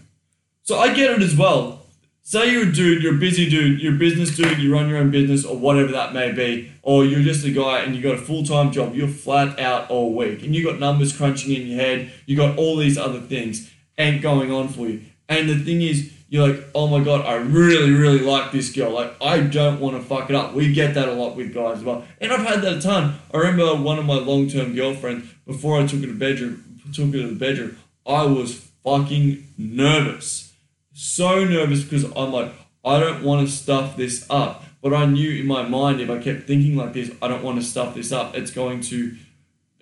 So 0.63 0.77
I 0.77 0.93
get 0.93 1.11
it 1.11 1.21
as 1.21 1.35
well. 1.35 1.81
Say 2.23 2.51
you're 2.51 2.69
a 2.69 2.71
dude, 2.71 3.01
you're 3.01 3.15
a 3.15 3.19
busy 3.19 3.49
dude, 3.49 3.81
you're 3.81 3.95
a 3.95 3.97
business 3.97 4.35
dude, 4.35 4.59
you 4.59 4.71
run 4.71 4.87
your 4.87 4.99
own 4.99 5.09
business 5.09 5.43
or 5.43 5.57
whatever 5.57 5.91
that 5.91 6.13
may 6.13 6.31
be, 6.31 6.71
or 6.83 7.03
you're 7.03 7.23
just 7.23 7.43
a 7.43 7.49
guy 7.49 7.79
and 7.79 7.95
you 7.95 8.01
got 8.01 8.13
a 8.13 8.21
full 8.21 8.43
time 8.43 8.71
job, 8.71 8.93
you're 8.95 9.07
flat 9.07 9.59
out 9.59 9.89
all 9.89 10.13
week, 10.13 10.43
and 10.43 10.55
you 10.55 10.63
got 10.63 10.79
numbers 10.79 11.17
crunching 11.17 11.53
in 11.55 11.65
your 11.67 11.79
head, 11.79 12.11
you 12.27 12.37
got 12.37 12.57
all 12.57 12.77
these 12.77 12.97
other 12.97 13.19
things 13.19 13.71
and 13.97 14.21
going 14.21 14.51
on 14.51 14.67
for 14.67 14.87
you. 14.87 15.01
And 15.27 15.49
the 15.49 15.57
thing 15.57 15.81
is, 15.81 16.13
you're 16.31 16.47
like, 16.47 16.63
oh 16.73 16.87
my 16.87 17.03
god, 17.03 17.25
I 17.25 17.33
really, 17.33 17.91
really 17.91 18.19
like 18.19 18.53
this 18.53 18.71
girl. 18.71 18.91
Like, 18.91 19.13
I 19.21 19.41
don't 19.41 19.81
want 19.81 19.97
to 19.97 20.01
fuck 20.01 20.29
it 20.29 20.35
up. 20.35 20.53
We 20.53 20.71
get 20.71 20.93
that 20.93 21.09
a 21.09 21.11
lot 21.11 21.35
with 21.35 21.53
guys 21.53 21.79
as 21.79 21.83
well. 21.83 22.05
And 22.21 22.31
I've 22.31 22.47
had 22.47 22.61
that 22.61 22.77
a 22.77 22.81
ton. 22.81 23.19
I 23.33 23.37
remember 23.37 23.75
one 23.75 23.99
of 23.99 24.05
my 24.05 24.13
long 24.13 24.47
term 24.47 24.73
girlfriends, 24.73 25.27
before 25.45 25.77
I 25.77 25.85
took 25.85 25.99
her 25.99 26.07
to 26.07 26.17
bedroom, 26.17 26.79
took 26.93 27.07
her 27.07 27.11
to 27.11 27.27
the 27.27 27.35
bedroom, 27.35 27.77
I 28.07 28.23
was 28.23 28.55
fucking 28.81 29.45
nervous. 29.57 30.53
So 30.93 31.43
nervous 31.43 31.83
because 31.83 32.05
I'm 32.15 32.31
like, 32.31 32.53
I 32.85 33.01
don't 33.01 33.23
want 33.23 33.45
to 33.45 33.53
stuff 33.53 33.97
this 33.97 34.25
up. 34.29 34.63
But 34.81 34.93
I 34.93 35.07
knew 35.07 35.41
in 35.41 35.47
my 35.47 35.63
mind 35.63 35.99
if 35.99 36.09
I 36.09 36.17
kept 36.17 36.47
thinking 36.47 36.77
like 36.77 36.93
this, 36.93 37.11
I 37.21 37.27
don't 37.27 37.43
want 37.43 37.59
to 37.59 37.65
stuff 37.65 37.93
this 37.93 38.13
up. 38.13 38.37
It's 38.37 38.51
going 38.51 38.79
to 38.83 39.17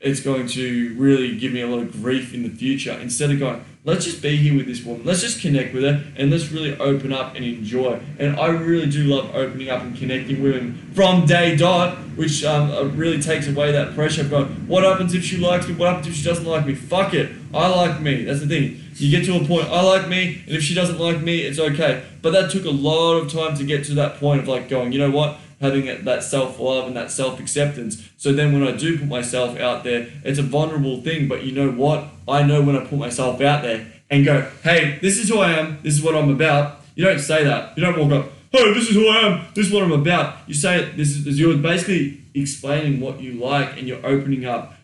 it's 0.01 0.21
going 0.21 0.47
to 0.47 0.95
really 0.97 1.37
give 1.37 1.51
me 1.51 1.61
a 1.61 1.67
lot 1.67 1.79
of 1.79 1.91
grief 1.91 2.33
in 2.33 2.43
the 2.43 2.49
future. 2.49 2.93
Instead 2.93 3.31
of 3.31 3.39
going, 3.39 3.63
let's 3.83 4.05
just 4.05 4.21
be 4.21 4.37
here 4.37 4.55
with 4.55 4.65
this 4.65 4.83
woman, 4.83 5.05
let's 5.05 5.21
just 5.21 5.41
connect 5.41 5.73
with 5.73 5.83
her, 5.83 6.03
and 6.15 6.31
let's 6.31 6.51
really 6.51 6.77
open 6.77 7.11
up 7.11 7.35
and 7.35 7.43
enjoy. 7.43 7.99
And 8.17 8.39
I 8.39 8.47
really 8.47 8.89
do 8.89 9.03
love 9.03 9.35
opening 9.35 9.69
up 9.69 9.81
and 9.81 9.97
connecting 9.97 10.41
with 10.41 10.53
women 10.53 10.91
from 10.93 11.25
day 11.25 11.55
dot, 11.57 11.97
which 12.15 12.43
um, 12.43 12.71
uh, 12.71 12.83
really 12.83 13.21
takes 13.21 13.47
away 13.47 13.71
that 13.71 13.93
pressure 13.95 14.21
of 14.21 14.29
going, 14.29 14.47
what 14.67 14.83
happens 14.83 15.13
if 15.13 15.23
she 15.23 15.37
likes 15.37 15.67
me? 15.67 15.75
What 15.75 15.89
happens 15.89 16.07
if 16.07 16.15
she 16.15 16.23
doesn't 16.23 16.45
like 16.45 16.65
me? 16.65 16.75
Fuck 16.75 17.13
it. 17.13 17.31
I 17.53 17.67
like 17.67 17.99
me. 17.99 18.23
That's 18.25 18.41
the 18.41 18.47
thing. 18.47 18.81
You 18.95 19.09
get 19.11 19.25
to 19.25 19.41
a 19.41 19.47
point, 19.47 19.67
I 19.69 19.81
like 19.81 20.09
me, 20.09 20.43
and 20.45 20.55
if 20.55 20.61
she 20.61 20.73
doesn't 20.73 20.99
like 20.99 21.21
me, 21.21 21.39
it's 21.39 21.57
okay. 21.57 22.03
But 22.21 22.31
that 22.31 22.51
took 22.51 22.65
a 22.65 22.69
lot 22.69 23.13
of 23.13 23.31
time 23.31 23.55
to 23.57 23.63
get 23.63 23.85
to 23.85 23.93
that 23.95 24.19
point 24.19 24.41
of 24.41 24.47
like 24.47 24.67
going, 24.67 24.91
you 24.91 24.99
know 24.99 25.11
what? 25.11 25.37
Having 25.61 25.85
that- 25.85 26.05
that 26.05 26.23
self 26.23 26.59
love 26.59 26.87
and 26.87 26.95
that 26.95 27.11
self 27.11 27.39
acceptance. 27.39 28.01
So 28.17 28.31
then 28.31 28.53
when 28.53 28.67
I 28.67 28.75
do 28.75 28.97
put 28.97 29.07
myself 29.07 29.59
out 29.59 29.83
there, 29.83 30.07
it's 30.23 30.39
a 30.39 30.43
vulnerable 30.43 31.01
thing. 31.01 31.27
But 31.27 31.43
you 31.43 31.51
know 31.51 31.69
what? 31.71 32.07
I 32.27 32.43
know 32.43 32.61
when 32.61 32.75
I 32.75 32.85
put 32.85 32.99
myself 32.99 33.41
out 33.41 33.63
there 33.63 33.87
and 34.09 34.25
go, 34.25 34.47
hey, 34.63 34.99
this 35.01 35.17
is 35.17 35.29
who 35.29 35.39
I 35.39 35.53
am, 35.53 35.77
this 35.83 35.93
is 35.95 36.03
what 36.03 36.15
I'm 36.15 36.29
about. 36.29 36.81
You 36.95 37.05
don't 37.05 37.19
say 37.19 37.43
that. 37.43 37.77
You 37.77 37.83
don't 37.83 37.97
walk 37.97 38.11
up, 38.11 38.31
hey, 38.51 38.73
this 38.73 38.89
is 38.89 38.95
who 38.95 39.07
I 39.07 39.17
am, 39.27 39.45
this 39.53 39.67
is 39.67 39.73
what 39.73 39.83
I'm 39.83 39.91
about. 39.91 40.37
You 40.47 40.53
say 40.53 40.79
it, 40.79 40.97
this 40.97 41.15
is 41.15 41.39
you're 41.39 41.57
basically 41.57 42.21
explaining 42.33 42.99
what 42.99 43.21
you 43.21 43.33
like 43.33 43.77
and 43.77 43.87
you're 43.87 44.05
opening 44.05 44.45
up 44.45 44.75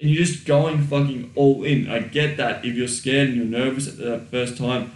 and 0.00 0.10
you're 0.10 0.24
just 0.24 0.44
going 0.46 0.78
fucking 0.82 1.32
all 1.34 1.64
in. 1.64 1.88
I 1.88 2.00
get 2.00 2.36
that 2.36 2.64
if 2.64 2.74
you're 2.74 2.88
scared 2.88 3.28
and 3.28 3.36
you're 3.36 3.46
nervous 3.46 3.88
at 3.88 3.96
the 3.96 4.20
first 4.30 4.58
time, 4.58 4.92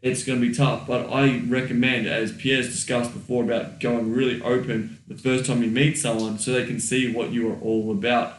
it's 0.00 0.24
going 0.24 0.40
to 0.40 0.46
be 0.46 0.54
tough. 0.54 0.86
But 0.86 1.12
I 1.12 1.40
recommend, 1.46 2.06
as 2.06 2.32
Pierre's 2.32 2.68
discussed 2.68 3.12
before, 3.12 3.44
about 3.44 3.80
going 3.80 4.12
really 4.12 4.40
open 4.42 4.98
the 5.08 5.16
first 5.16 5.46
time 5.46 5.62
you 5.62 5.70
meet 5.70 5.98
someone 5.98 6.38
so 6.38 6.52
they 6.52 6.66
can 6.66 6.80
see 6.80 7.12
what 7.12 7.32
you 7.32 7.50
are 7.50 7.58
all 7.60 7.90
about. 7.90 8.34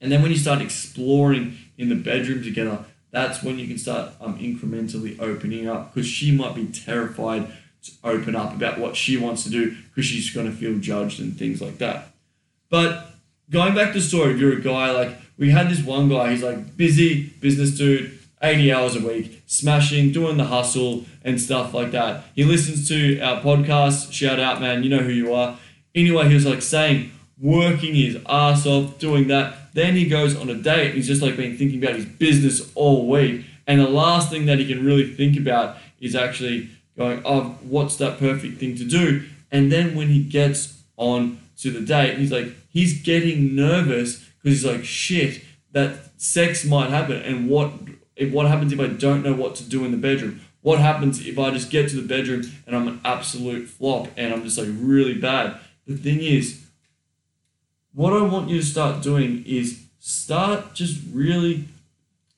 And 0.00 0.10
then 0.10 0.22
when 0.22 0.30
you 0.30 0.36
start 0.36 0.60
exploring 0.60 1.56
in 1.78 1.88
the 1.88 1.94
bedroom 1.94 2.42
together, 2.42 2.84
that's 3.10 3.42
when 3.42 3.58
you 3.58 3.66
can 3.68 3.78
start 3.78 4.12
um, 4.20 4.38
incrementally 4.38 5.20
opening 5.20 5.68
up 5.68 5.94
because 5.94 6.08
she 6.08 6.32
might 6.32 6.54
be 6.54 6.66
terrified 6.66 7.46
to 7.84 7.92
open 8.02 8.34
up 8.34 8.54
about 8.54 8.78
what 8.78 8.96
she 8.96 9.16
wants 9.16 9.44
to 9.44 9.50
do 9.50 9.76
because 9.88 10.04
she's 10.04 10.30
going 10.30 10.50
to 10.50 10.52
feel 10.52 10.78
judged 10.78 11.20
and 11.20 11.38
things 11.38 11.62
like 11.62 11.78
that. 11.78 12.08
But 12.70 13.14
going 13.50 13.74
back 13.74 13.92
to 13.92 14.00
the 14.00 14.04
story, 14.04 14.34
if 14.34 14.40
you're 14.40 14.58
a 14.58 14.60
guy, 14.60 14.90
like 14.90 15.16
we 15.38 15.50
had 15.50 15.70
this 15.70 15.82
one 15.82 16.08
guy, 16.08 16.32
he's 16.32 16.42
like 16.42 16.76
busy 16.76 17.28
business 17.40 17.70
dude, 17.70 18.18
80 18.44 18.72
hours 18.72 18.96
a 18.96 19.00
week, 19.00 19.42
smashing, 19.46 20.12
doing 20.12 20.36
the 20.36 20.44
hustle 20.44 21.06
and 21.22 21.40
stuff 21.40 21.72
like 21.72 21.90
that. 21.92 22.24
He 22.34 22.44
listens 22.44 22.86
to 22.88 23.18
our 23.20 23.40
podcast. 23.40 24.12
Shout 24.12 24.38
out, 24.38 24.60
man. 24.60 24.82
You 24.82 24.90
know 24.90 24.98
who 24.98 25.12
you 25.12 25.32
are. 25.32 25.58
Anyway, 25.94 26.28
he 26.28 26.34
was 26.34 26.46
like 26.46 26.62
saying, 26.62 27.10
working 27.40 27.94
his 27.94 28.18
ass 28.28 28.66
off, 28.66 28.98
doing 28.98 29.28
that. 29.28 29.74
Then 29.74 29.96
he 29.96 30.08
goes 30.08 30.36
on 30.36 30.48
a 30.50 30.54
date. 30.54 30.94
He's 30.94 31.06
just 31.06 31.22
like 31.22 31.36
been 31.36 31.56
thinking 31.56 31.82
about 31.82 31.96
his 31.96 32.04
business 32.04 32.70
all 32.74 33.08
week. 33.08 33.44
And 33.66 33.80
the 33.80 33.88
last 33.88 34.30
thing 34.30 34.46
that 34.46 34.58
he 34.58 34.66
can 34.66 34.84
really 34.84 35.12
think 35.14 35.36
about 35.38 35.78
is 36.00 36.14
actually 36.14 36.68
going, 36.96 37.22
oh, 37.24 37.56
what's 37.62 37.96
that 37.96 38.18
perfect 38.18 38.58
thing 38.60 38.76
to 38.76 38.84
do? 38.84 39.24
And 39.50 39.72
then 39.72 39.94
when 39.94 40.08
he 40.08 40.22
gets 40.22 40.82
on 40.96 41.38
to 41.58 41.70
the 41.70 41.80
date, 41.80 42.18
he's 42.18 42.32
like, 42.32 42.48
he's 42.70 43.02
getting 43.02 43.56
nervous 43.56 44.18
because 44.18 44.60
he's 44.60 44.64
like, 44.64 44.84
shit, 44.84 45.42
that 45.72 46.20
sex 46.20 46.64
might 46.64 46.90
happen. 46.90 47.16
And 47.22 47.48
what 47.48 47.72
if 48.16 48.32
what 48.32 48.46
happens 48.46 48.72
if 48.72 48.80
I 48.80 48.86
don't 48.86 49.22
know 49.22 49.34
what 49.34 49.54
to 49.56 49.64
do 49.64 49.84
in 49.84 49.90
the 49.90 49.96
bedroom? 49.96 50.40
What 50.62 50.78
happens 50.78 51.26
if 51.26 51.38
I 51.38 51.50
just 51.50 51.70
get 51.70 51.90
to 51.90 51.96
the 51.96 52.06
bedroom 52.06 52.42
and 52.66 52.74
I'm 52.74 52.88
an 52.88 53.00
absolute 53.04 53.68
flop 53.68 54.08
and 54.16 54.32
I'm 54.32 54.42
just 54.44 54.58
like 54.58 54.68
really 54.70 55.14
bad? 55.14 55.58
The 55.86 55.96
thing 55.96 56.20
is, 56.20 56.64
what 57.92 58.12
I 58.12 58.22
want 58.22 58.48
you 58.48 58.58
to 58.60 58.66
start 58.66 59.02
doing 59.02 59.44
is 59.46 59.84
start 59.98 60.74
just 60.74 61.02
really 61.12 61.64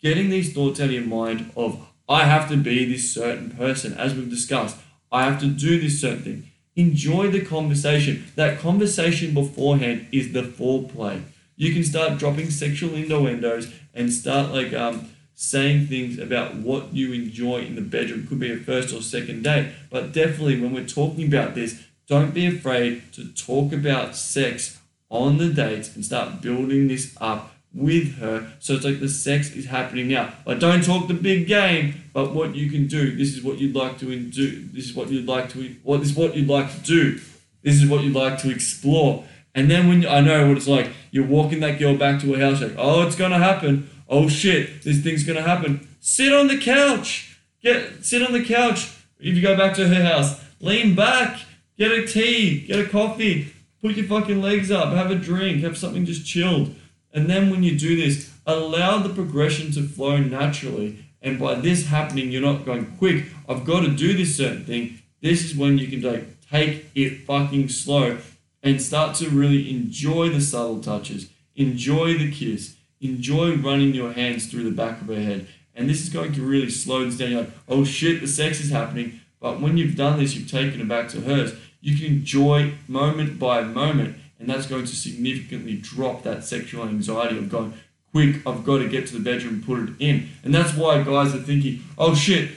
getting 0.03 0.29
these 0.29 0.53
thoughts 0.53 0.81
out 0.81 0.87
of 0.87 0.93
your 0.93 1.03
mind 1.03 1.53
of 1.57 1.87
I 2.09 2.25
have 2.25 2.49
to 2.51 2.57
be 2.57 2.85
this 2.85 3.13
certain 3.13 3.51
person, 3.51 3.95
as 3.95 4.15
we've 4.15 4.31
discussed. 4.31 4.77
I 5.11 5.25
have 5.25 5.41
to 5.41 5.47
do 5.47 5.81
this 5.81 6.01
certain 6.01 6.23
thing. 6.23 6.51
Enjoy 6.77 7.31
the 7.31 7.45
conversation. 7.45 8.27
That 8.37 8.59
conversation 8.59 9.35
beforehand 9.35 10.07
is 10.13 10.33
the 10.33 10.43
foreplay. 10.43 11.23
You 11.57 11.73
can 11.73 11.83
start 11.83 12.19
dropping 12.19 12.51
sexual 12.51 12.95
innuendos 12.95 13.73
and 13.95 14.13
start 14.13 14.53
like 14.53 14.73
um 14.75 15.09
saying 15.37 15.87
things 15.87 16.19
about 16.19 16.57
what 16.57 16.93
you 16.93 17.13
enjoy 17.13 17.59
in 17.59 17.77
the 17.77 17.83
bedroom. 17.83 18.27
Could 18.27 18.41
be 18.41 18.51
a 18.51 18.57
first 18.57 18.93
or 18.93 19.03
second 19.03 19.45
date, 19.45 19.71
but 19.91 20.13
definitely 20.13 20.61
when 20.61 20.73
we're 20.73 20.87
talking 20.87 21.27
about 21.27 21.55
this, 21.55 21.85
don't 22.09 22.35
be 22.35 22.47
afraid 22.47 23.13
to 23.13 23.29
talk 23.33 23.73
about 23.73 24.17
sex 24.17 24.81
on 25.11 25.39
the 25.39 25.49
dates 25.49 25.95
and 25.95 26.05
start 26.05 26.41
building 26.41 26.89
this 26.89 27.17
up 27.21 27.53
with 27.75 28.17
her. 28.17 28.51
So 28.59 28.75
it's 28.75 28.85
like 28.85 29.01
the 29.01 29.09
sex 29.09 29.51
is 29.51 29.67
happening 29.67 30.09
now. 30.09 30.33
But 30.45 30.59
don't 30.59 30.83
talk 30.83 31.07
the 31.07 31.15
big 31.15 31.47
game, 31.47 31.95
but 32.15 32.33
what 32.33 32.57
you 32.57 32.71
can 32.71 32.87
do. 32.87 33.15
This 33.15 33.37
is 33.37 33.43
what 33.43 33.59
you'd 33.59 33.77
like 33.77 33.99
to 33.99 34.07
do. 34.07 34.65
This 34.73 34.87
is 34.87 34.95
what 34.95 35.11
you'd 35.11 35.27
like 35.27 35.51
to. 35.51 35.77
What 35.83 36.01
is 36.01 36.15
what 36.15 36.35
you'd 36.35 36.49
like 36.49 36.73
to 36.73 36.81
do. 36.81 37.21
This 37.63 37.75
is 37.83 37.89
what 37.89 38.03
you'd 38.03 38.15
like 38.15 38.39
to 38.39 38.51
explore. 38.51 39.25
And 39.55 39.71
then 39.71 39.89
when 39.89 40.07
I 40.07 40.21
know 40.21 40.49
what 40.49 40.57
it's 40.57 40.69
like, 40.69 40.91
you're 41.11 41.27
walking 41.27 41.61
that 41.61 41.79
girl 41.79 41.97
back 41.97 42.21
to 42.21 42.33
her 42.35 42.41
house, 42.41 42.63
like, 42.63 42.75
oh, 42.77 43.07
it's 43.07 43.17
gonna 43.17 43.39
happen. 43.39 43.91
Oh 44.09 44.29
shit, 44.29 44.83
this 44.83 45.03
thing's 45.03 45.25
gonna 45.25 45.43
happen. 45.43 45.89
Sit 46.01 46.33
on 46.33 46.49
the 46.49 46.59
couch. 46.59 47.39
Get 47.63 48.05
sit 48.05 48.23
on 48.23 48.33
the 48.33 48.45
couch. 48.45 48.93
If 49.19 49.35
you 49.35 49.43
go 49.43 49.57
back 49.57 49.75
to 49.75 49.89
her 49.89 50.05
house, 50.05 50.41
lean 50.61 50.95
back, 50.95 51.41
get 51.79 51.91
a 51.91 52.07
tea, 52.07 52.67
get 52.67 52.79
a 52.79 52.89
coffee, 52.89 53.53
put 53.83 53.97
your 53.97 54.07
fucking 54.07 54.43
legs 54.43 54.71
up, 54.71 54.93
have 54.93 55.11
a 55.11 55.17
drink, 55.17 55.63
have 55.63 55.79
something 55.79 56.05
just 56.05 56.27
chilled. 56.27 56.75
And 57.13 57.29
then 57.31 57.51
when 57.51 57.63
you 57.63 57.79
do 57.79 57.97
this, 57.97 58.33
allow 58.47 58.99
the 58.99 59.09
progression 59.09 59.73
to 59.73 59.83
flow 59.83 60.19
naturally. 60.19 61.05
And 61.23 61.39
by 61.39 61.55
this 61.55 61.87
happening, 61.87 62.31
you're 62.31 62.43
not 62.43 62.65
going 62.65 62.97
quick. 62.99 63.25
I've 63.49 63.65
got 63.65 63.81
to 63.81 63.89
do 63.89 64.17
this 64.17 64.37
certain 64.37 64.65
thing. 64.65 65.01
This 65.23 65.45
is 65.45 65.57
when 65.57 65.79
you 65.79 65.89
can 65.89 66.03
like 66.03 66.43
take 66.49 66.91
it 66.95 67.25
fucking 67.25 67.71
slow 67.71 68.19
and 68.63 68.81
start 68.81 69.17
to 69.17 69.31
really 69.31 69.71
enjoy 69.71 70.29
the 70.29 70.41
subtle 70.41 70.81
touches, 70.81 71.31
enjoy 71.57 72.19
the 72.19 72.31
kiss, 72.31 72.76
enjoy 73.01 73.57
running 73.57 73.95
your 73.95 74.13
hands 74.13 74.47
through 74.47 74.65
the 74.65 74.77
back 74.77 75.01
of 75.01 75.09
her 75.09 75.15
head. 75.21 75.47
And 75.75 75.89
this 75.89 76.03
is 76.03 76.09
going 76.09 76.33
to 76.33 76.43
really 76.43 76.71
slow 76.71 77.05
this 77.05 77.19
down. 77.19 77.31
You're 77.31 77.41
like, 77.43 77.53
oh 77.69 77.85
shit, 77.85 78.21
the 78.21 78.27
sex 78.27 78.61
is 78.61 78.71
happening. 78.71 79.21
But 79.41 79.61
when 79.61 79.77
you've 79.77 79.97
done 79.97 80.19
this, 80.19 80.35
you've 80.35 80.51
taken 80.51 80.81
it 80.81 80.89
back 80.89 81.09
to 81.11 81.21
hers. 81.21 81.55
You 81.81 81.97
can 81.97 82.07
enjoy 82.07 82.73
moment 82.89 83.39
by 83.39 83.63
moment, 83.63 84.17
and 84.41 84.49
that's 84.49 84.67
going 84.67 84.87
to 84.87 84.97
significantly 84.97 85.77
drop 85.77 86.23
that 86.23 86.45
sexual 86.45 86.89
anxiety 86.89 87.39
of 87.39 87.51
going, 87.51 87.75
quick, 88.13 88.47
I've 88.47 88.65
got 88.65 88.79
to 88.79 88.89
get 88.89 89.07
to 89.09 89.19
the 89.19 89.23
bedroom 89.23 89.55
and 89.55 89.65
put 89.65 89.81
it 89.81 89.95
in. 89.99 90.31
And 90.43 90.55
that's 90.55 90.75
why 90.75 91.03
guys 91.03 91.35
are 91.35 91.39
thinking, 91.39 91.85
oh 91.99 92.15
shit, 92.15 92.51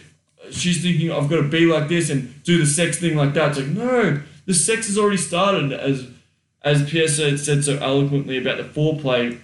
she's 0.51 0.81
thinking 0.81 1.11
I've 1.11 1.29
got 1.29 1.37
to 1.37 1.49
be 1.49 1.65
like 1.65 1.89
this 1.89 2.09
and 2.09 2.41
do 2.43 2.57
the 2.57 2.65
sex 2.65 2.97
thing 2.97 3.17
like 3.17 3.33
that. 3.33 3.49
It's 3.49 3.59
like, 3.59 3.67
no, 3.67 4.21
the 4.45 4.53
sex 4.53 4.87
has 4.87 4.97
already 4.97 5.17
started, 5.17 5.73
as 5.73 6.07
as 6.61 6.89
Pierre 6.89 7.07
said, 7.07 7.39
said 7.39 7.63
so 7.63 7.77
eloquently 7.77 8.37
about 8.37 8.57
the 8.57 8.63
foreplay. 8.63 9.39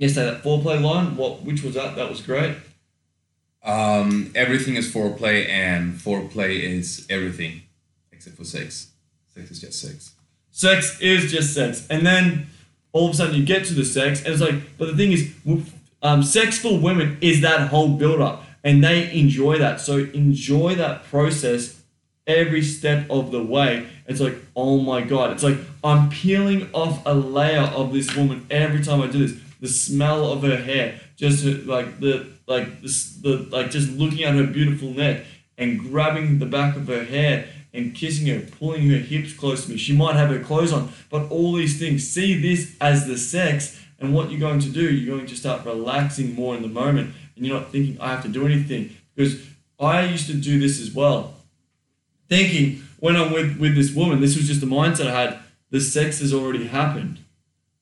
Yesterday, 0.00 0.30
that 0.30 0.42
foreplay 0.42 0.82
line, 0.82 1.14
what 1.14 1.42
which 1.42 1.62
was 1.62 1.74
that? 1.74 1.94
That 1.94 2.08
was 2.08 2.22
great. 2.22 2.56
Um, 3.62 4.32
everything 4.34 4.76
is 4.76 4.90
foreplay, 4.90 5.46
and 5.46 5.92
foreplay 5.92 6.58
is 6.62 7.06
everything 7.10 7.60
except 8.10 8.38
for 8.38 8.44
sex. 8.44 8.92
Sex 9.34 9.50
is 9.50 9.60
just 9.60 9.78
sex. 9.78 10.14
Sex 10.50 10.98
is 11.02 11.30
just 11.30 11.52
sex, 11.52 11.86
and 11.90 12.06
then 12.06 12.46
all 12.92 13.08
of 13.08 13.12
a 13.12 13.16
sudden 13.18 13.34
you 13.34 13.44
get 13.44 13.66
to 13.66 13.74
the 13.74 13.84
sex, 13.84 14.24
and 14.24 14.32
it's 14.32 14.40
like, 14.40 14.78
but 14.78 14.86
the 14.86 14.96
thing 14.96 15.12
is, 15.12 15.34
um, 16.02 16.22
sex 16.22 16.58
for 16.58 16.78
women 16.78 17.18
is 17.20 17.42
that 17.42 17.68
whole 17.68 17.90
build 17.90 18.22
up, 18.22 18.46
and 18.64 18.82
they 18.82 19.12
enjoy 19.12 19.58
that. 19.58 19.80
So 19.80 19.98
enjoy 19.98 20.76
that 20.76 21.04
process 21.04 21.82
every 22.26 22.62
step 22.62 23.04
of 23.10 23.32
the 23.32 23.42
way. 23.42 23.86
It's 24.06 24.20
like, 24.20 24.36
oh 24.56 24.78
my 24.78 25.02
god, 25.02 25.32
it's 25.32 25.42
like 25.42 25.58
I'm 25.84 26.08
peeling 26.08 26.70
off 26.72 27.02
a 27.04 27.12
layer 27.12 27.60
of 27.60 27.92
this 27.92 28.16
woman 28.16 28.46
every 28.50 28.82
time 28.82 29.02
I 29.02 29.06
do 29.06 29.26
this. 29.26 29.38
The 29.60 29.68
smell 29.68 30.32
of 30.32 30.42
her 30.42 30.56
hair, 30.56 31.00
just 31.16 31.44
her, 31.44 31.52
like 31.64 32.00
the 32.00 32.26
like 32.46 32.80
this 32.80 33.16
the 33.16 33.46
like 33.50 33.70
just 33.70 33.90
looking 33.92 34.24
at 34.24 34.34
her 34.34 34.46
beautiful 34.46 34.90
neck 34.90 35.24
and 35.58 35.78
grabbing 35.78 36.38
the 36.38 36.46
back 36.46 36.76
of 36.76 36.88
her 36.88 37.04
hair 37.04 37.46
and 37.72 37.94
kissing 37.94 38.26
her, 38.26 38.40
pulling 38.58 38.88
her 38.90 38.98
hips 38.98 39.32
close 39.32 39.64
to 39.64 39.70
me. 39.70 39.76
She 39.76 39.94
might 39.94 40.16
have 40.16 40.30
her 40.30 40.40
clothes 40.40 40.72
on, 40.72 40.92
but 41.10 41.30
all 41.30 41.52
these 41.52 41.78
things. 41.78 42.08
See 42.08 42.40
this 42.40 42.74
as 42.80 43.06
the 43.06 43.16
sex, 43.16 43.78
and 43.98 44.14
what 44.14 44.30
you're 44.30 44.40
going 44.40 44.60
to 44.60 44.70
do, 44.70 44.92
you're 44.92 45.16
going 45.16 45.28
to 45.28 45.36
start 45.36 45.64
relaxing 45.64 46.34
more 46.34 46.56
in 46.56 46.62
the 46.62 46.68
moment, 46.68 47.14
and 47.36 47.46
you're 47.46 47.58
not 47.58 47.70
thinking, 47.70 48.00
I 48.00 48.08
have 48.08 48.22
to 48.22 48.28
do 48.28 48.46
anything. 48.46 48.96
Because 49.14 49.46
I 49.78 50.04
used 50.04 50.26
to 50.26 50.34
do 50.34 50.58
this 50.58 50.80
as 50.80 50.92
well. 50.92 51.34
Thinking, 52.28 52.82
when 52.98 53.16
I'm 53.16 53.32
with, 53.32 53.58
with 53.58 53.74
this 53.74 53.94
woman, 53.94 54.20
this 54.20 54.36
was 54.36 54.48
just 54.48 54.60
the 54.60 54.66
mindset 54.66 55.06
I 55.06 55.20
had, 55.20 55.38
the 55.70 55.80
sex 55.80 56.20
has 56.20 56.32
already 56.32 56.66
happened. 56.66 57.18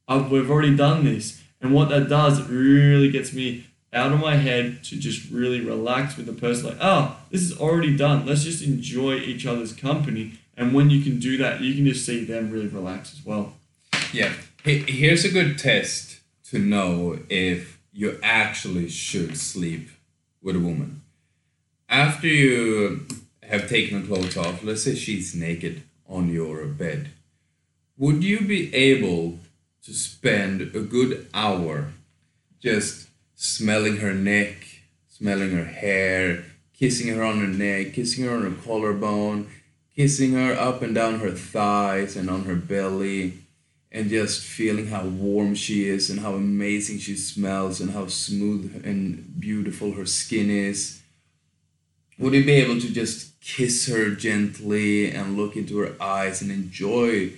I've, 0.07 0.31
we've 0.31 0.51
already 0.51 0.77
done 0.77 1.05
this. 1.05 1.43
And 1.61 1.75
what 1.75 1.89
that 1.89 2.09
does, 2.09 2.39
it 2.39 2.49
really 2.49 3.11
gets 3.11 3.33
me 3.33 3.65
out 3.93 4.13
of 4.13 4.21
my 4.21 4.37
head 4.37 4.85
to 4.85 4.97
just 4.97 5.31
really 5.31 5.61
relax 5.61 6.17
with 6.17 6.27
the 6.27 6.33
person 6.33 6.67
like 6.69 6.77
oh 6.79 7.17
this 7.31 7.41
is 7.41 7.59
already 7.59 7.97
done 7.97 8.27
let's 8.27 8.45
just 8.45 8.63
enjoy 8.63 9.15
each 9.15 9.47
other's 9.47 9.73
company 9.73 10.39
and 10.59 10.75
when 10.75 10.91
you 10.91 11.03
can 11.03 11.19
do 11.19 11.39
that 11.39 11.63
you 11.63 11.75
can 11.75 11.87
just 11.87 12.05
see 12.05 12.23
them 12.23 12.51
really 12.51 12.67
relax 12.67 13.15
as 13.15 13.25
well 13.25 13.55
Yeah. 14.13 14.33
Here's 14.65 15.25
a 15.25 15.31
good 15.31 15.59
test 15.59 16.21
to 16.51 16.59
know 16.59 17.19
if 17.29 17.79
you 17.93 18.19
actually 18.23 18.89
should 18.89 19.37
sleep 19.37 19.91
with 20.43 20.57
a 20.57 20.61
woman. 20.61 21.03
After 21.89 22.27
you 22.27 23.07
have 23.43 23.69
taken 23.69 24.01
her 24.01 24.07
clothes 24.07 24.37
off, 24.37 24.63
let's 24.63 24.85
say 24.85 24.95
she's 24.95 25.35
naked 25.35 25.83
on 26.09 26.29
your 26.29 26.67
bed, 26.67 27.11
would 27.97 28.23
you 28.23 28.41
be 28.43 28.75
able 28.75 29.39
to 29.85 29.93
spend 29.93 30.61
a 30.75 30.81
good 30.81 31.29
hour 31.33 31.93
just 32.61 33.09
smelling 33.35 33.99
her 33.99 34.13
neck, 34.13 34.57
smelling 35.09 35.51
her 35.53 35.65
hair, 35.65 36.45
kissing 36.79 37.15
her 37.15 37.23
on 37.23 37.39
her 37.39 37.47
neck, 37.47 37.93
kissing 37.95 38.25
her 38.25 38.35
on 38.35 38.43
her 38.43 38.63
collarbone, 38.63 39.49
kissing 39.95 40.33
her 40.33 40.53
up 40.53 40.83
and 40.83 40.95
down 40.95 41.21
her 41.21 41.31
thighs 41.31 42.17
and 42.17 42.29
on 42.29 42.45
her 42.45 42.55
belly 42.55 43.35
and 43.91 44.11
just 44.11 44.43
feeling 44.43 44.89
how 44.89 45.05
warm 45.05 45.55
she 45.55 45.89
is 45.89 46.11
and 46.11 46.21
how 46.21 46.35
amazing 46.35 46.99
she 46.99 47.17
smells 47.17 47.81
and 47.81 47.91
how 47.91 48.07
smooth 48.07 48.83
and 48.85 49.41
beautiful 49.41 49.93
her 49.93 50.05
skin 50.05 50.51
is. 50.51 51.01
Would 52.19 52.35
you 52.35 52.45
be 52.45 52.53
able 52.53 52.81
to 52.81 52.93
just 52.93 53.41
kiss 53.41 53.87
her 53.89 54.11
gently 54.11 55.11
and 55.11 55.37
look 55.37 55.57
into 55.57 55.79
her 55.79 55.95
eyes 56.01 56.43
and 56.43 56.51
enjoy 56.51 57.33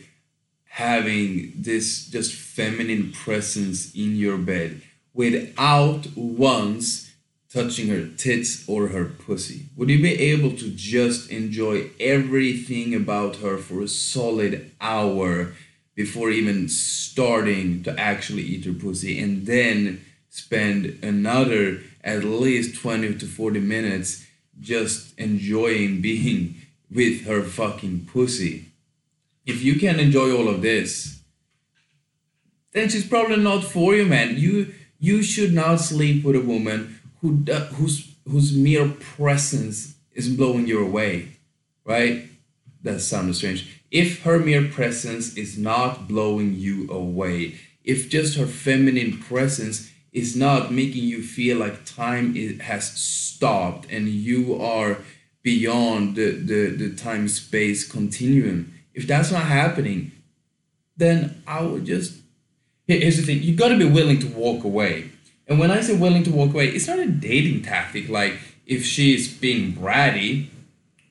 having 0.71 1.53
this 1.57 2.07
just 2.07 2.33
feminine 2.33 3.11
presence 3.11 3.93
in 3.93 4.15
your 4.17 4.39
bed 4.39 4.81
without 5.13 6.07
once 6.15 7.11
touching 7.53 7.89
her 7.89 8.07
tits 8.17 8.65
or 8.69 8.89
her 8.89 9.05
pussy? 9.05 9.67
Would 9.77 9.91
you 9.91 10.01
be 10.01 10.15
able 10.15 10.53
to 10.57 10.71
just 10.71 11.29
enjoy 11.31 11.91
everything 11.99 12.95
about 12.95 13.37
her 13.37 13.59
for 13.59 13.83
a 13.83 13.89
solid 13.89 14.71
hour 14.81 15.55
before 15.97 16.31
even 16.31 16.69
starting 16.69 17.83
to 17.83 17.99
actually 17.99 18.43
eat 18.43 18.65
her 18.65 18.73
pussy 18.73 19.21
and 19.21 19.47
then 19.47 20.05
spend 20.29 20.99
another 21.03 21.81
at 22.05 22.23
least 22.23 22.81
20 22.81 23.17
to 23.17 23.27
40 23.27 23.59
minutes 23.59 24.25
just 24.61 25.19
enjoying 25.19 26.01
being 26.01 26.55
with 26.91 27.27
her 27.27 27.43
fucking 27.43 28.07
pussy? 28.07 28.70
If 29.47 29.63
you 29.63 29.77
can 29.77 29.99
enjoy 29.99 30.37
all 30.37 30.49
of 30.49 30.63
this, 30.63 31.21
then 32.73 32.89
she's 32.89 33.07
probably 33.07 33.37
not 33.37 33.65
for 33.65 33.95
you, 33.95 34.07
man. 34.07 34.37
You 34.37 34.75
you 34.99 35.23
should 35.23 35.53
not 35.53 35.81
sleep 35.81 36.25
with 36.25 36.37
a 36.37 36.41
woman 36.41 37.01
who 37.21 37.37
whose 37.75 38.15
whose 38.29 38.57
mere 38.57 38.89
presence 38.89 39.95
is 40.13 40.29
blowing 40.29 40.67
you 40.67 40.85
away, 40.85 41.37
right? 41.85 42.29
That 42.83 43.01
sounds 43.01 43.39
strange. 43.39 43.83
If 43.91 44.23
her 44.23 44.39
mere 44.39 44.69
presence 44.69 45.35
is 45.37 45.59
not 45.59 46.07
blowing 46.07 46.55
you 46.55 46.89
away, 46.91 47.57
if 47.85 48.09
just 48.09 48.37
her 48.37 48.47
feminine 48.47 49.19
presence 49.19 49.91
is 50.13 50.37
not 50.37 50.73
making 50.73 51.05
you 51.05 51.23
feel 51.23 51.59
like 51.59 51.85
time 51.85 52.37
is, 52.37 52.61
has 52.61 52.93
stopped 52.93 53.91
and 53.91 54.09
you 54.09 54.61
are 54.61 54.99
beyond 55.43 56.17
the, 56.17 56.33
the, 56.33 56.67
the 56.71 56.95
time 56.95 57.29
space 57.29 57.89
continuum, 57.91 58.73
if 58.95 59.07
that's 59.07 59.31
not 59.31 59.43
happening, 59.43 60.13
then 60.97 61.43
I 61.47 61.63
would 61.63 61.87
just. 61.87 62.19
Here's 62.87 63.17
the 63.17 63.23
thing 63.23 63.43
you 63.43 63.55
got 63.55 63.69
to 63.69 63.79
be 63.79 63.85
willing 63.85 64.19
to 64.19 64.27
walk 64.29 64.65
away. 64.65 65.11
And 65.47 65.59
when 65.59 65.71
I 65.71 65.81
say 65.81 65.97
willing 65.97 66.25
to 66.25 66.31
walk 66.31 66.53
away, 66.55 66.69
it's 66.69 66.89
not 66.89 66.99
a 66.99 67.07
dating 67.07 67.63
tactic 67.63 68.09
like 68.09 68.39
if 68.67 68.85
she's 68.85 69.33
being 69.33 69.73
bratty 69.73 70.49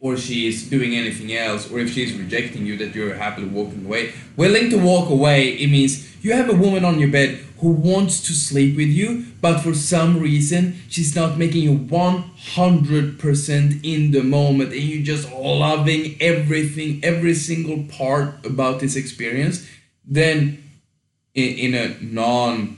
or 0.01 0.15
she's 0.15 0.69
doing 0.69 0.95
anything 0.95 1.35
else 1.35 1.69
or 1.69 1.79
if 1.79 1.93
she's 1.93 2.13
rejecting 2.13 2.65
you 2.65 2.77
that 2.77 2.95
you're 2.95 3.15
happily 3.15 3.47
walking 3.47 3.85
away. 3.85 4.13
Willing 4.37 4.69
to 4.69 4.77
walk 4.77 5.09
away, 5.09 5.49
it 5.49 5.69
means 5.69 6.07
you 6.23 6.31
have 6.33 6.49
a 6.49 6.53
woman 6.53 6.85
on 6.85 6.99
your 6.99 7.09
bed 7.09 7.43
who 7.59 7.71
wants 7.71 8.25
to 8.27 8.33
sleep 8.33 8.77
with 8.77 8.87
you, 8.87 9.25
but 9.41 9.59
for 9.59 9.73
some 9.73 10.19
reason 10.19 10.79
she's 10.87 11.15
not 11.15 11.37
making 11.37 11.63
you 11.63 11.77
100% 11.77 13.83
in 13.83 14.11
the 14.11 14.23
moment 14.23 14.71
and 14.71 14.81
you're 14.81 15.03
just 15.03 15.29
loving 15.33 16.15
everything, 16.21 17.01
every 17.03 17.33
single 17.33 17.83
part 17.83 18.45
about 18.45 18.79
this 18.79 18.95
experience, 18.95 19.67
then 20.05 20.63
in, 21.35 21.73
in 21.73 21.75
a 21.75 21.97
non 22.01 22.77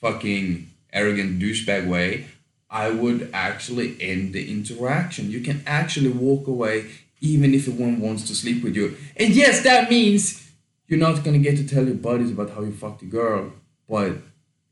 fucking 0.00 0.68
arrogant 0.92 1.40
douchebag 1.40 1.88
way, 1.88 2.26
I 2.70 2.90
would 2.90 3.30
actually 3.32 3.96
end 4.00 4.32
the 4.32 4.50
interaction. 4.50 5.30
You 5.30 5.40
can 5.40 5.62
actually 5.66 6.10
walk 6.10 6.46
away 6.46 6.86
even 7.20 7.52
if 7.52 7.66
a 7.68 7.72
woman 7.72 8.00
wants 8.00 8.22
to 8.28 8.34
sleep 8.34 8.62
with 8.62 8.76
you. 8.76 8.96
And 9.16 9.34
yes, 9.34 9.62
that 9.62 9.90
means 9.90 10.50
you're 10.86 10.98
not 11.00 11.22
gonna 11.24 11.38
get 11.38 11.56
to 11.56 11.66
tell 11.66 11.84
your 11.84 11.94
buddies 11.96 12.30
about 12.30 12.50
how 12.50 12.62
you 12.62 12.72
fucked 12.72 13.02
a 13.02 13.06
girl, 13.06 13.52
but 13.88 14.12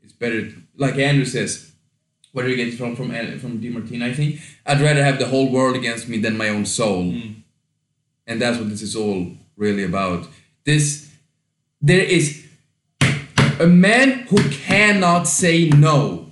it's 0.02 0.12
better. 0.12 0.48
Like 0.76 0.96
Andrew 0.96 1.24
says, 1.24 1.72
where 2.32 2.44
do 2.46 2.50
you 2.52 2.56
get 2.64 2.74
from 2.78 2.94
from 2.94 3.08
from 3.38 3.60
Demartini? 3.60 4.02
I 4.02 4.14
think 4.14 4.40
I'd 4.64 4.80
rather 4.80 5.02
have 5.04 5.18
the 5.18 5.26
whole 5.26 5.50
world 5.50 5.76
against 5.76 6.08
me 6.08 6.18
than 6.18 6.36
my 6.36 6.48
own 6.50 6.66
soul, 6.66 7.04
Mm. 7.12 7.34
and 8.26 8.40
that's 8.40 8.58
what 8.58 8.68
this 8.70 8.82
is 8.82 8.94
all 8.94 9.32
really 9.56 9.82
about. 9.82 10.28
This 10.64 11.08
there 11.82 12.02
is 12.02 12.44
a 13.60 13.66
man 13.66 14.20
who 14.28 14.38
cannot 14.50 15.26
say 15.26 15.68
no 15.70 16.27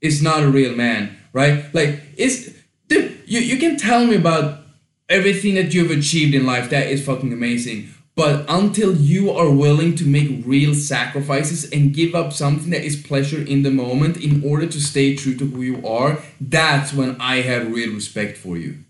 is 0.00 0.22
not 0.22 0.42
a 0.42 0.50
real 0.50 0.74
man, 0.74 1.16
right? 1.32 1.72
Like 1.74 2.00
is 2.16 2.56
you 2.88 3.38
you 3.38 3.58
can 3.58 3.76
tell 3.76 4.06
me 4.06 4.16
about 4.16 4.60
everything 5.08 5.54
that 5.54 5.72
you've 5.72 5.90
achieved 5.90 6.34
in 6.34 6.46
life 6.46 6.70
that 6.70 6.88
is 6.88 7.04
fucking 7.04 7.32
amazing. 7.32 7.88
But 8.16 8.44
until 8.48 8.94
you 8.94 9.30
are 9.30 9.50
willing 9.50 9.94
to 9.96 10.04
make 10.04 10.44
real 10.44 10.74
sacrifices 10.74 11.70
and 11.70 11.94
give 11.94 12.14
up 12.14 12.32
something 12.32 12.70
that 12.70 12.84
is 12.84 13.00
pleasure 13.00 13.40
in 13.40 13.62
the 13.62 13.70
moment 13.70 14.18
in 14.18 14.44
order 14.44 14.66
to 14.66 14.80
stay 14.80 15.16
true 15.16 15.36
to 15.36 15.46
who 15.46 15.62
you 15.62 15.86
are, 15.86 16.18
that's 16.40 16.92
when 16.92 17.18
I 17.20 17.42
have 17.42 17.72
real 17.72 17.94
respect 17.94 18.36
for 18.36 18.56
you. 18.56 18.84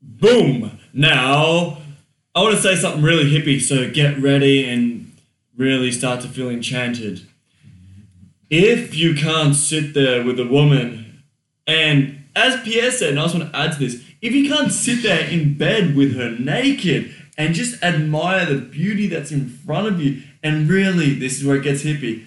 Boom! 0.00 0.78
Now, 0.94 1.78
I 2.34 2.42
want 2.42 2.54
to 2.54 2.62
say 2.62 2.76
something 2.76 3.02
really 3.02 3.24
hippie, 3.24 3.60
so 3.60 3.90
get 3.90 4.18
ready 4.18 4.66
and 4.66 5.12
really 5.58 5.90
start 5.90 6.22
to 6.22 6.28
feel 6.28 6.48
enchanted. 6.48 7.26
If 8.48 8.94
you 8.94 9.14
can't 9.14 9.54
sit 9.54 9.94
there 9.94 10.24
with 10.24 10.38
a 10.38 10.46
woman, 10.46 11.22
and 11.66 12.24
as 12.36 12.60
Pierre 12.62 12.90
said, 12.90 13.10
and 13.10 13.18
I 13.18 13.24
just 13.24 13.34
want 13.34 13.50
to 13.50 13.58
add 13.58 13.72
to 13.72 13.78
this, 13.78 14.04
if 14.22 14.32
you 14.32 14.48
can't 14.48 14.72
sit 14.72 15.02
there 15.02 15.28
in 15.28 15.56
bed 15.58 15.96
with 15.96 16.16
her 16.16 16.30
naked 16.30 17.14
and 17.36 17.54
just 17.54 17.82
admire 17.82 18.46
the 18.46 18.58
beauty 18.58 19.08
that's 19.08 19.32
in 19.32 19.48
front 19.48 19.88
of 19.88 20.00
you, 20.00 20.22
and 20.42 20.68
really, 20.68 21.14
this 21.14 21.38
is 21.38 21.46
where 21.46 21.56
it 21.56 21.64
gets 21.64 21.82
hippie, 21.82 22.24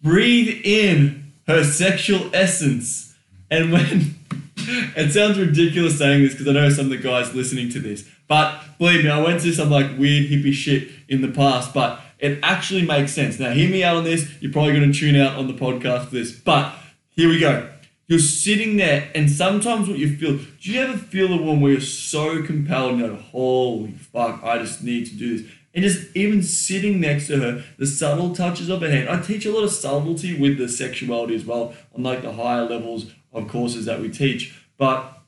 breathe 0.00 0.60
in 0.64 1.32
her 1.46 1.64
sexual 1.64 2.30
essence. 2.34 3.14
And 3.50 3.72
when 3.72 4.14
it 4.56 5.12
sounds 5.12 5.38
ridiculous 5.38 5.98
saying 5.98 6.22
this 6.22 6.32
because 6.32 6.48
I 6.48 6.52
know 6.52 6.70
some 6.70 6.86
of 6.86 6.90
the 6.90 6.96
guys 6.96 7.34
listening 7.34 7.68
to 7.70 7.78
this, 7.78 8.08
but 8.26 8.78
believe 8.78 9.04
me, 9.04 9.10
I 9.10 9.20
went 9.20 9.42
through 9.42 9.52
some 9.52 9.70
like 9.70 9.98
weird 9.98 10.30
hippie 10.30 10.52
shit 10.52 10.88
in 11.08 11.20
the 11.20 11.28
past, 11.28 11.74
but 11.74 12.00
it 12.22 12.38
actually 12.42 12.86
makes 12.86 13.12
sense. 13.12 13.38
Now, 13.38 13.50
hear 13.50 13.68
me 13.68 13.82
out 13.82 13.96
on 13.96 14.04
this. 14.04 14.32
You're 14.40 14.52
probably 14.52 14.72
going 14.72 14.90
to 14.90 14.98
tune 14.98 15.16
out 15.16 15.36
on 15.36 15.48
the 15.48 15.54
podcast 15.54 16.06
for 16.06 16.14
this, 16.14 16.32
but 16.32 16.72
here 17.10 17.28
we 17.28 17.40
go. 17.40 17.68
You're 18.06 18.20
sitting 18.20 18.76
there, 18.76 19.10
and 19.14 19.28
sometimes 19.30 19.88
what 19.88 19.98
you 19.98 20.16
feel, 20.16 20.38
do 20.38 20.72
you 20.72 20.80
ever 20.80 20.96
feel 20.96 21.32
a 21.32 21.42
one 21.42 21.60
where 21.60 21.72
you're 21.72 21.80
so 21.80 22.42
compelled 22.42 22.92
and 22.92 23.00
you 23.00 23.06
go, 23.08 23.16
holy 23.16 23.92
fuck, 23.92 24.40
I 24.44 24.58
just 24.58 24.84
need 24.84 25.06
to 25.06 25.16
do 25.16 25.38
this? 25.38 25.50
And 25.74 25.82
just 25.82 26.14
even 26.14 26.42
sitting 26.42 27.00
next 27.00 27.26
to 27.28 27.38
her, 27.38 27.64
the 27.78 27.86
subtle 27.86 28.34
touches 28.34 28.68
of 28.68 28.82
her 28.82 28.90
hand. 28.90 29.08
I 29.08 29.20
teach 29.20 29.44
a 29.46 29.52
lot 29.52 29.64
of 29.64 29.70
subtlety 29.70 30.38
with 30.38 30.58
the 30.58 30.68
sexuality 30.68 31.34
as 31.34 31.44
well 31.44 31.74
on 31.94 32.02
like 32.02 32.22
the 32.22 32.32
higher 32.32 32.64
levels 32.64 33.06
of 33.32 33.48
courses 33.48 33.86
that 33.86 34.00
we 34.00 34.10
teach. 34.10 34.54
But 34.76 35.20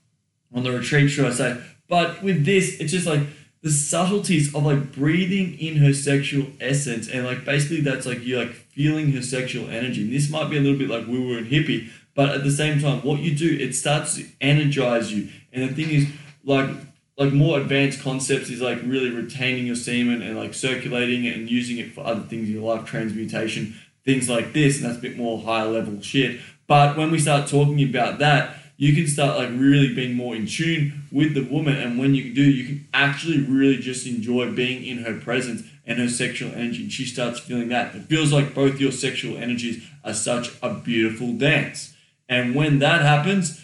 on 0.55 0.63
the 0.63 0.71
retreat, 0.71 1.11
should 1.11 1.25
I 1.25 1.31
say? 1.31 1.61
But 1.89 2.23
with 2.23 2.45
this, 2.45 2.79
it's 2.79 2.93
just 2.93 3.07
like 3.07 3.21
the 3.65 3.71
subtleties 3.71 4.55
of 4.55 4.67
like 4.67 4.93
breathing 4.93 5.59
in 5.59 5.77
her 5.77 5.95
sexual 5.95 6.47
essence, 6.61 7.09
and 7.09 7.25
like 7.25 7.47
basically 7.47 7.81
that's 7.81 8.05
like 8.05 8.23
you're 8.23 8.45
like 8.45 8.53
feeling 8.53 9.11
her 9.13 9.23
sexual 9.23 9.71
energy. 9.71 10.03
And 10.03 10.13
this 10.13 10.29
might 10.29 10.51
be 10.51 10.59
a 10.59 10.61
little 10.61 10.79
bit 10.79 10.91
like 10.91 11.07
woo 11.07 11.29
woo 11.29 11.39
and 11.39 11.47
hippie, 11.47 11.89
but 12.15 12.29
at 12.29 12.45
the 12.45 12.51
same 12.51 12.79
time, 12.79 13.01
what 13.01 13.21
you 13.21 13.35
do, 13.35 13.57
it 13.59 13.75
starts 13.75 14.17
to 14.17 14.27
energize 14.43 15.11
you. 15.11 15.31
And 15.51 15.71
the 15.71 15.75
thing 15.75 15.95
is, 15.95 16.07
like 16.45 16.69
like 17.17 17.33
more 17.33 17.59
advanced 17.59 18.03
concepts 18.03 18.51
is 18.51 18.61
like 18.61 18.83
really 18.83 19.09
retaining 19.09 19.67
your 19.67 19.77
semen 19.77 20.21
and 20.21 20.37
like 20.37 20.53
circulating 20.53 21.25
it 21.25 21.35
and 21.35 21.51
using 21.51 21.79
it 21.79 21.95
for 21.95 22.05
other 22.05 22.21
things 22.21 22.49
in 22.49 22.55
your 22.55 22.75
life, 22.75 22.85
transmutation, 22.85 23.77
things 24.05 24.29
like 24.29 24.53
this, 24.53 24.77
and 24.77 24.85
that's 24.85 24.99
a 24.99 25.01
bit 25.01 25.17
more 25.17 25.41
higher 25.41 25.69
level 25.69 26.03
shit. 26.03 26.39
But 26.67 26.99
when 26.99 27.11
we 27.11 27.19
start 27.19 27.49
talking 27.49 27.83
about 27.83 28.19
that, 28.19 28.57
you 28.77 28.95
can 28.95 29.07
start 29.07 29.39
like 29.39 29.51
really 29.51 29.95
being 29.95 30.15
more 30.15 30.35
in 30.35 30.47
tune 30.47 31.05
with 31.13 31.35
the 31.35 31.45
woman, 31.45 31.77
and 31.77 31.99
when 31.99 32.15
you 32.15 32.35
do, 32.35 32.43
you 32.43 32.67
can 32.67 32.89
actually 32.93 33.41
really 33.41 33.77
just 33.77 34.07
enjoy 34.07 34.51
being 34.53 34.85
in 34.85 35.05
her 35.05 35.19
presence 35.19 35.63
and 35.87 35.99
her 35.99 36.09
sexual 36.09 36.51
energy. 36.53 36.89
She 36.89 37.05
starts 37.05 37.39
feeling 37.39 37.69
that. 37.69 37.95
It 37.95 38.03
feels 38.03 38.33
like 38.33 38.55
both 38.55 38.81
your 38.81 38.93
sexual 38.93 39.37
energies 39.37 39.87
are 40.03 40.15
such 40.15 40.51
a 40.63 40.75
beautiful 40.75 41.33
dance. 41.35 41.95
And 42.29 42.55
when 42.55 42.79
that 42.79 43.03
happens, 43.03 43.63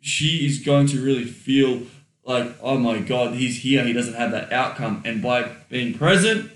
she 0.00 0.46
is 0.46 0.58
going 0.58 0.86
to 0.88 1.02
really 1.02 1.24
feel 1.24 1.82
like, 2.24 2.54
oh 2.60 2.78
my 2.78 2.98
God, 2.98 3.34
he's 3.34 3.62
here. 3.62 3.84
He 3.84 3.92
doesn't 3.92 4.14
have 4.14 4.30
that 4.32 4.52
outcome. 4.52 5.02
And 5.04 5.22
by 5.22 5.50
being 5.68 5.94
present, 5.94 6.50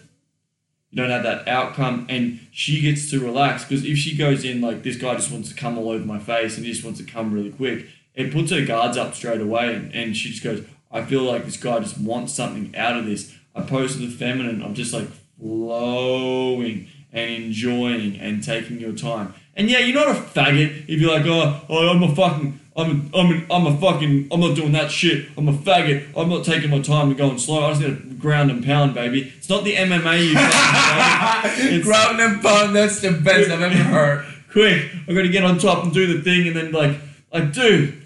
you 0.91 1.03
don't 1.03 1.11
have 1.11 1.23
that 1.23 1.49
outcome. 1.49 2.07
And 2.09 2.41
she 2.53 2.81
gets 2.81 3.11
to 3.11 3.21
relax 3.21 3.65
because 3.65 3.85
if 3.85 3.97
she 3.97 4.17
goes 4.17 4.45
in 4.45 4.61
like, 4.61 4.83
this 4.83 4.97
guy 4.97 5.15
just 5.15 5.33
wants 5.33 5.49
to 5.49 5.55
come 5.55 5.79
all 5.79 5.91
over 5.91 6.05
my 6.05 6.19
face 6.19 6.57
and 6.57 6.67
he 6.67 6.73
just 6.73 6.85
wants 6.85 7.01
to 7.01 7.07
come 7.07 7.33
really 7.33 7.53
quick, 7.53 7.87
it 8.17 8.33
puts 8.33 8.51
her 8.51 8.65
guards 8.65 8.97
up 8.97 9.15
straight 9.15 9.41
away. 9.41 9.75
And, 9.75 9.95
and 9.95 10.17
she 10.17 10.31
just 10.31 10.43
goes, 10.43 10.65
I 10.91 11.05
feel 11.05 11.23
like 11.23 11.45
this 11.45 11.57
guy 11.57 11.79
just 11.81 11.99
wants 11.99 12.33
something 12.33 12.75
out 12.77 12.97
of 12.97 13.07
this. 13.07 13.35
Opposed 13.55 13.99
to 13.99 14.07
the 14.07 14.13
feminine, 14.13 14.63
I'm 14.63 14.75
just 14.75 14.93
like 14.93 15.09
flowing 15.39 16.89
and 17.13 17.31
enjoying 17.31 18.19
and 18.19 18.43
taking 18.43 18.79
your 18.79 18.93
time. 18.93 19.33
And 19.55 19.71
yeah, 19.71 19.79
you're 19.79 19.95
not 19.95 20.15
a 20.15 20.21
faggot 20.21 20.85
if 20.87 21.01
you're 21.01 21.11
like, 21.11 21.25
oh, 21.27 21.63
oh 21.71 21.89
I'm 21.89 22.03
a 22.03 22.15
fucking, 22.15 22.61
I'm 22.77 23.11
I'm 23.15 23.31
an, 23.31 23.47
I'm 23.51 23.67
a 23.67 23.79
fucking 23.79 24.29
I'm 24.31 24.41
not 24.41 24.57
doing 24.57 24.73
that 24.73 24.91
shit. 24.91 25.29
I'm 25.39 25.49
a 25.49 25.55
faggot. 25.55 26.09
I'm 26.15 26.29
not 26.29 26.45
taking 26.45 26.69
my 26.69 26.81
time 26.81 27.09
to 27.09 27.15
go 27.15 27.31
and 27.31 27.41
slow. 27.41 27.65
I 27.65 27.71
just 27.71 27.81
gotta 27.81 27.95
ground 27.95 28.51
and 28.51 28.63
pound, 28.63 28.93
baby. 28.93 29.33
It's 29.39 29.49
not 29.49 29.65
the 29.65 29.75
MMA 29.75 30.29
you 30.29 30.35
fucking 30.35 31.81
Ground 31.83 32.21
and 32.21 32.43
pound, 32.43 32.77
that's 32.77 33.01
the 33.01 33.13
best 33.13 33.51
I've 33.51 33.63
ever 33.63 33.75
heard. 33.75 34.27
quick. 34.57 34.91
I 35.09 35.13
gotta 35.13 35.29
get 35.29 35.45
on 35.45 35.59
top 35.59 35.85
and 35.85 35.93
do 35.93 36.07
the 36.07 36.23
thing, 36.23 36.47
and 36.47 36.57
then 36.57 36.73
like 36.73 36.99
like 37.33 37.53
dude, 37.53 38.03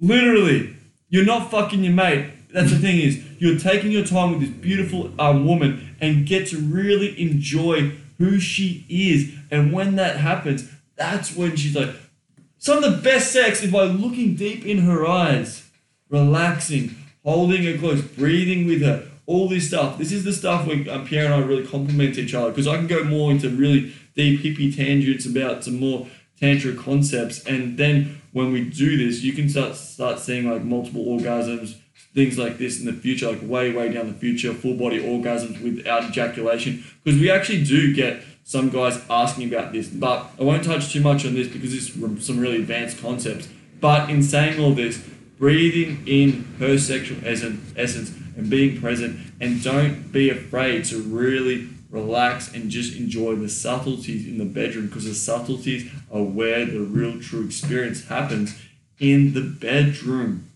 literally, 0.00 0.76
you're 1.08 1.24
not 1.24 1.50
fucking 1.50 1.84
your 1.84 1.92
mate. 1.92 2.30
That's 2.52 2.70
the 2.70 2.78
thing 2.78 2.98
is 2.98 3.22
you're 3.38 3.58
taking 3.58 3.90
your 3.90 4.04
time 4.04 4.32
with 4.32 4.40
this 4.40 4.50
beautiful 4.50 5.12
um, 5.18 5.46
woman 5.46 5.96
and 6.00 6.26
get 6.26 6.48
to 6.48 6.58
really 6.58 7.20
enjoy 7.20 7.92
who 8.18 8.40
she 8.40 8.84
is. 8.88 9.32
And 9.50 9.72
when 9.72 9.96
that 9.96 10.16
happens, 10.16 10.70
that's 10.96 11.36
when 11.36 11.56
she's 11.56 11.76
like, 11.76 11.90
some 12.58 12.82
of 12.82 12.90
the 12.90 13.02
best 13.02 13.32
sex 13.32 13.62
is 13.62 13.70
by 13.70 13.84
looking 13.84 14.34
deep 14.34 14.66
in 14.66 14.78
her 14.78 15.06
eyes, 15.06 15.70
relaxing, 16.10 16.96
holding 17.24 17.62
her 17.64 17.78
close, 17.78 18.02
breathing 18.02 18.66
with 18.66 18.82
her, 18.82 19.06
all 19.26 19.48
this 19.48 19.68
stuff. 19.68 19.98
This 19.98 20.10
is 20.10 20.24
the 20.24 20.32
stuff 20.32 20.66
where 20.66 20.84
um, 20.90 21.06
Pierre 21.06 21.26
and 21.26 21.34
I 21.34 21.38
really 21.38 21.66
complement 21.66 22.18
each 22.18 22.34
other 22.34 22.50
because 22.50 22.66
I 22.66 22.76
can 22.76 22.86
go 22.88 23.04
more 23.04 23.30
into 23.30 23.48
really 23.48 23.92
deep 24.16 24.40
hippie 24.40 24.74
tangents 24.74 25.26
about 25.26 25.62
some 25.62 25.78
more 25.78 26.08
tantra 26.40 26.74
concepts, 26.74 27.44
and 27.44 27.76
then 27.78 28.20
when 28.32 28.52
we 28.52 28.64
do 28.64 28.96
this, 28.96 29.22
you 29.22 29.32
can 29.32 29.48
start 29.48 29.74
start 29.76 30.18
seeing 30.18 30.50
like 30.50 30.62
multiple 30.62 31.04
orgasms, 31.04 31.76
things 32.14 32.38
like 32.38 32.58
this 32.58 32.80
in 32.80 32.86
the 32.86 32.92
future, 32.92 33.30
like 33.30 33.42
way 33.42 33.72
way 33.72 33.92
down 33.92 34.06
the 34.06 34.18
future, 34.18 34.52
full 34.52 34.74
body 34.74 35.00
orgasms 35.02 35.62
without 35.62 36.04
ejaculation, 36.04 36.84
because 37.02 37.20
we 37.20 37.30
actually 37.30 37.64
do 37.64 37.94
get 37.94 38.22
some 38.44 38.70
guys 38.70 38.98
asking 39.10 39.52
about 39.52 39.72
this, 39.72 39.88
but 39.88 40.26
I 40.40 40.42
won't 40.42 40.64
touch 40.64 40.90
too 40.90 41.02
much 41.02 41.26
on 41.26 41.34
this 41.34 41.48
because 41.48 41.74
it's 41.74 42.26
some 42.26 42.38
really 42.40 42.56
advanced 42.56 42.98
concepts. 42.98 43.46
But 43.78 44.08
in 44.08 44.22
saying 44.22 44.58
all 44.58 44.72
this, 44.72 45.06
breathing 45.38 46.02
in 46.06 46.44
her 46.58 46.78
sexual 46.78 47.18
essence, 47.26 47.72
essence 47.76 48.10
and 48.38 48.48
being 48.48 48.80
present, 48.80 49.20
and 49.38 49.62
don't 49.62 50.10
be 50.12 50.30
afraid 50.30 50.84
to 50.86 50.98
really 51.02 51.68
relax 51.90 52.52
and 52.52 52.70
just 52.70 52.96
enjoy 52.96 53.34
the 53.36 53.48
subtleties 53.48 54.26
in 54.26 54.38
the 54.38 54.44
bedroom 54.44 54.86
because 54.86 55.04
the 55.04 55.14
subtleties 55.14 55.90
are 56.12 56.22
where 56.22 56.64
the 56.64 56.80
real 56.80 57.20
true 57.20 57.44
experience 57.44 58.06
happens 58.08 58.60
in 58.98 59.34
the 59.34 59.40
bedroom. 59.40 60.50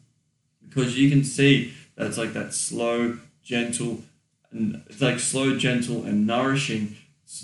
Because 0.69 0.99
you 0.99 1.11
can 1.11 1.25
see 1.25 1.73
that 1.97 2.07
it's 2.07 2.19
like 2.19 2.33
that 2.33 2.55
slow 2.55 3.19
gentle 3.43 4.03
and 4.51 4.83
it's 4.89 5.01
like 5.01 5.19
slow 5.19 5.57
gentle 5.57 6.05
and 6.05 6.27
nourishing 6.27 6.97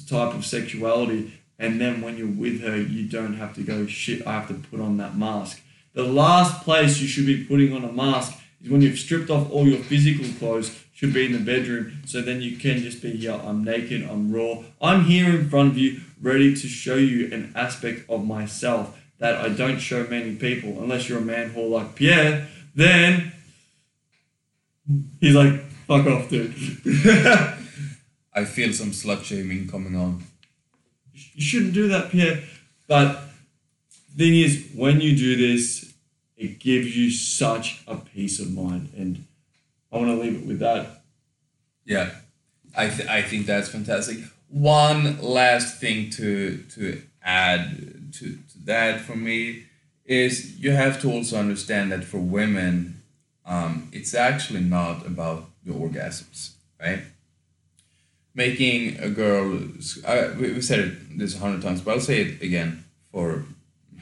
type 0.08 0.34
of 0.34 0.44
sexuality 0.44 1.32
and 1.58 1.80
then 1.80 2.02
when 2.02 2.16
you're 2.18 2.28
with 2.28 2.60
her 2.60 2.76
you 2.76 3.08
don't 3.08 3.34
have 3.34 3.54
to 3.54 3.62
go 3.62 3.86
shit 3.86 4.24
i 4.26 4.32
have 4.32 4.46
to 4.48 4.54
put 4.54 4.80
on 4.80 4.98
that 4.98 5.16
mask. 5.16 5.62
The 5.94 6.04
last 6.04 6.62
place 6.62 7.00
you 7.00 7.08
should 7.08 7.26
be 7.26 7.44
putting 7.44 7.72
on 7.72 7.84
a 7.84 7.92
mask 7.92 8.38
is 8.62 8.70
when 8.70 8.82
you've 8.82 8.98
stripped 8.98 9.30
off 9.30 9.50
all 9.50 9.66
your 9.66 9.78
physical 9.78 10.26
clothes 10.38 10.70
should 10.98 11.14
be 11.14 11.26
in 11.26 11.32
the 11.32 11.38
bedroom 11.38 12.02
so 12.06 12.20
then 12.20 12.42
you 12.42 12.56
can 12.56 12.78
just 12.78 13.00
be 13.00 13.12
here 13.12 13.40
i'm 13.44 13.62
naked 13.62 14.02
i'm 14.10 14.32
raw 14.32 14.62
i'm 14.82 15.04
here 15.04 15.30
in 15.38 15.48
front 15.48 15.70
of 15.70 15.78
you 15.78 16.00
ready 16.20 16.54
to 16.54 16.66
show 16.66 16.96
you 16.96 17.32
an 17.32 17.52
aspect 17.54 18.08
of 18.10 18.24
myself 18.24 18.98
that 19.18 19.36
i 19.36 19.48
don't 19.48 19.78
show 19.78 20.04
many 20.08 20.34
people 20.34 20.70
unless 20.82 21.08
you're 21.08 21.18
a 21.18 21.22
man 21.22 21.50
whore 21.50 21.70
like 21.70 21.94
pierre 21.94 22.48
then 22.74 23.32
he's 25.20 25.34
like 25.34 25.60
fuck 25.86 26.06
off 26.06 26.28
dude 26.28 26.52
I 28.38 28.44
feel 28.44 28.72
some 28.72 28.92
slut 28.92 29.24
shaming 29.24 29.66
coming 29.66 29.96
on. 29.96 30.22
you 31.12 31.42
shouldn't 31.42 31.74
do 31.74 31.88
that, 31.88 32.10
Pierre. 32.10 32.44
But 32.86 33.20
thing 34.16 34.36
is, 34.36 34.70
when 34.76 35.00
you 35.00 35.16
do 35.16 35.36
this, 35.36 35.92
it 36.36 36.60
gives 36.60 36.96
you 36.96 37.10
such 37.10 37.82
a 37.88 37.96
peace 37.96 38.38
of 38.38 38.52
mind, 38.52 38.92
and 38.96 39.24
I 39.92 39.96
want 39.96 40.08
to 40.08 40.14
leave 40.14 40.42
it 40.42 40.46
with 40.46 40.58
that. 40.60 41.02
Yeah, 41.84 42.10
I, 42.76 42.88
th- 42.88 43.08
I 43.08 43.22
think 43.22 43.46
that's 43.46 43.68
fantastic. 43.68 44.18
One 44.48 45.20
last 45.22 45.80
thing 45.80 46.10
to 46.10 46.58
to 46.74 47.02
add 47.22 48.12
to, 48.14 48.24
to 48.32 48.64
that 48.64 49.00
for 49.00 49.16
me 49.16 49.64
is 50.04 50.58
you 50.58 50.72
have 50.72 51.00
to 51.02 51.10
also 51.10 51.38
understand 51.38 51.92
that 51.92 52.04
for 52.04 52.18
women, 52.18 53.02
um, 53.44 53.88
it's 53.92 54.14
actually 54.14 54.60
not 54.60 55.06
about 55.06 55.44
the 55.64 55.72
orgasms, 55.72 56.52
right? 56.80 57.00
Making 58.34 58.98
a 59.00 59.10
girl, 59.10 59.60
uh, 60.06 60.28
we, 60.38 60.52
we 60.52 60.60
said 60.62 60.78
it 60.80 61.18
this 61.18 61.34
a 61.34 61.38
hundred 61.38 61.62
times, 61.62 61.82
but 61.82 61.92
I'll 61.92 62.00
say 62.00 62.22
it 62.22 62.42
again 62.42 62.84
for, 63.12 63.44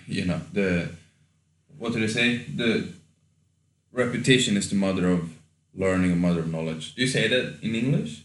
you 0.06 0.24
know, 0.26 0.40
the, 0.52 0.90
what 1.76 1.92
did 1.92 2.04
I 2.04 2.06
say? 2.06 2.38
The 2.38 2.88
repetition 3.92 4.56
is 4.56 4.70
the 4.70 4.76
mother 4.76 5.10
of 5.10 5.35
learning, 5.76 6.12
a 6.12 6.16
mother 6.16 6.40
of 6.40 6.50
knowledge. 6.50 6.94
Do 6.94 7.02
you 7.02 7.08
say 7.08 7.28
that 7.28 7.58
in 7.62 7.74
English? 7.74 8.24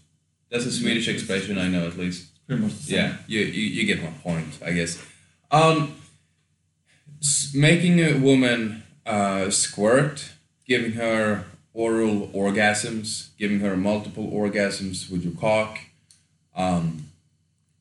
That's 0.49 0.65
a 0.65 0.71
Swedish 0.71 1.07
expression 1.07 1.57
I 1.57 1.67
know 1.67 1.87
at 1.87 1.97
least. 1.97 2.27
Pretty 2.47 2.61
much 2.61 2.73
the 2.73 2.83
same. 2.83 2.95
Yeah, 2.95 3.17
you, 3.27 3.39
you, 3.41 3.67
you 3.81 3.85
get 3.85 4.03
my 4.03 4.11
point, 4.23 4.59
I 4.65 4.71
guess. 4.71 5.01
Um, 5.51 5.95
making 7.53 7.99
a 7.99 8.17
woman 8.17 8.83
uh, 9.05 9.49
squirt, 9.49 10.31
giving 10.65 10.93
her 10.93 11.45
oral 11.73 12.27
orgasms, 12.29 13.29
giving 13.37 13.59
her 13.61 13.77
multiple 13.77 14.29
orgasms 14.31 15.09
with 15.09 15.23
your 15.23 15.33
cock. 15.33 15.79
Um, 16.55 17.05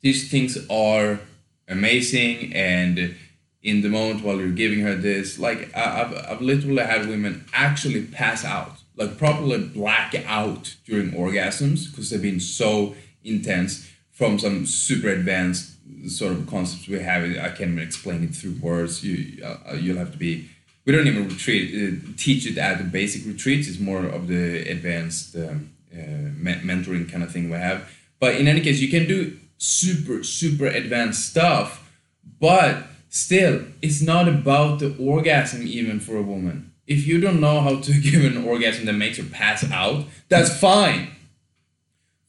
these 0.00 0.30
things 0.30 0.56
are 0.68 1.20
amazing, 1.68 2.52
and 2.54 3.16
in 3.62 3.82
the 3.82 3.88
moment 3.88 4.24
while 4.24 4.38
you're 4.38 4.50
giving 4.50 4.80
her 4.80 4.94
this, 4.94 5.38
like 5.38 5.76
I've, 5.76 6.14
I've 6.28 6.40
literally 6.40 6.82
had 6.82 7.08
women 7.08 7.44
actually 7.52 8.04
pass 8.06 8.44
out, 8.44 8.78
like 9.00 9.16
properly 9.16 9.58
black 9.58 10.14
out 10.26 10.76
during 10.84 11.12
orgasms 11.12 11.90
because 11.90 12.10
they've 12.10 12.20
been 12.20 12.38
so 12.38 12.94
intense 13.24 13.90
from 14.12 14.38
some 14.38 14.66
super 14.66 15.08
advanced 15.08 15.72
sort 16.06 16.32
of 16.32 16.46
concepts 16.46 16.86
we 16.86 17.00
have. 17.00 17.22
I 17.22 17.48
can't 17.48 17.72
even 17.72 17.78
explain 17.78 18.22
it 18.22 18.34
through 18.34 18.56
words. 18.60 19.02
You 19.02 19.42
uh, 19.42 19.74
you'll 19.74 19.96
have 19.96 20.12
to 20.12 20.18
be. 20.18 20.50
We 20.84 20.92
don't 20.92 21.06
even 21.06 21.28
retreat 21.28 21.66
uh, 21.74 22.12
teach 22.16 22.46
it 22.46 22.58
at 22.58 22.78
the 22.78 22.84
basic 22.84 23.26
retreats. 23.26 23.68
It's 23.68 23.78
more 23.78 24.04
of 24.04 24.28
the 24.28 24.68
advanced 24.68 25.34
um, 25.36 25.70
uh, 25.92 25.96
me- 25.96 26.60
mentoring 26.62 27.10
kind 27.10 27.22
of 27.22 27.32
thing 27.32 27.48
we 27.50 27.56
have. 27.56 27.90
But 28.18 28.36
in 28.36 28.48
any 28.48 28.60
case, 28.60 28.80
you 28.80 28.88
can 28.88 29.08
do 29.08 29.38
super 29.56 30.22
super 30.22 30.66
advanced 30.66 31.30
stuff, 31.30 31.90
but 32.38 32.84
still, 33.08 33.64
it's 33.80 34.02
not 34.02 34.28
about 34.28 34.80
the 34.80 34.94
orgasm 34.98 35.66
even 35.66 36.00
for 36.00 36.18
a 36.18 36.22
woman. 36.22 36.69
If 36.90 37.06
you 37.06 37.18
don't 37.20 37.40
know 37.40 37.62
how 37.62 37.76
to 37.76 38.00
give 38.06 38.22
an 38.24 38.44
orgasm 38.44 38.84
that 38.84 38.92
makes 38.92 39.16
her 39.16 39.24
pass 39.24 39.64
out, 39.70 40.04
that's 40.28 40.54
fine 40.60 41.12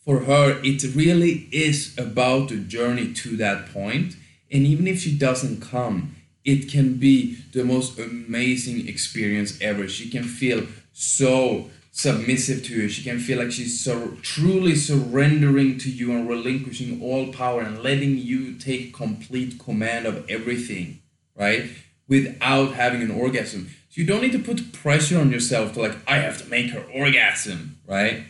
for 0.06 0.22
her, 0.22 0.60
it 0.64 0.84
really 0.96 1.48
is 1.52 1.98
about 1.98 2.50
the 2.50 2.58
journey 2.58 3.14
to 3.14 3.38
that 3.38 3.72
point. 3.72 4.16
And 4.52 4.66
even 4.66 4.88
if 4.88 5.00
she 5.00 5.18
doesn't 5.18 5.62
come, 5.62 6.16
it 6.44 6.70
can 6.70 6.96
be 6.96 7.38
the 7.54 7.64
most 7.64 8.00
amazing 8.00 8.88
experience 8.88 9.62
ever. 9.62 9.88
She 9.88 10.10
can 10.10 10.24
feel 10.24 10.66
so 10.92 11.70
submissive 11.92 12.64
to 12.66 12.74
you. 12.74 12.90
She 12.90 13.04
can 13.04 13.20
feel 13.20 13.38
like 13.38 13.52
she's 13.52 13.80
so 13.80 14.18
truly 14.22 14.76
surrendering 14.76 15.78
to 15.80 15.92
you 15.92 16.12
and 16.12 16.28
relinquishing 16.28 17.02
all 17.02 17.32
power 17.32 17.62
and 17.62 17.84
letting 17.84 18.18
you 18.18 18.56
take 18.56 18.94
complete 18.94 19.60
command 19.60 20.08
of 20.08 20.28
everything, 20.30 21.00
right? 21.36 21.70
Without 22.08 22.74
having 22.74 23.04
an 23.04 23.12
orgasm. 23.12 23.70
So 23.92 24.00
you 24.00 24.08
don't 24.08 24.22
need 24.22 24.32
to 24.32 24.40
put 24.40 24.72
pressure 24.72 25.20
on 25.20 25.32
yourself 25.32 25.74
to 25.74 25.82
like, 25.82 25.98
I 26.08 26.20
have 26.20 26.42
to 26.42 26.50
make 26.50 26.72
her 26.72 26.86
orgasm, 26.96 27.78
right? 27.86 28.24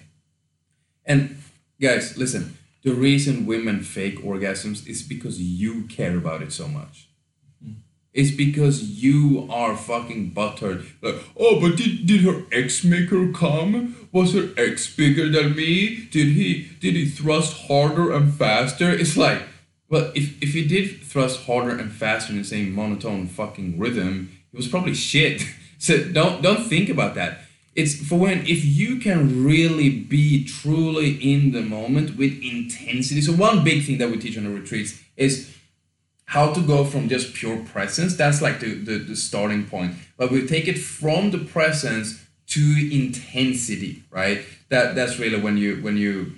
And 1.06 1.38
guys, 1.80 2.18
listen. 2.18 2.58
The 2.84 2.94
reason 2.96 3.46
women 3.46 3.82
fake 3.82 4.24
orgasms 4.24 4.88
is 4.88 5.04
because 5.04 5.40
you 5.40 5.84
care 5.84 6.18
about 6.18 6.42
it 6.42 6.52
so 6.52 6.68
much. 6.68 7.10
Mm-hmm. 7.64 7.82
It's 8.12 8.32
because 8.32 8.82
you 9.04 9.48
are 9.52 9.78
fucking 9.78 10.32
buttered. 10.32 10.88
Like, 11.00 11.18
oh, 11.38 11.62
but 11.62 11.78
did, 11.78 12.08
did 12.08 12.22
her 12.22 12.42
ex 12.52 12.84
make 12.84 13.12
her 13.12 13.32
come? 13.32 14.10
Was 14.12 14.34
her 14.34 14.50
ex 14.58 14.92
bigger 14.96 15.30
than 15.30 15.56
me? 15.56 16.08
Did 16.10 16.30
he 16.30 16.70
did 16.80 16.96
he 16.96 17.08
thrust 17.08 17.68
harder 17.68 18.12
and 18.12 18.34
faster? 18.34 18.90
It's 18.90 19.16
like, 19.16 19.44
well, 19.88 20.12
if 20.16 20.42
if 20.42 20.54
he 20.54 20.68
did 20.68 21.04
thrust 21.04 21.46
harder 21.46 21.78
and 21.78 21.92
faster 21.92 22.32
in 22.34 22.40
the 22.40 22.44
same 22.44 22.74
monotone 22.74 23.28
fucking 23.28 23.78
rhythm, 23.78 24.32
it 24.54 24.58
was 24.58 24.68
probably 24.68 24.94
shit. 24.94 25.44
so 25.78 26.04
don't 26.12 26.42
don't 26.42 26.64
think 26.64 26.90
about 26.90 27.16
that. 27.16 27.42
It's 27.74 27.96
for 27.96 28.20
when 28.20 28.40
if 28.42 28.66
you 28.66 28.98
can 28.98 29.44
really 29.46 29.90
be 29.90 30.44
truly 30.44 31.12
in 31.12 31.52
the 31.52 31.62
moment 31.62 32.18
with 32.18 32.34
intensity. 32.42 33.22
So 33.22 33.32
one 33.34 33.64
big 33.64 33.86
thing 33.86 33.98
that 34.00 34.10
we 34.10 34.18
teach 34.18 34.38
on 34.38 34.44
the 34.44 34.50
retreats 34.50 35.00
is 35.16 35.56
how 36.26 36.54
to 36.54 36.62
go 36.62 36.86
from 36.86 37.10
just 37.10 37.34
pure 37.34 37.58
presence. 37.58 38.16
That's 38.16 38.42
like 38.42 38.62
the, 38.62 38.74
the, 38.74 39.00
the 39.00 39.16
starting 39.18 39.66
point. 39.66 39.96
But 40.18 40.32
we 40.32 40.48
take 40.48 40.68
it 40.70 40.78
from 40.80 41.32
the 41.32 41.40
presence 41.40 42.26
to 42.48 42.90
intensity, 42.92 44.04
right? 44.10 44.42
That 44.70 44.96
that's 44.96 45.20
really 45.20 45.42
when 45.42 45.58
you 45.58 45.82
when 45.82 45.98
you 45.98 46.34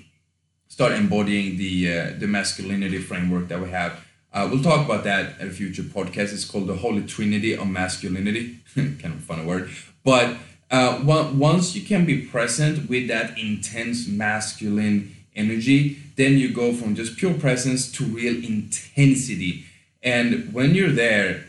start 0.67 0.93
embodying 0.93 1.57
the 1.57 1.73
uh, 1.93 2.13
the 2.17 2.27
masculinity 2.27 2.97
framework 2.97 3.47
that 3.49 3.59
we 3.59 3.69
have. 3.69 4.03
Uh, 4.33 4.49
we'll 4.51 4.63
talk 4.63 4.85
about 4.85 5.03
that 5.03 5.39
at 5.39 5.47
a 5.47 5.51
future 5.51 5.83
podcast. 5.83 6.33
It's 6.33 6.45
called 6.45 6.67
the 6.67 6.75
Holy 6.75 7.03
Trinity 7.03 7.55
of 7.55 7.67
Masculinity. 7.67 8.59
kind 8.75 9.05
of 9.05 9.19
funny 9.23 9.45
word. 9.45 9.69
But 10.03 10.37
uh, 10.71 11.01
once 11.03 11.75
you 11.75 11.83
can 11.83 12.05
be 12.05 12.25
present 12.25 12.89
with 12.89 13.07
that 13.09 13.37
intense 13.37 14.07
masculine 14.07 15.15
energy, 15.35 15.99
then 16.15 16.33
you 16.33 16.51
go 16.51 16.73
from 16.73 16.95
just 16.95 17.17
pure 17.17 17.35
presence 17.35 17.91
to 17.91 18.03
real 18.05 18.35
intensity. 18.43 19.65
And 20.01 20.51
when 20.51 20.73
you're 20.73 20.91
there, 20.91 21.45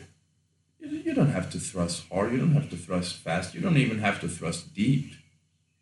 you 0.79 1.15
don't 1.15 1.31
have 1.31 1.51
to 1.51 1.59
thrust 1.59 2.05
hard, 2.13 2.33
you 2.33 2.39
don't 2.39 2.53
have 2.53 2.69
to 2.71 2.77
thrust 2.77 3.17
fast, 3.17 3.55
you 3.55 3.61
don't 3.61 3.79
even 3.79 3.99
have 3.99 4.21
to 4.21 4.29
thrust 4.29 4.75
deep. 4.75 5.13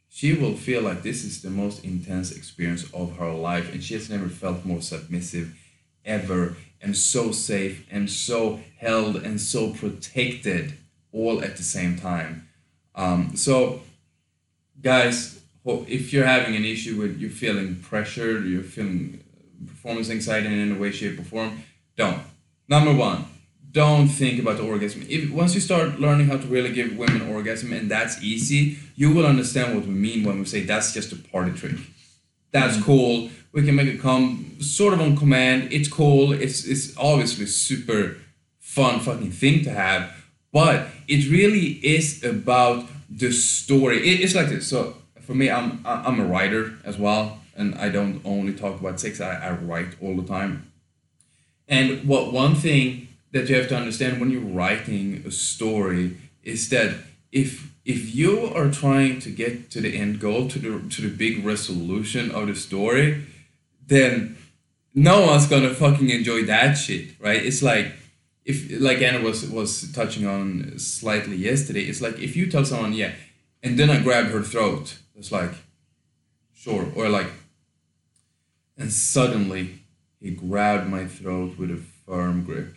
She 0.09 0.34
will 0.34 0.55
feel 0.55 0.82
like 0.82 1.03
this 1.03 1.24
is 1.24 1.42
the 1.42 1.50
most 1.50 1.84
intense 1.84 2.30
experience 2.30 2.84
of 2.92 3.16
her 3.16 3.32
life, 3.32 3.72
and 3.72 3.82
she 3.82 3.94
has 3.94 4.09
never 4.09 4.28
felt 4.28 4.64
more 4.64 4.82
submissive 4.82 5.57
ever, 6.05 6.57
and 6.82 6.96
so 6.96 7.32
safe, 7.32 7.86
and 7.90 8.10
so 8.10 8.60
held, 8.78 9.16
and 9.16 9.40
so 9.40 9.70
protected 9.70 10.74
all 11.12 11.42
at 11.42 11.56
the 11.56 11.62
same 11.62 11.96
time. 11.96 12.48
Um, 12.94 13.36
so, 13.36 13.80
guys, 14.80 15.40
if 15.64 16.12
you're 16.12 16.26
having 16.26 16.56
an 16.56 16.64
issue 16.64 17.00
with 17.00 17.18
you're 17.18 17.30
feeling 17.30 17.76
pressured, 17.76 18.44
you're 18.46 18.62
feeling 18.62 19.22
performance 19.66 20.10
anxiety 20.10 20.46
in 20.46 20.70
any 20.70 20.78
way, 20.78 20.90
shape, 20.90 21.18
or 21.18 21.22
form, 21.22 21.62
don't. 21.96 22.20
Number 22.68 22.92
one, 22.92 23.26
don't 23.70 24.08
think 24.08 24.40
about 24.40 24.58
the 24.58 24.64
orgasm. 24.64 25.04
If 25.08 25.30
once 25.30 25.54
you 25.54 25.60
start 25.60 25.98
learning 25.98 26.26
how 26.26 26.36
to 26.36 26.46
really 26.46 26.72
give 26.72 26.96
women 26.96 27.22
orgasm, 27.34 27.72
and 27.72 27.90
that's 27.90 28.22
easy, 28.22 28.78
you 28.96 29.12
will 29.12 29.26
understand 29.26 29.74
what 29.74 29.86
we 29.86 29.94
mean 29.94 30.24
when 30.24 30.38
we 30.38 30.44
say 30.44 30.62
that's 30.62 30.92
just 30.92 31.12
a 31.12 31.16
party 31.16 31.52
trick. 31.52 31.76
That's 32.50 32.76
mm-hmm. 32.76 32.84
cool. 32.84 33.30
We 33.53 33.64
can 33.64 33.74
make 33.74 33.88
it 33.88 34.00
come 34.00 34.57
sort 34.61 34.94
of 34.94 35.00
on 35.00 35.16
command. 35.16 35.72
It's 35.72 35.88
cool. 35.88 36.32
It's 36.32 36.64
it's 36.64 36.96
obviously 36.96 37.46
super 37.46 38.16
fun 38.59 39.00
fucking 39.00 39.30
thing 39.32 39.62
to 39.64 39.70
have, 39.70 40.11
but 40.53 40.86
it 41.07 41.30
really 41.30 41.72
is 41.96 42.24
about 42.24 42.86
the 43.11 43.30
story. 43.30 43.98
It, 43.98 44.20
it's 44.20 44.34
like 44.34 44.48
this. 44.48 44.66
So 44.66 44.96
for 45.20 45.34
me, 45.34 45.50
I'm 45.50 45.80
I'm 45.84 46.20
a 46.20 46.24
writer 46.24 46.78
as 46.84 46.98
well, 46.98 47.40
and 47.57 47.74
I 47.74 47.90
don't 47.90 48.20
only 48.24 48.55
talk 48.55 48.80
about 48.80 49.00
sex. 49.00 49.20
I, 49.20 49.34
I 49.34 49.50
write 49.53 49.96
all 50.00 50.16
the 50.16 50.26
time. 50.26 50.72
And 51.68 52.07
what 52.09 52.32
one 52.32 52.55
thing 52.55 53.09
that 53.32 53.48
you 53.48 53.57
have 53.57 53.68
to 53.68 53.76
understand 53.76 54.20
when 54.20 54.30
you're 54.30 54.40
writing 54.40 55.22
a 55.26 55.30
story 55.30 56.16
is 56.42 56.68
that 56.70 56.94
if 57.30 57.70
if 57.84 58.14
you 58.14 58.46
are 58.55 58.70
trying 58.70 59.18
to 59.20 59.30
get 59.30 59.70
to 59.70 59.80
the 59.80 59.96
end 59.98 60.20
goal 60.20 60.48
to 60.48 60.59
the 60.59 60.88
to 60.94 61.03
the 61.03 61.09
big 61.09 61.44
resolution 61.44 62.30
of 62.30 62.46
the 62.46 62.55
story, 62.55 63.24
then 63.86 64.36
no 64.94 65.26
one's 65.26 65.46
gonna 65.46 65.74
fucking 65.74 66.10
enjoy 66.10 66.44
that 66.44 66.74
shit, 66.74 67.20
right? 67.20 67.44
It's 67.44 67.62
like 67.62 67.92
if 68.44 68.80
like 68.80 69.00
Anna 69.02 69.20
was 69.20 69.48
was 69.48 69.90
touching 69.92 70.26
on 70.26 70.78
slightly 70.78 71.36
yesterday, 71.36 71.82
it's 71.82 72.00
like 72.00 72.18
if 72.18 72.36
you 72.36 72.50
tell 72.50 72.64
someone, 72.64 72.92
yeah, 72.92 73.12
and 73.62 73.78
then 73.78 73.90
I 73.90 74.02
grab 74.02 74.26
her 74.26 74.42
throat, 74.42 74.98
it's 75.14 75.30
like, 75.30 75.52
sure, 76.52 76.92
or 76.94 77.08
like, 77.08 77.30
and 78.76 78.92
suddenly 78.92 79.80
he 80.20 80.30
grabbed 80.30 80.88
my 80.88 81.06
throat 81.06 81.58
with 81.58 81.70
a 81.70 81.80
firm 82.06 82.44
grip 82.44 82.74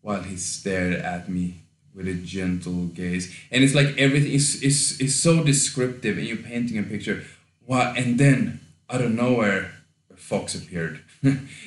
while 0.00 0.22
he 0.22 0.36
stared 0.36 0.94
at 0.94 1.28
me 1.28 1.62
with 1.94 2.06
a 2.06 2.14
gentle 2.14 2.86
gaze. 2.86 3.34
And 3.50 3.64
it's 3.64 3.74
like 3.74 3.96
everything 3.98 4.32
is, 4.32 4.62
is, 4.62 5.00
is 5.00 5.20
so 5.20 5.42
descriptive 5.42 6.18
and 6.18 6.26
you're 6.26 6.36
painting 6.36 6.78
a 6.78 6.82
picture. 6.82 7.24
Wow, 7.66 7.94
and 7.96 8.18
then 8.18 8.60
out 8.88 9.00
of 9.00 9.10
nowhere, 9.12 9.72
fox 10.26 10.56
appeared. 10.56 11.00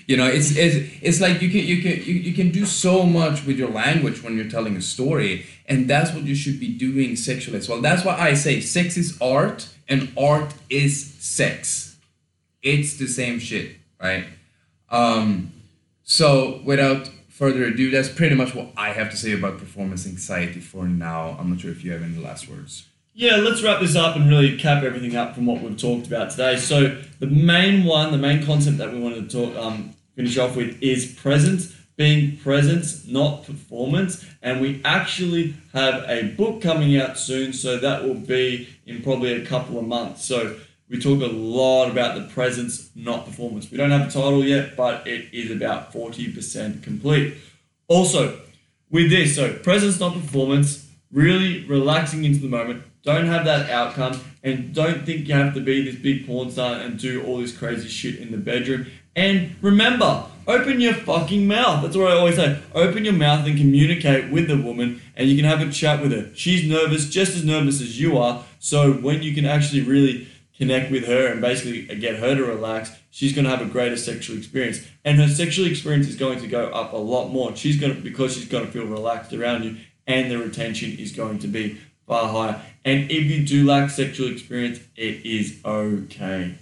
you 0.06 0.18
know, 0.18 0.28
it's, 0.28 0.56
it's 0.56 0.76
it's 1.02 1.22
like 1.22 1.42
you 1.42 1.50
can 1.50 1.62
you 1.66 1.82
can 1.82 2.04
you, 2.04 2.16
you 2.28 2.34
can 2.34 2.52
do 2.52 2.66
so 2.66 3.04
much 3.04 3.46
with 3.46 3.58
your 3.58 3.70
language 3.70 4.22
when 4.22 4.36
you're 4.36 4.50
telling 4.50 4.76
a 4.76 4.82
story, 4.82 5.46
and 5.66 5.88
that's 5.90 6.14
what 6.14 6.24
you 6.24 6.36
should 6.36 6.60
be 6.60 6.68
doing 6.68 7.16
sexually 7.16 7.58
as 7.58 7.70
well. 7.70 7.82
That's 7.82 8.04
why 8.04 8.18
I 8.18 8.34
say 8.34 8.60
sex 8.60 8.98
is 8.98 9.18
art 9.22 9.70
and 9.88 10.12
art 10.18 10.54
is 10.70 11.14
sex. 11.20 11.96
It's 12.62 12.98
the 12.98 13.08
same 13.08 13.40
shit, 13.40 13.78
right? 14.02 14.26
Um, 14.90 15.54
so 16.04 16.62
without 16.66 17.10
further 17.30 17.64
ado, 17.64 17.90
that's 17.92 18.10
pretty 18.10 18.36
much 18.36 18.54
what 18.54 18.68
I 18.76 18.90
have 18.90 19.10
to 19.12 19.18
say 19.18 19.32
about 19.32 19.58
performance 19.58 20.06
anxiety 20.06 20.60
for 20.60 20.86
now. 20.86 21.38
I'm 21.40 21.50
not 21.50 21.62
sure 21.62 21.72
if 21.72 21.86
you 21.86 21.94
have 21.94 22.04
any 22.04 22.18
last 22.18 22.50
words. 22.50 22.89
Yeah, 23.20 23.36
let's 23.36 23.62
wrap 23.62 23.82
this 23.82 23.98
up 23.98 24.16
and 24.16 24.30
really 24.30 24.56
cap 24.56 24.82
everything 24.82 25.18
up 25.18 25.36
from 25.36 25.46
what 25.46 25.62
we've 25.62 25.78
talked 25.78 26.08
about 26.08 26.30
today. 26.30 26.56
So 26.56 27.02
the 27.20 27.28
main 27.28 27.84
one, 27.84 28.14
the 28.14 28.18
main 28.18 28.46
concept 28.46 28.78
that 28.78 28.94
we 28.94 29.00
wanted 29.02 29.30
to 29.30 29.46
talk, 29.46 29.58
um, 29.62 29.94
finish 30.16 30.38
off 30.38 30.56
with 30.56 30.82
is 30.82 31.16
presence, 31.16 31.76
being 31.98 32.38
presence, 32.38 33.06
not 33.10 33.44
performance. 33.44 34.26
And 34.42 34.62
we 34.62 34.82
actually 34.86 35.54
have 35.74 36.06
a 36.08 36.34
book 36.38 36.62
coming 36.62 36.96
out 36.96 37.18
soon, 37.18 37.52
so 37.52 37.78
that 37.80 38.06
will 38.06 38.14
be 38.14 38.70
in 38.86 39.04
probably 39.04 39.34
a 39.34 39.46
couple 39.46 39.78
of 39.78 39.86
months. 39.86 40.24
So 40.24 40.56
we 40.88 40.98
talk 40.98 41.22
a 41.22 41.28
lot 41.28 41.92
about 41.92 42.16
the 42.16 42.26
presence, 42.34 42.90
not 42.96 43.26
performance. 43.26 43.70
We 43.70 43.76
don't 43.76 43.92
have 43.92 44.08
a 44.08 44.12
title 44.12 44.46
yet, 44.46 44.78
but 44.78 45.06
it 45.06 45.34
is 45.34 45.52
about 45.52 45.92
40% 45.92 46.84
complete. 46.84 47.34
Also, 47.90 48.40
with 48.90 49.10
this, 49.10 49.36
so 49.36 49.56
presence, 49.56 50.00
not 50.00 50.14
performance, 50.14 50.88
really 51.12 51.66
relaxing 51.66 52.24
into 52.24 52.40
the 52.40 52.48
moment. 52.48 52.84
Don't 53.04 53.28
have 53.28 53.46
that 53.46 53.70
outcome 53.70 54.20
and 54.44 54.74
don't 54.74 55.06
think 55.06 55.28
you 55.28 55.34
have 55.34 55.54
to 55.54 55.62
be 55.62 55.84
this 55.84 55.96
big 55.96 56.28
porn 56.28 56.52
star 56.52 56.76
and 56.76 57.00
do 57.00 57.24
all 57.24 57.38
this 57.38 57.56
crazy 57.56 57.88
shit 57.88 58.16
in 58.16 58.32
the 58.32 58.38
bedroom. 58.38 58.88
And 59.16 59.56
remember, 59.62 60.26
open 60.48 60.80
your 60.80 60.94
fucking 60.94 61.48
mouth. 61.48 61.82
That's 61.82 61.96
what 61.96 62.12
I 62.12 62.16
always 62.16 62.36
say. 62.36 62.62
Open 62.74 63.06
your 63.06 63.14
mouth 63.14 63.46
and 63.48 63.58
communicate 63.58 64.32
with 64.32 64.48
the 64.48 64.58
woman 64.58 65.02
and 65.16 65.30
you 65.30 65.36
can 65.36 65.46
have 65.46 65.62
a 65.66 65.72
chat 65.72 66.02
with 66.02 66.12
her. 66.12 66.30
She's 66.36 66.70
nervous, 66.70 67.10
just 67.10 67.36
as 67.36 67.46
nervous 67.46 67.82
as 67.82 68.00
you 68.00 68.18
are. 68.18 68.44
So 68.60 68.94
when 68.94 69.24
you 69.24 69.34
can 69.34 69.46
actually 69.46 69.82
really 69.82 70.28
connect 70.58 70.92
with 70.92 71.06
her 71.08 71.28
and 71.28 71.40
basically 71.40 71.84
get 71.96 72.18
her 72.18 72.36
to 72.36 72.44
relax, 72.44 72.92
she's 73.10 73.34
going 73.34 73.46
to 73.46 73.52
have 73.52 73.62
a 73.62 73.66
greater 73.66 73.98
sexual 73.98 74.38
experience. 74.38 74.86
And 75.06 75.18
her 75.20 75.28
sexual 75.30 75.68
experience 75.68 76.08
is 76.08 76.16
going 76.16 76.40
to 76.42 76.48
go 76.48 76.68
up 76.68 76.92
a 76.92 76.98
lot 76.98 77.30
more. 77.30 77.56
She's 77.56 77.80
going 77.80 77.96
to, 77.96 78.02
because 78.02 78.36
she's 78.36 78.48
going 78.48 78.66
to 78.66 78.72
feel 78.72 78.86
relaxed 78.86 79.32
around 79.34 79.64
you 79.64 79.78
and 80.06 80.30
the 80.30 80.38
retention 80.38 80.98
is 80.98 81.12
going 81.12 81.40
to 81.40 81.48
be 81.48 81.80
far 82.08 82.28
higher. 82.28 82.62
And 82.86 83.12
if 83.12 83.26
you 83.26 83.46
do 83.46 83.66
lack 83.66 83.90
sexual 83.90 84.32
experience, 84.32 84.80
it 84.96 85.26
is 85.26 85.60
okay. 85.66 86.56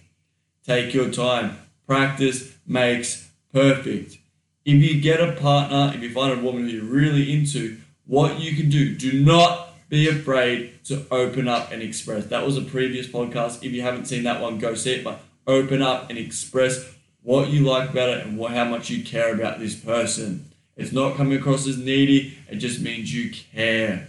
Take 0.66 0.94
your 0.94 1.10
time. 1.12 1.58
Practice 1.86 2.56
makes 2.66 3.30
perfect. 3.54 4.18
If 4.66 4.84
you 4.84 5.00
get 5.00 5.22
a 5.22 5.34
partner, 5.34 5.94
if 5.96 6.02
you 6.02 6.12
find 6.12 6.38
a 6.38 6.44
woman 6.44 6.64
who 6.64 6.76
you're 6.76 6.84
really 6.84 7.32
into, 7.34 7.78
what 8.06 8.40
you 8.40 8.56
can 8.56 8.70
do, 8.70 8.96
do 8.96 9.24
not 9.24 9.70
be 9.90 10.10
afraid 10.10 10.84
to 10.86 11.06
open 11.12 11.48
up 11.48 11.72
and 11.72 11.82
express. 11.82 12.26
That 12.26 12.46
was 12.46 12.58
a 12.58 12.62
previous 12.62 13.08
podcast. 13.08 13.64
If 13.64 13.72
you 13.72 13.82
haven't 13.82 14.06
seen 14.06 14.24
that 14.24 14.42
one, 14.42 14.58
go 14.58 14.76
see 14.76 14.96
it. 14.96 15.04
But 15.04 15.22
open 15.46 15.82
up 15.82 16.10
and 16.10 16.20
express 16.20 16.94
what 17.24 17.50
you 17.50 17.66
like 17.66 17.90
about 17.90 18.10
it 18.10 18.26
and 18.26 18.38
what, 18.38 18.52
how 18.52 18.66
much 18.66 18.90
you 18.90 19.04
care 19.04 19.34
about 19.34 19.60
this 19.60 19.76
person. 19.76 20.50
It's 20.76 20.92
not 20.92 21.16
coming 21.16 21.38
across 21.38 21.68
as 21.68 21.78
needy, 21.78 22.38
it 22.50 22.58
just 22.58 22.82
means 22.82 23.14
you 23.14 23.32
care. 23.32 24.08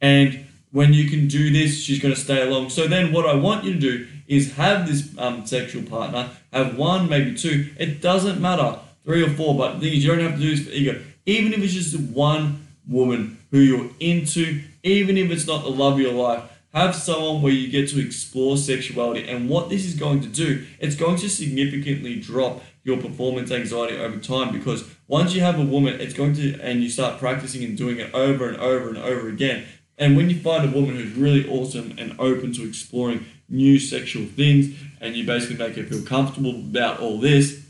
And 0.00 0.46
when 0.72 0.94
you 0.94 1.08
can 1.08 1.26
do 1.26 1.50
this, 1.50 1.80
she's 1.80 2.00
going 2.00 2.14
to 2.14 2.20
stay 2.20 2.42
along. 2.42 2.70
So 2.70 2.86
then, 2.86 3.12
what 3.12 3.26
I 3.26 3.34
want 3.34 3.64
you 3.64 3.74
to 3.74 3.78
do 3.78 4.06
is 4.28 4.54
have 4.54 4.86
this 4.86 5.16
um, 5.18 5.44
sexual 5.44 5.82
partner, 5.82 6.30
have 6.52 6.76
one, 6.76 7.08
maybe 7.08 7.34
two. 7.34 7.70
It 7.78 8.00
doesn't 8.00 8.40
matter, 8.40 8.78
three 9.04 9.22
or 9.22 9.30
four. 9.30 9.56
But 9.56 9.74
the 9.74 9.80
thing 9.80 9.96
is, 9.96 10.04
you 10.04 10.10
don't 10.10 10.20
have 10.20 10.34
to 10.34 10.40
do 10.40 10.54
this 10.54 10.66
for 10.66 10.72
ego. 10.72 11.02
Even 11.26 11.52
if 11.52 11.60
it's 11.60 11.72
just 11.72 11.98
one 11.98 12.66
woman 12.88 13.38
who 13.50 13.58
you're 13.58 13.90
into, 13.98 14.62
even 14.82 15.16
if 15.16 15.30
it's 15.30 15.46
not 15.46 15.62
the 15.62 15.70
love 15.70 15.94
of 15.94 16.00
your 16.00 16.12
life. 16.12 16.44
Have 16.72 16.94
someone 16.94 17.42
where 17.42 17.52
you 17.52 17.68
get 17.68 17.88
to 17.88 18.00
explore 18.00 18.56
sexuality. 18.56 19.28
And 19.28 19.48
what 19.48 19.70
this 19.70 19.84
is 19.84 19.96
going 19.96 20.20
to 20.20 20.28
do, 20.28 20.64
it's 20.78 20.94
going 20.94 21.16
to 21.16 21.28
significantly 21.28 22.20
drop 22.20 22.62
your 22.84 22.96
performance 22.96 23.50
anxiety 23.50 23.98
over 23.98 24.18
time 24.18 24.52
because 24.52 24.88
once 25.08 25.34
you 25.34 25.40
have 25.40 25.58
a 25.58 25.64
woman, 25.64 26.00
it's 26.00 26.14
going 26.14 26.34
to, 26.34 26.58
and 26.60 26.82
you 26.82 26.88
start 26.88 27.18
practicing 27.18 27.64
and 27.64 27.76
doing 27.76 27.98
it 27.98 28.14
over 28.14 28.48
and 28.48 28.56
over 28.58 28.88
and 28.88 28.98
over 28.98 29.28
again. 29.28 29.64
And 30.00 30.16
when 30.16 30.30
you 30.30 30.40
find 30.40 30.64
a 30.64 30.74
woman 30.74 30.96
who's 30.96 31.12
really 31.12 31.46
awesome 31.48 31.94
and 31.98 32.18
open 32.18 32.52
to 32.54 32.66
exploring 32.66 33.26
new 33.50 33.78
sexual 33.78 34.24
things, 34.24 34.74
and 34.98 35.14
you 35.14 35.26
basically 35.26 35.56
make 35.56 35.76
her 35.76 35.84
feel 35.84 36.02
comfortable 36.02 36.52
about 36.52 37.00
all 37.00 37.20
this, 37.20 37.66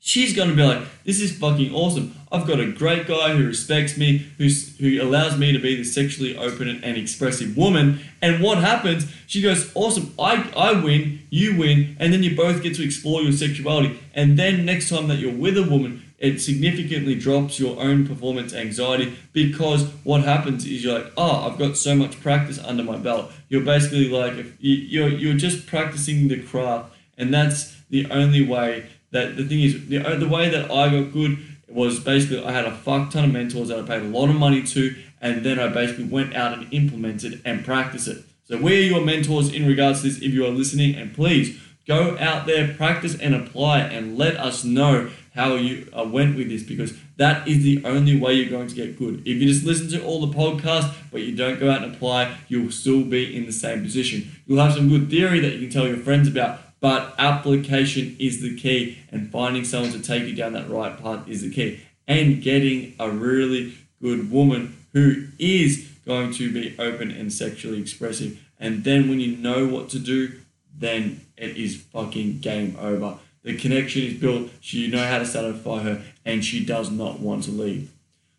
she's 0.00 0.34
going 0.34 0.48
to 0.48 0.56
be 0.56 0.62
like, 0.62 0.82
this 1.04 1.20
is 1.20 1.38
fucking 1.38 1.74
awesome. 1.74 2.14
I've 2.32 2.46
got 2.46 2.58
a 2.58 2.72
great 2.72 3.06
guy 3.06 3.34
who 3.34 3.46
respects 3.46 3.98
me, 3.98 4.26
who's, 4.38 4.78
who 4.78 5.02
allows 5.02 5.36
me 5.36 5.52
to 5.52 5.58
be 5.58 5.76
the 5.76 5.84
sexually 5.84 6.34
open 6.38 6.68
and 6.68 6.96
expressive 6.96 7.54
woman. 7.54 8.00
And 8.22 8.42
what 8.42 8.56
happens? 8.58 9.12
She 9.26 9.42
goes, 9.42 9.70
awesome, 9.74 10.14
I, 10.18 10.50
I 10.56 10.72
win, 10.82 11.20
you 11.28 11.58
win, 11.58 11.98
and 12.00 12.14
then 12.14 12.22
you 12.22 12.34
both 12.34 12.62
get 12.62 12.74
to 12.76 12.84
explore 12.84 13.20
your 13.20 13.32
sexuality. 13.32 14.00
And 14.14 14.38
then 14.38 14.64
next 14.64 14.88
time 14.88 15.08
that 15.08 15.18
you're 15.18 15.34
with 15.34 15.58
a 15.58 15.62
woman, 15.62 16.01
it 16.22 16.40
significantly 16.40 17.16
drops 17.16 17.58
your 17.58 17.78
own 17.82 18.06
performance 18.06 18.54
anxiety 18.54 19.12
because 19.32 19.88
what 20.04 20.22
happens 20.22 20.64
is 20.64 20.84
you're 20.84 21.00
like, 21.00 21.12
oh, 21.16 21.50
I've 21.50 21.58
got 21.58 21.76
so 21.76 21.96
much 21.96 22.20
practice 22.20 22.60
under 22.60 22.84
my 22.84 22.96
belt. 22.96 23.32
You're 23.48 23.64
basically 23.64 24.08
like, 24.08 24.46
you're, 24.60 25.08
you're 25.08 25.34
just 25.34 25.66
practicing 25.66 26.28
the 26.28 26.40
craft, 26.40 26.94
and 27.18 27.34
that's 27.34 27.76
the 27.90 28.08
only 28.10 28.46
way 28.46 28.86
that 29.10 29.36
the 29.36 29.44
thing 29.44 29.62
is 29.62 29.88
the, 29.88 29.98
the 29.98 30.28
way 30.28 30.48
that 30.48 30.70
I 30.70 30.88
got 30.88 31.12
good 31.12 31.38
was 31.68 31.98
basically 31.98 32.44
I 32.44 32.52
had 32.52 32.66
a 32.66 32.72
fuck 32.72 33.10
ton 33.10 33.24
of 33.24 33.32
mentors 33.32 33.68
that 33.68 33.80
I 33.80 33.82
paid 33.82 34.02
a 34.02 34.06
lot 34.06 34.30
of 34.30 34.36
money 34.36 34.62
to, 34.62 34.94
and 35.20 35.44
then 35.44 35.58
I 35.58 35.68
basically 35.68 36.04
went 36.04 36.36
out 36.36 36.56
and 36.56 36.72
implemented 36.72 37.42
and 37.44 37.64
practiced 37.64 38.06
it. 38.06 38.24
So 38.44 38.58
we 38.58 38.78
are 38.78 38.86
your 38.86 39.04
mentors 39.04 39.52
in 39.52 39.66
regards 39.66 40.02
to 40.02 40.08
this 40.08 40.18
if 40.18 40.32
you 40.32 40.46
are 40.46 40.50
listening, 40.50 40.94
and 40.94 41.12
please 41.12 41.58
go 41.88 42.16
out 42.20 42.46
there, 42.46 42.74
practice 42.74 43.18
and 43.18 43.34
apply, 43.34 43.80
and 43.80 44.16
let 44.16 44.36
us 44.36 44.62
know 44.62 45.10
how 45.34 45.54
you 45.54 45.88
uh, 45.96 46.04
went 46.04 46.36
with 46.36 46.48
this 46.48 46.62
because 46.62 46.94
that 47.16 47.46
is 47.48 47.62
the 47.62 47.84
only 47.84 48.18
way 48.18 48.34
you're 48.34 48.50
going 48.50 48.68
to 48.68 48.74
get 48.74 48.98
good. 48.98 49.20
If 49.20 49.40
you 49.40 49.46
just 49.46 49.64
listen 49.64 49.88
to 49.90 50.04
all 50.04 50.24
the 50.24 50.36
podcasts 50.36 50.94
but 51.10 51.22
you 51.22 51.34
don't 51.34 51.58
go 51.58 51.70
out 51.70 51.82
and 51.82 51.94
apply, 51.94 52.36
you'll 52.48 52.70
still 52.70 53.02
be 53.02 53.36
in 53.36 53.46
the 53.46 53.52
same 53.52 53.82
position. 53.82 54.30
You'll 54.46 54.62
have 54.62 54.74
some 54.74 54.88
good 54.88 55.08
theory 55.10 55.40
that 55.40 55.54
you 55.54 55.60
can 55.60 55.70
tell 55.70 55.88
your 55.88 55.96
friends 55.98 56.28
about, 56.28 56.60
but 56.80 57.14
application 57.18 58.16
is 58.18 58.42
the 58.42 58.56
key, 58.56 58.98
and 59.10 59.30
finding 59.30 59.64
someone 59.64 59.92
to 59.92 60.02
take 60.02 60.24
you 60.24 60.34
down 60.34 60.52
that 60.54 60.68
right 60.68 61.00
path 61.00 61.28
is 61.28 61.42
the 61.42 61.50
key. 61.50 61.80
And 62.08 62.42
getting 62.42 62.94
a 62.98 63.08
really 63.08 63.74
good 64.02 64.30
woman 64.30 64.76
who 64.92 65.28
is 65.38 65.88
going 66.04 66.32
to 66.32 66.52
be 66.52 66.74
open 66.78 67.10
and 67.10 67.32
sexually 67.32 67.80
expressive. 67.80 68.40
And 68.58 68.84
then 68.84 69.08
when 69.08 69.20
you 69.20 69.36
know 69.36 69.66
what 69.66 69.88
to 69.90 69.98
do, 69.98 70.40
then 70.76 71.20
it 71.36 71.56
is 71.56 71.76
fucking 71.76 72.40
game 72.40 72.76
over. 72.80 73.18
The 73.42 73.56
connection 73.56 74.02
is 74.02 74.14
built, 74.14 74.50
you 74.62 74.88
know 74.88 75.04
how 75.04 75.18
to 75.18 75.26
satisfy 75.26 75.82
her, 75.82 76.02
and 76.24 76.44
she 76.44 76.64
does 76.64 76.90
not 76.90 77.18
want 77.18 77.44
to 77.44 77.50
leave. 77.50 77.90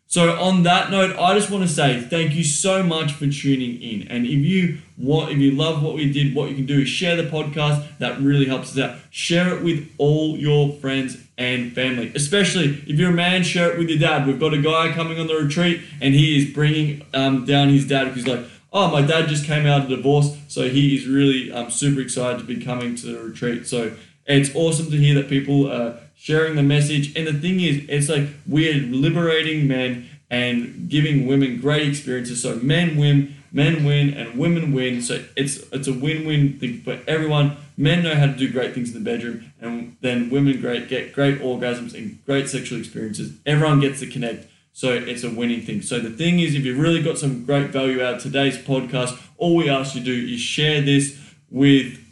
So 0.06 0.40
on 0.40 0.62
that 0.62 0.92
note, 0.92 1.16
I 1.18 1.34
just 1.34 1.50
want 1.50 1.64
to 1.64 1.68
say 1.68 2.00
thank 2.00 2.34
you 2.34 2.44
so 2.44 2.84
much 2.84 3.12
for 3.12 3.26
tuning 3.26 3.82
in. 3.82 4.06
And 4.06 4.26
if 4.26 4.32
you 4.32 4.78
want, 4.96 5.32
if 5.32 5.38
you 5.38 5.50
love 5.50 5.82
what 5.82 5.94
we 5.94 6.12
did, 6.12 6.36
what 6.36 6.50
you 6.50 6.54
can 6.54 6.66
do 6.66 6.82
is 6.82 6.88
share 6.88 7.16
the 7.16 7.24
podcast. 7.24 7.98
That 7.98 8.20
really 8.20 8.44
helps 8.46 8.70
us 8.72 8.78
out. 8.78 8.98
Share 9.10 9.56
it 9.56 9.64
with 9.64 9.92
all 9.98 10.36
your 10.38 10.72
friends 10.74 11.16
and 11.36 11.72
family, 11.72 12.12
especially 12.14 12.66
if 12.86 12.90
you're 12.90 13.10
a 13.10 13.14
man. 13.14 13.42
Share 13.42 13.72
it 13.72 13.78
with 13.78 13.88
your 13.88 13.98
dad. 13.98 14.24
We've 14.26 14.38
got 14.38 14.54
a 14.54 14.62
guy 14.62 14.92
coming 14.92 15.18
on 15.18 15.26
the 15.26 15.34
retreat, 15.34 15.80
and 16.00 16.14
he 16.14 16.38
is 16.38 16.54
bringing 16.54 17.04
um, 17.12 17.44
down 17.44 17.70
his 17.70 17.88
dad 17.88 18.04
because 18.04 18.28
like, 18.28 18.46
oh, 18.72 18.92
my 18.92 19.02
dad 19.02 19.28
just 19.28 19.44
came 19.44 19.66
out 19.66 19.82
of 19.82 19.88
divorce, 19.88 20.36
so 20.46 20.68
he 20.68 20.94
is 20.96 21.08
really 21.08 21.50
um, 21.50 21.70
super 21.70 22.00
excited 22.00 22.38
to 22.38 22.44
be 22.44 22.62
coming 22.64 22.94
to 22.94 23.06
the 23.06 23.18
retreat. 23.18 23.66
So 23.66 23.96
it's 24.26 24.54
awesome 24.54 24.90
to 24.90 24.96
hear 24.96 25.14
that 25.14 25.28
people 25.28 25.70
are 25.70 25.98
sharing 26.16 26.56
the 26.56 26.62
message. 26.62 27.14
And 27.16 27.26
the 27.26 27.32
thing 27.32 27.60
is, 27.60 27.84
it's 27.88 28.08
like 28.08 28.28
we're 28.46 28.74
liberating 28.74 29.68
men 29.68 30.08
and 30.30 30.88
giving 30.88 31.26
women 31.26 31.60
great 31.60 31.88
experiences. 31.88 32.42
So 32.42 32.56
men 32.56 32.96
win, 32.96 33.36
men 33.52 33.84
win, 33.84 34.14
and 34.14 34.38
women 34.38 34.72
win. 34.72 35.02
So 35.02 35.22
it's 35.36 35.58
it's 35.72 35.86
a 35.86 35.92
win-win 35.92 36.58
thing 36.58 36.80
for 36.80 36.98
everyone. 37.06 37.56
Men 37.76 38.02
know 38.02 38.14
how 38.14 38.26
to 38.26 38.32
do 38.32 38.50
great 38.50 38.72
things 38.72 38.94
in 38.94 39.02
the 39.02 39.10
bedroom, 39.10 39.52
and 39.60 39.96
then 40.00 40.30
women 40.30 40.60
great 40.60 40.88
get 40.88 41.12
great 41.12 41.40
orgasms 41.40 41.94
and 41.94 42.24
great 42.24 42.48
sexual 42.48 42.78
experiences. 42.78 43.38
Everyone 43.44 43.80
gets 43.80 44.00
to 44.00 44.06
connect. 44.06 44.46
So 44.72 44.92
it's 44.92 45.22
a 45.22 45.30
winning 45.30 45.62
thing. 45.62 45.82
So 45.82 46.00
the 46.00 46.10
thing 46.10 46.40
is, 46.40 46.56
if 46.56 46.64
you've 46.64 46.80
really 46.80 47.02
got 47.02 47.16
some 47.16 47.44
great 47.44 47.70
value 47.70 48.02
out 48.02 48.14
of 48.14 48.22
today's 48.22 48.58
podcast, 48.58 49.20
all 49.38 49.54
we 49.54 49.68
ask 49.68 49.94
you 49.94 50.00
to 50.00 50.06
do 50.06 50.34
is 50.34 50.40
share 50.40 50.80
this 50.80 51.20
with 51.48 52.03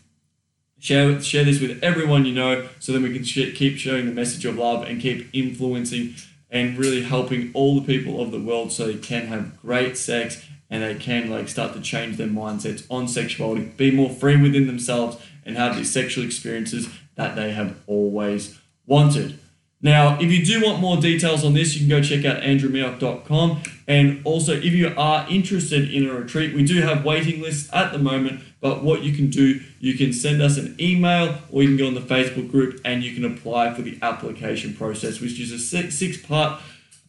Share, 0.83 1.21
share 1.23 1.45
this 1.45 1.61
with 1.61 1.79
everyone 1.81 2.25
you 2.25 2.35
know 2.35 2.69
so 2.81 2.91
then 2.91 3.05
we 3.05 3.13
can 3.13 3.23
sh- 3.23 3.55
keep 3.55 3.79
sharing 3.79 4.05
the 4.05 4.13
message 4.13 4.45
of 4.45 4.59
love 4.59 4.85
and 4.85 5.01
keep 5.01 5.29
influencing 5.33 6.17
and 6.51 6.77
really 6.77 7.03
helping 7.03 7.53
all 7.55 7.79
the 7.79 7.87
people 7.87 8.21
of 8.21 8.33
the 8.33 8.41
world 8.41 8.73
so 8.73 8.89
they 8.89 8.99
can 8.99 9.29
have 9.29 9.61
great 9.63 9.97
sex 9.97 10.45
and 10.69 10.83
they 10.83 10.97
can 10.97 11.31
like 11.31 11.49
start 11.49 11.73
to 11.75 11.81
change 11.81 12.17
their 12.17 12.27
mindsets 12.27 12.85
on 12.91 13.07
sexuality, 13.07 13.63
be 13.77 13.93
more 13.93 14.11
free 14.11 14.37
within 14.37 14.67
themselves 14.67 15.19
and 15.47 15.57
have 15.57 15.77
these 15.77 15.93
sexual 15.93 16.25
experiences 16.25 16.89
that 17.15 17.37
they 17.37 17.53
have 17.53 17.77
always 17.87 18.59
wanted. 18.85 19.39
Now, 19.85 20.17
if 20.21 20.31
you 20.31 20.45
do 20.45 20.65
want 20.65 20.81
more 20.81 20.97
details 20.97 21.45
on 21.45 21.55
this, 21.55 21.75
you 21.75 21.81
can 21.81 21.89
go 21.89 22.01
check 22.01 22.25
out 22.25 22.41
andrewmioch.com. 22.41 23.63
And 23.89 24.21
also, 24.25 24.53
if 24.53 24.73
you 24.73 24.95
are 24.97 25.27
interested 25.29 25.93
in 25.93 26.09
a 26.09 26.15
retreat, 26.15 26.55
we 26.55 26.65
do 26.65 26.81
have 26.83 27.05
waiting 27.05 27.43
lists 27.43 27.69
at 27.73 27.91
the 27.91 27.99
moment. 27.99 28.43
But 28.61 28.85
what 28.85 29.03
you 29.03 29.13
can 29.13 29.29
do, 29.29 29.61
you 29.81 29.95
can 29.95 30.13
send 30.13 30.41
us 30.41 30.57
an 30.57 30.77
email 30.79 31.37
or 31.51 31.63
you 31.63 31.71
can 31.71 31.77
go 31.77 31.89
on 31.89 31.95
the 31.95 32.01
Facebook 32.01 32.49
group 32.49 32.81
and 32.85 33.03
you 33.03 33.13
can 33.13 33.25
apply 33.25 33.75
for 33.75 33.83
the 33.83 33.99
application 34.03 34.73
process, 34.73 35.21
which 35.21 35.41
is 35.41 35.51
a 35.51 35.59
six, 35.59 35.97
six 35.97 36.17
part 36.17 36.63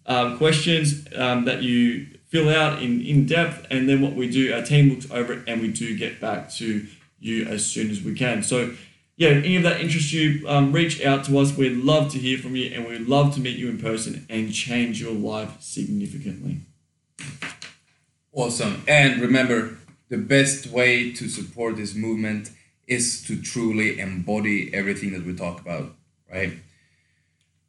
um, 0.07 0.39
questions 0.39 1.05
um, 1.15 1.45
that 1.45 1.61
you 1.61 2.07
fill 2.29 2.49
out 2.49 2.81
in, 2.81 3.01
in 3.01 3.27
depth. 3.27 3.67
And 3.69 3.87
then 3.87 4.01
what 4.01 4.13
we 4.13 4.27
do, 4.27 4.51
our 4.51 4.63
team 4.63 4.89
looks 4.89 5.09
over 5.11 5.33
it 5.33 5.43
and 5.47 5.61
we 5.61 5.71
do 5.71 5.95
get 5.95 6.19
back 6.19 6.51
to 6.53 6.87
you 7.19 7.45
as 7.45 7.63
soon 7.63 7.91
as 7.91 8.01
we 8.01 8.15
can. 8.15 8.41
So, 8.41 8.73
yeah, 9.23 9.29
if 9.29 9.45
any 9.45 9.55
of 9.55 9.63
that 9.63 9.79
interests 9.79 10.11
you, 10.11 10.45
um, 10.49 10.73
reach 10.73 11.01
out 11.01 11.23
to 11.25 11.39
us. 11.39 11.55
We'd 11.55 11.77
love 11.77 12.11
to 12.11 12.19
hear 12.19 12.37
from 12.37 12.57
you 12.57 12.69
and 12.73 12.85
we'd 12.85 13.07
love 13.07 13.33
to 13.35 13.39
meet 13.39 13.57
you 13.57 13.69
in 13.69 13.77
person 13.77 14.25
and 14.29 14.53
change 14.53 14.99
your 14.99 15.13
life 15.13 15.61
significantly. 15.61 16.57
Awesome. 18.33 18.83
And 18.85 19.21
remember, 19.21 19.77
the 20.09 20.17
best 20.17 20.67
way 20.67 21.13
to 21.13 21.29
support 21.29 21.77
this 21.77 21.95
movement 21.95 22.51
is 22.85 23.25
to 23.27 23.41
truly 23.41 23.97
embody 23.97 24.73
everything 24.73 25.13
that 25.13 25.25
we 25.25 25.33
talk 25.33 25.61
about, 25.61 25.95
right? 26.29 26.53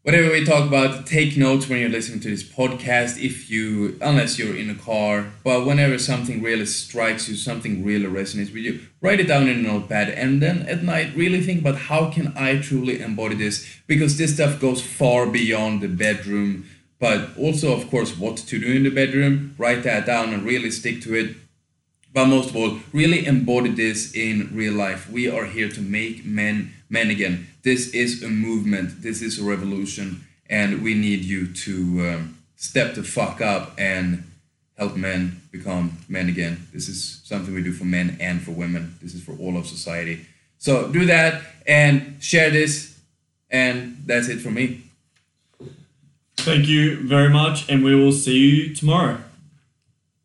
Whatever 0.05 0.33
we 0.33 0.45
talk 0.45 0.69
about, 0.69 1.07
take 1.07 1.35
notes 1.35 1.67
when 1.67 1.81
you're 1.81 1.89
listening 1.89 2.21
to 2.21 2.29
this 2.29 2.43
podcast. 2.43 3.17
If 3.19 3.51
you, 3.51 3.97
unless 4.03 4.39
you're 4.39 4.55
in 4.55 4.69
a 4.69 4.75
car, 4.75 5.33
but 5.43 5.65
whenever 5.65 5.97
something 5.97 6.43
really 6.43 6.67
strikes 6.67 7.27
you, 7.27 7.37
something 7.37 7.83
really 7.83 8.05
resonates 8.05 8.53
with 8.53 8.65
you, 8.65 8.81
write 9.01 9.21
it 9.21 9.29
down 9.29 9.49
in 9.49 9.61
a 9.61 9.63
notepad, 9.63 10.11
and 10.11 10.43
then 10.43 10.69
at 10.69 10.83
night, 10.83 11.17
really 11.17 11.41
think 11.41 11.63
about 11.63 11.77
how 11.77 12.11
can 12.11 12.35
I 12.37 12.59
truly 12.59 13.01
embody 13.01 13.37
this? 13.37 13.67
Because 13.87 14.19
this 14.19 14.35
stuff 14.35 14.61
goes 14.61 14.83
far 14.83 15.25
beyond 15.25 15.81
the 15.81 15.89
bedroom, 15.89 16.67
but 16.99 17.35
also, 17.39 17.73
of 17.75 17.89
course, 17.89 18.15
what 18.15 18.37
to 18.37 18.61
do 18.61 18.73
in 18.75 18.83
the 18.83 18.91
bedroom. 18.91 19.55
Write 19.57 19.85
that 19.85 20.05
down 20.05 20.35
and 20.35 20.43
really 20.45 20.71
stick 20.71 21.01
to 21.05 21.15
it 21.15 21.35
but 22.13 22.27
most 22.27 22.51
of 22.51 22.57
all, 22.57 22.79
really 22.93 23.27
embody 23.27 23.71
this 23.71 24.15
in 24.15 24.49
real 24.53 24.75
life. 24.75 25.11
We 25.11 25.29
are 25.29 25.47
here 25.47 25.69
to 25.69 25.81
make 25.81 26.25
men 26.25 26.73
men 26.89 27.11
again. 27.11 27.49
This 27.65 27.95
is 27.95 28.23
a 28.23 28.29
movement. 28.29 29.03
This 29.03 29.23
is 29.23 29.41
a 29.41 29.43
revolution, 29.43 30.27
and 30.51 30.83
we 30.83 30.93
need 30.93 31.25
you 31.25 31.47
to 31.47 31.73
um, 32.09 32.39
step 32.57 32.95
the 32.95 33.03
fuck 33.03 33.41
up 33.41 33.73
and 33.79 34.31
help 34.77 34.97
men 34.97 35.41
become 35.51 35.97
men 36.07 36.29
again. 36.29 36.67
This 36.75 36.91
is 36.91 37.23
something 37.25 37.55
we 37.55 37.63
do 37.63 37.73
for 37.73 37.87
men 37.87 38.19
and 38.21 38.43
for 38.43 38.51
women. 38.51 38.99
This 39.01 39.15
is 39.15 39.25
for 39.25 39.33
all 39.39 39.57
of 39.57 39.67
society. 39.67 40.27
So 40.59 40.93
do 40.93 41.07
that 41.07 41.41
and 41.67 42.23
share 42.23 42.51
this, 42.51 43.01
and 43.51 43.97
that's 44.05 44.29
it 44.29 44.41
for 44.41 44.51
me. 44.51 44.83
Thank 46.37 46.69
you 46.69 47.09
very 47.09 47.31
much, 47.31 47.71
and 47.71 47.83
we 47.83 47.95
will 47.95 48.13
see 48.13 48.37
you 48.37 48.75
tomorrow. 48.75 49.19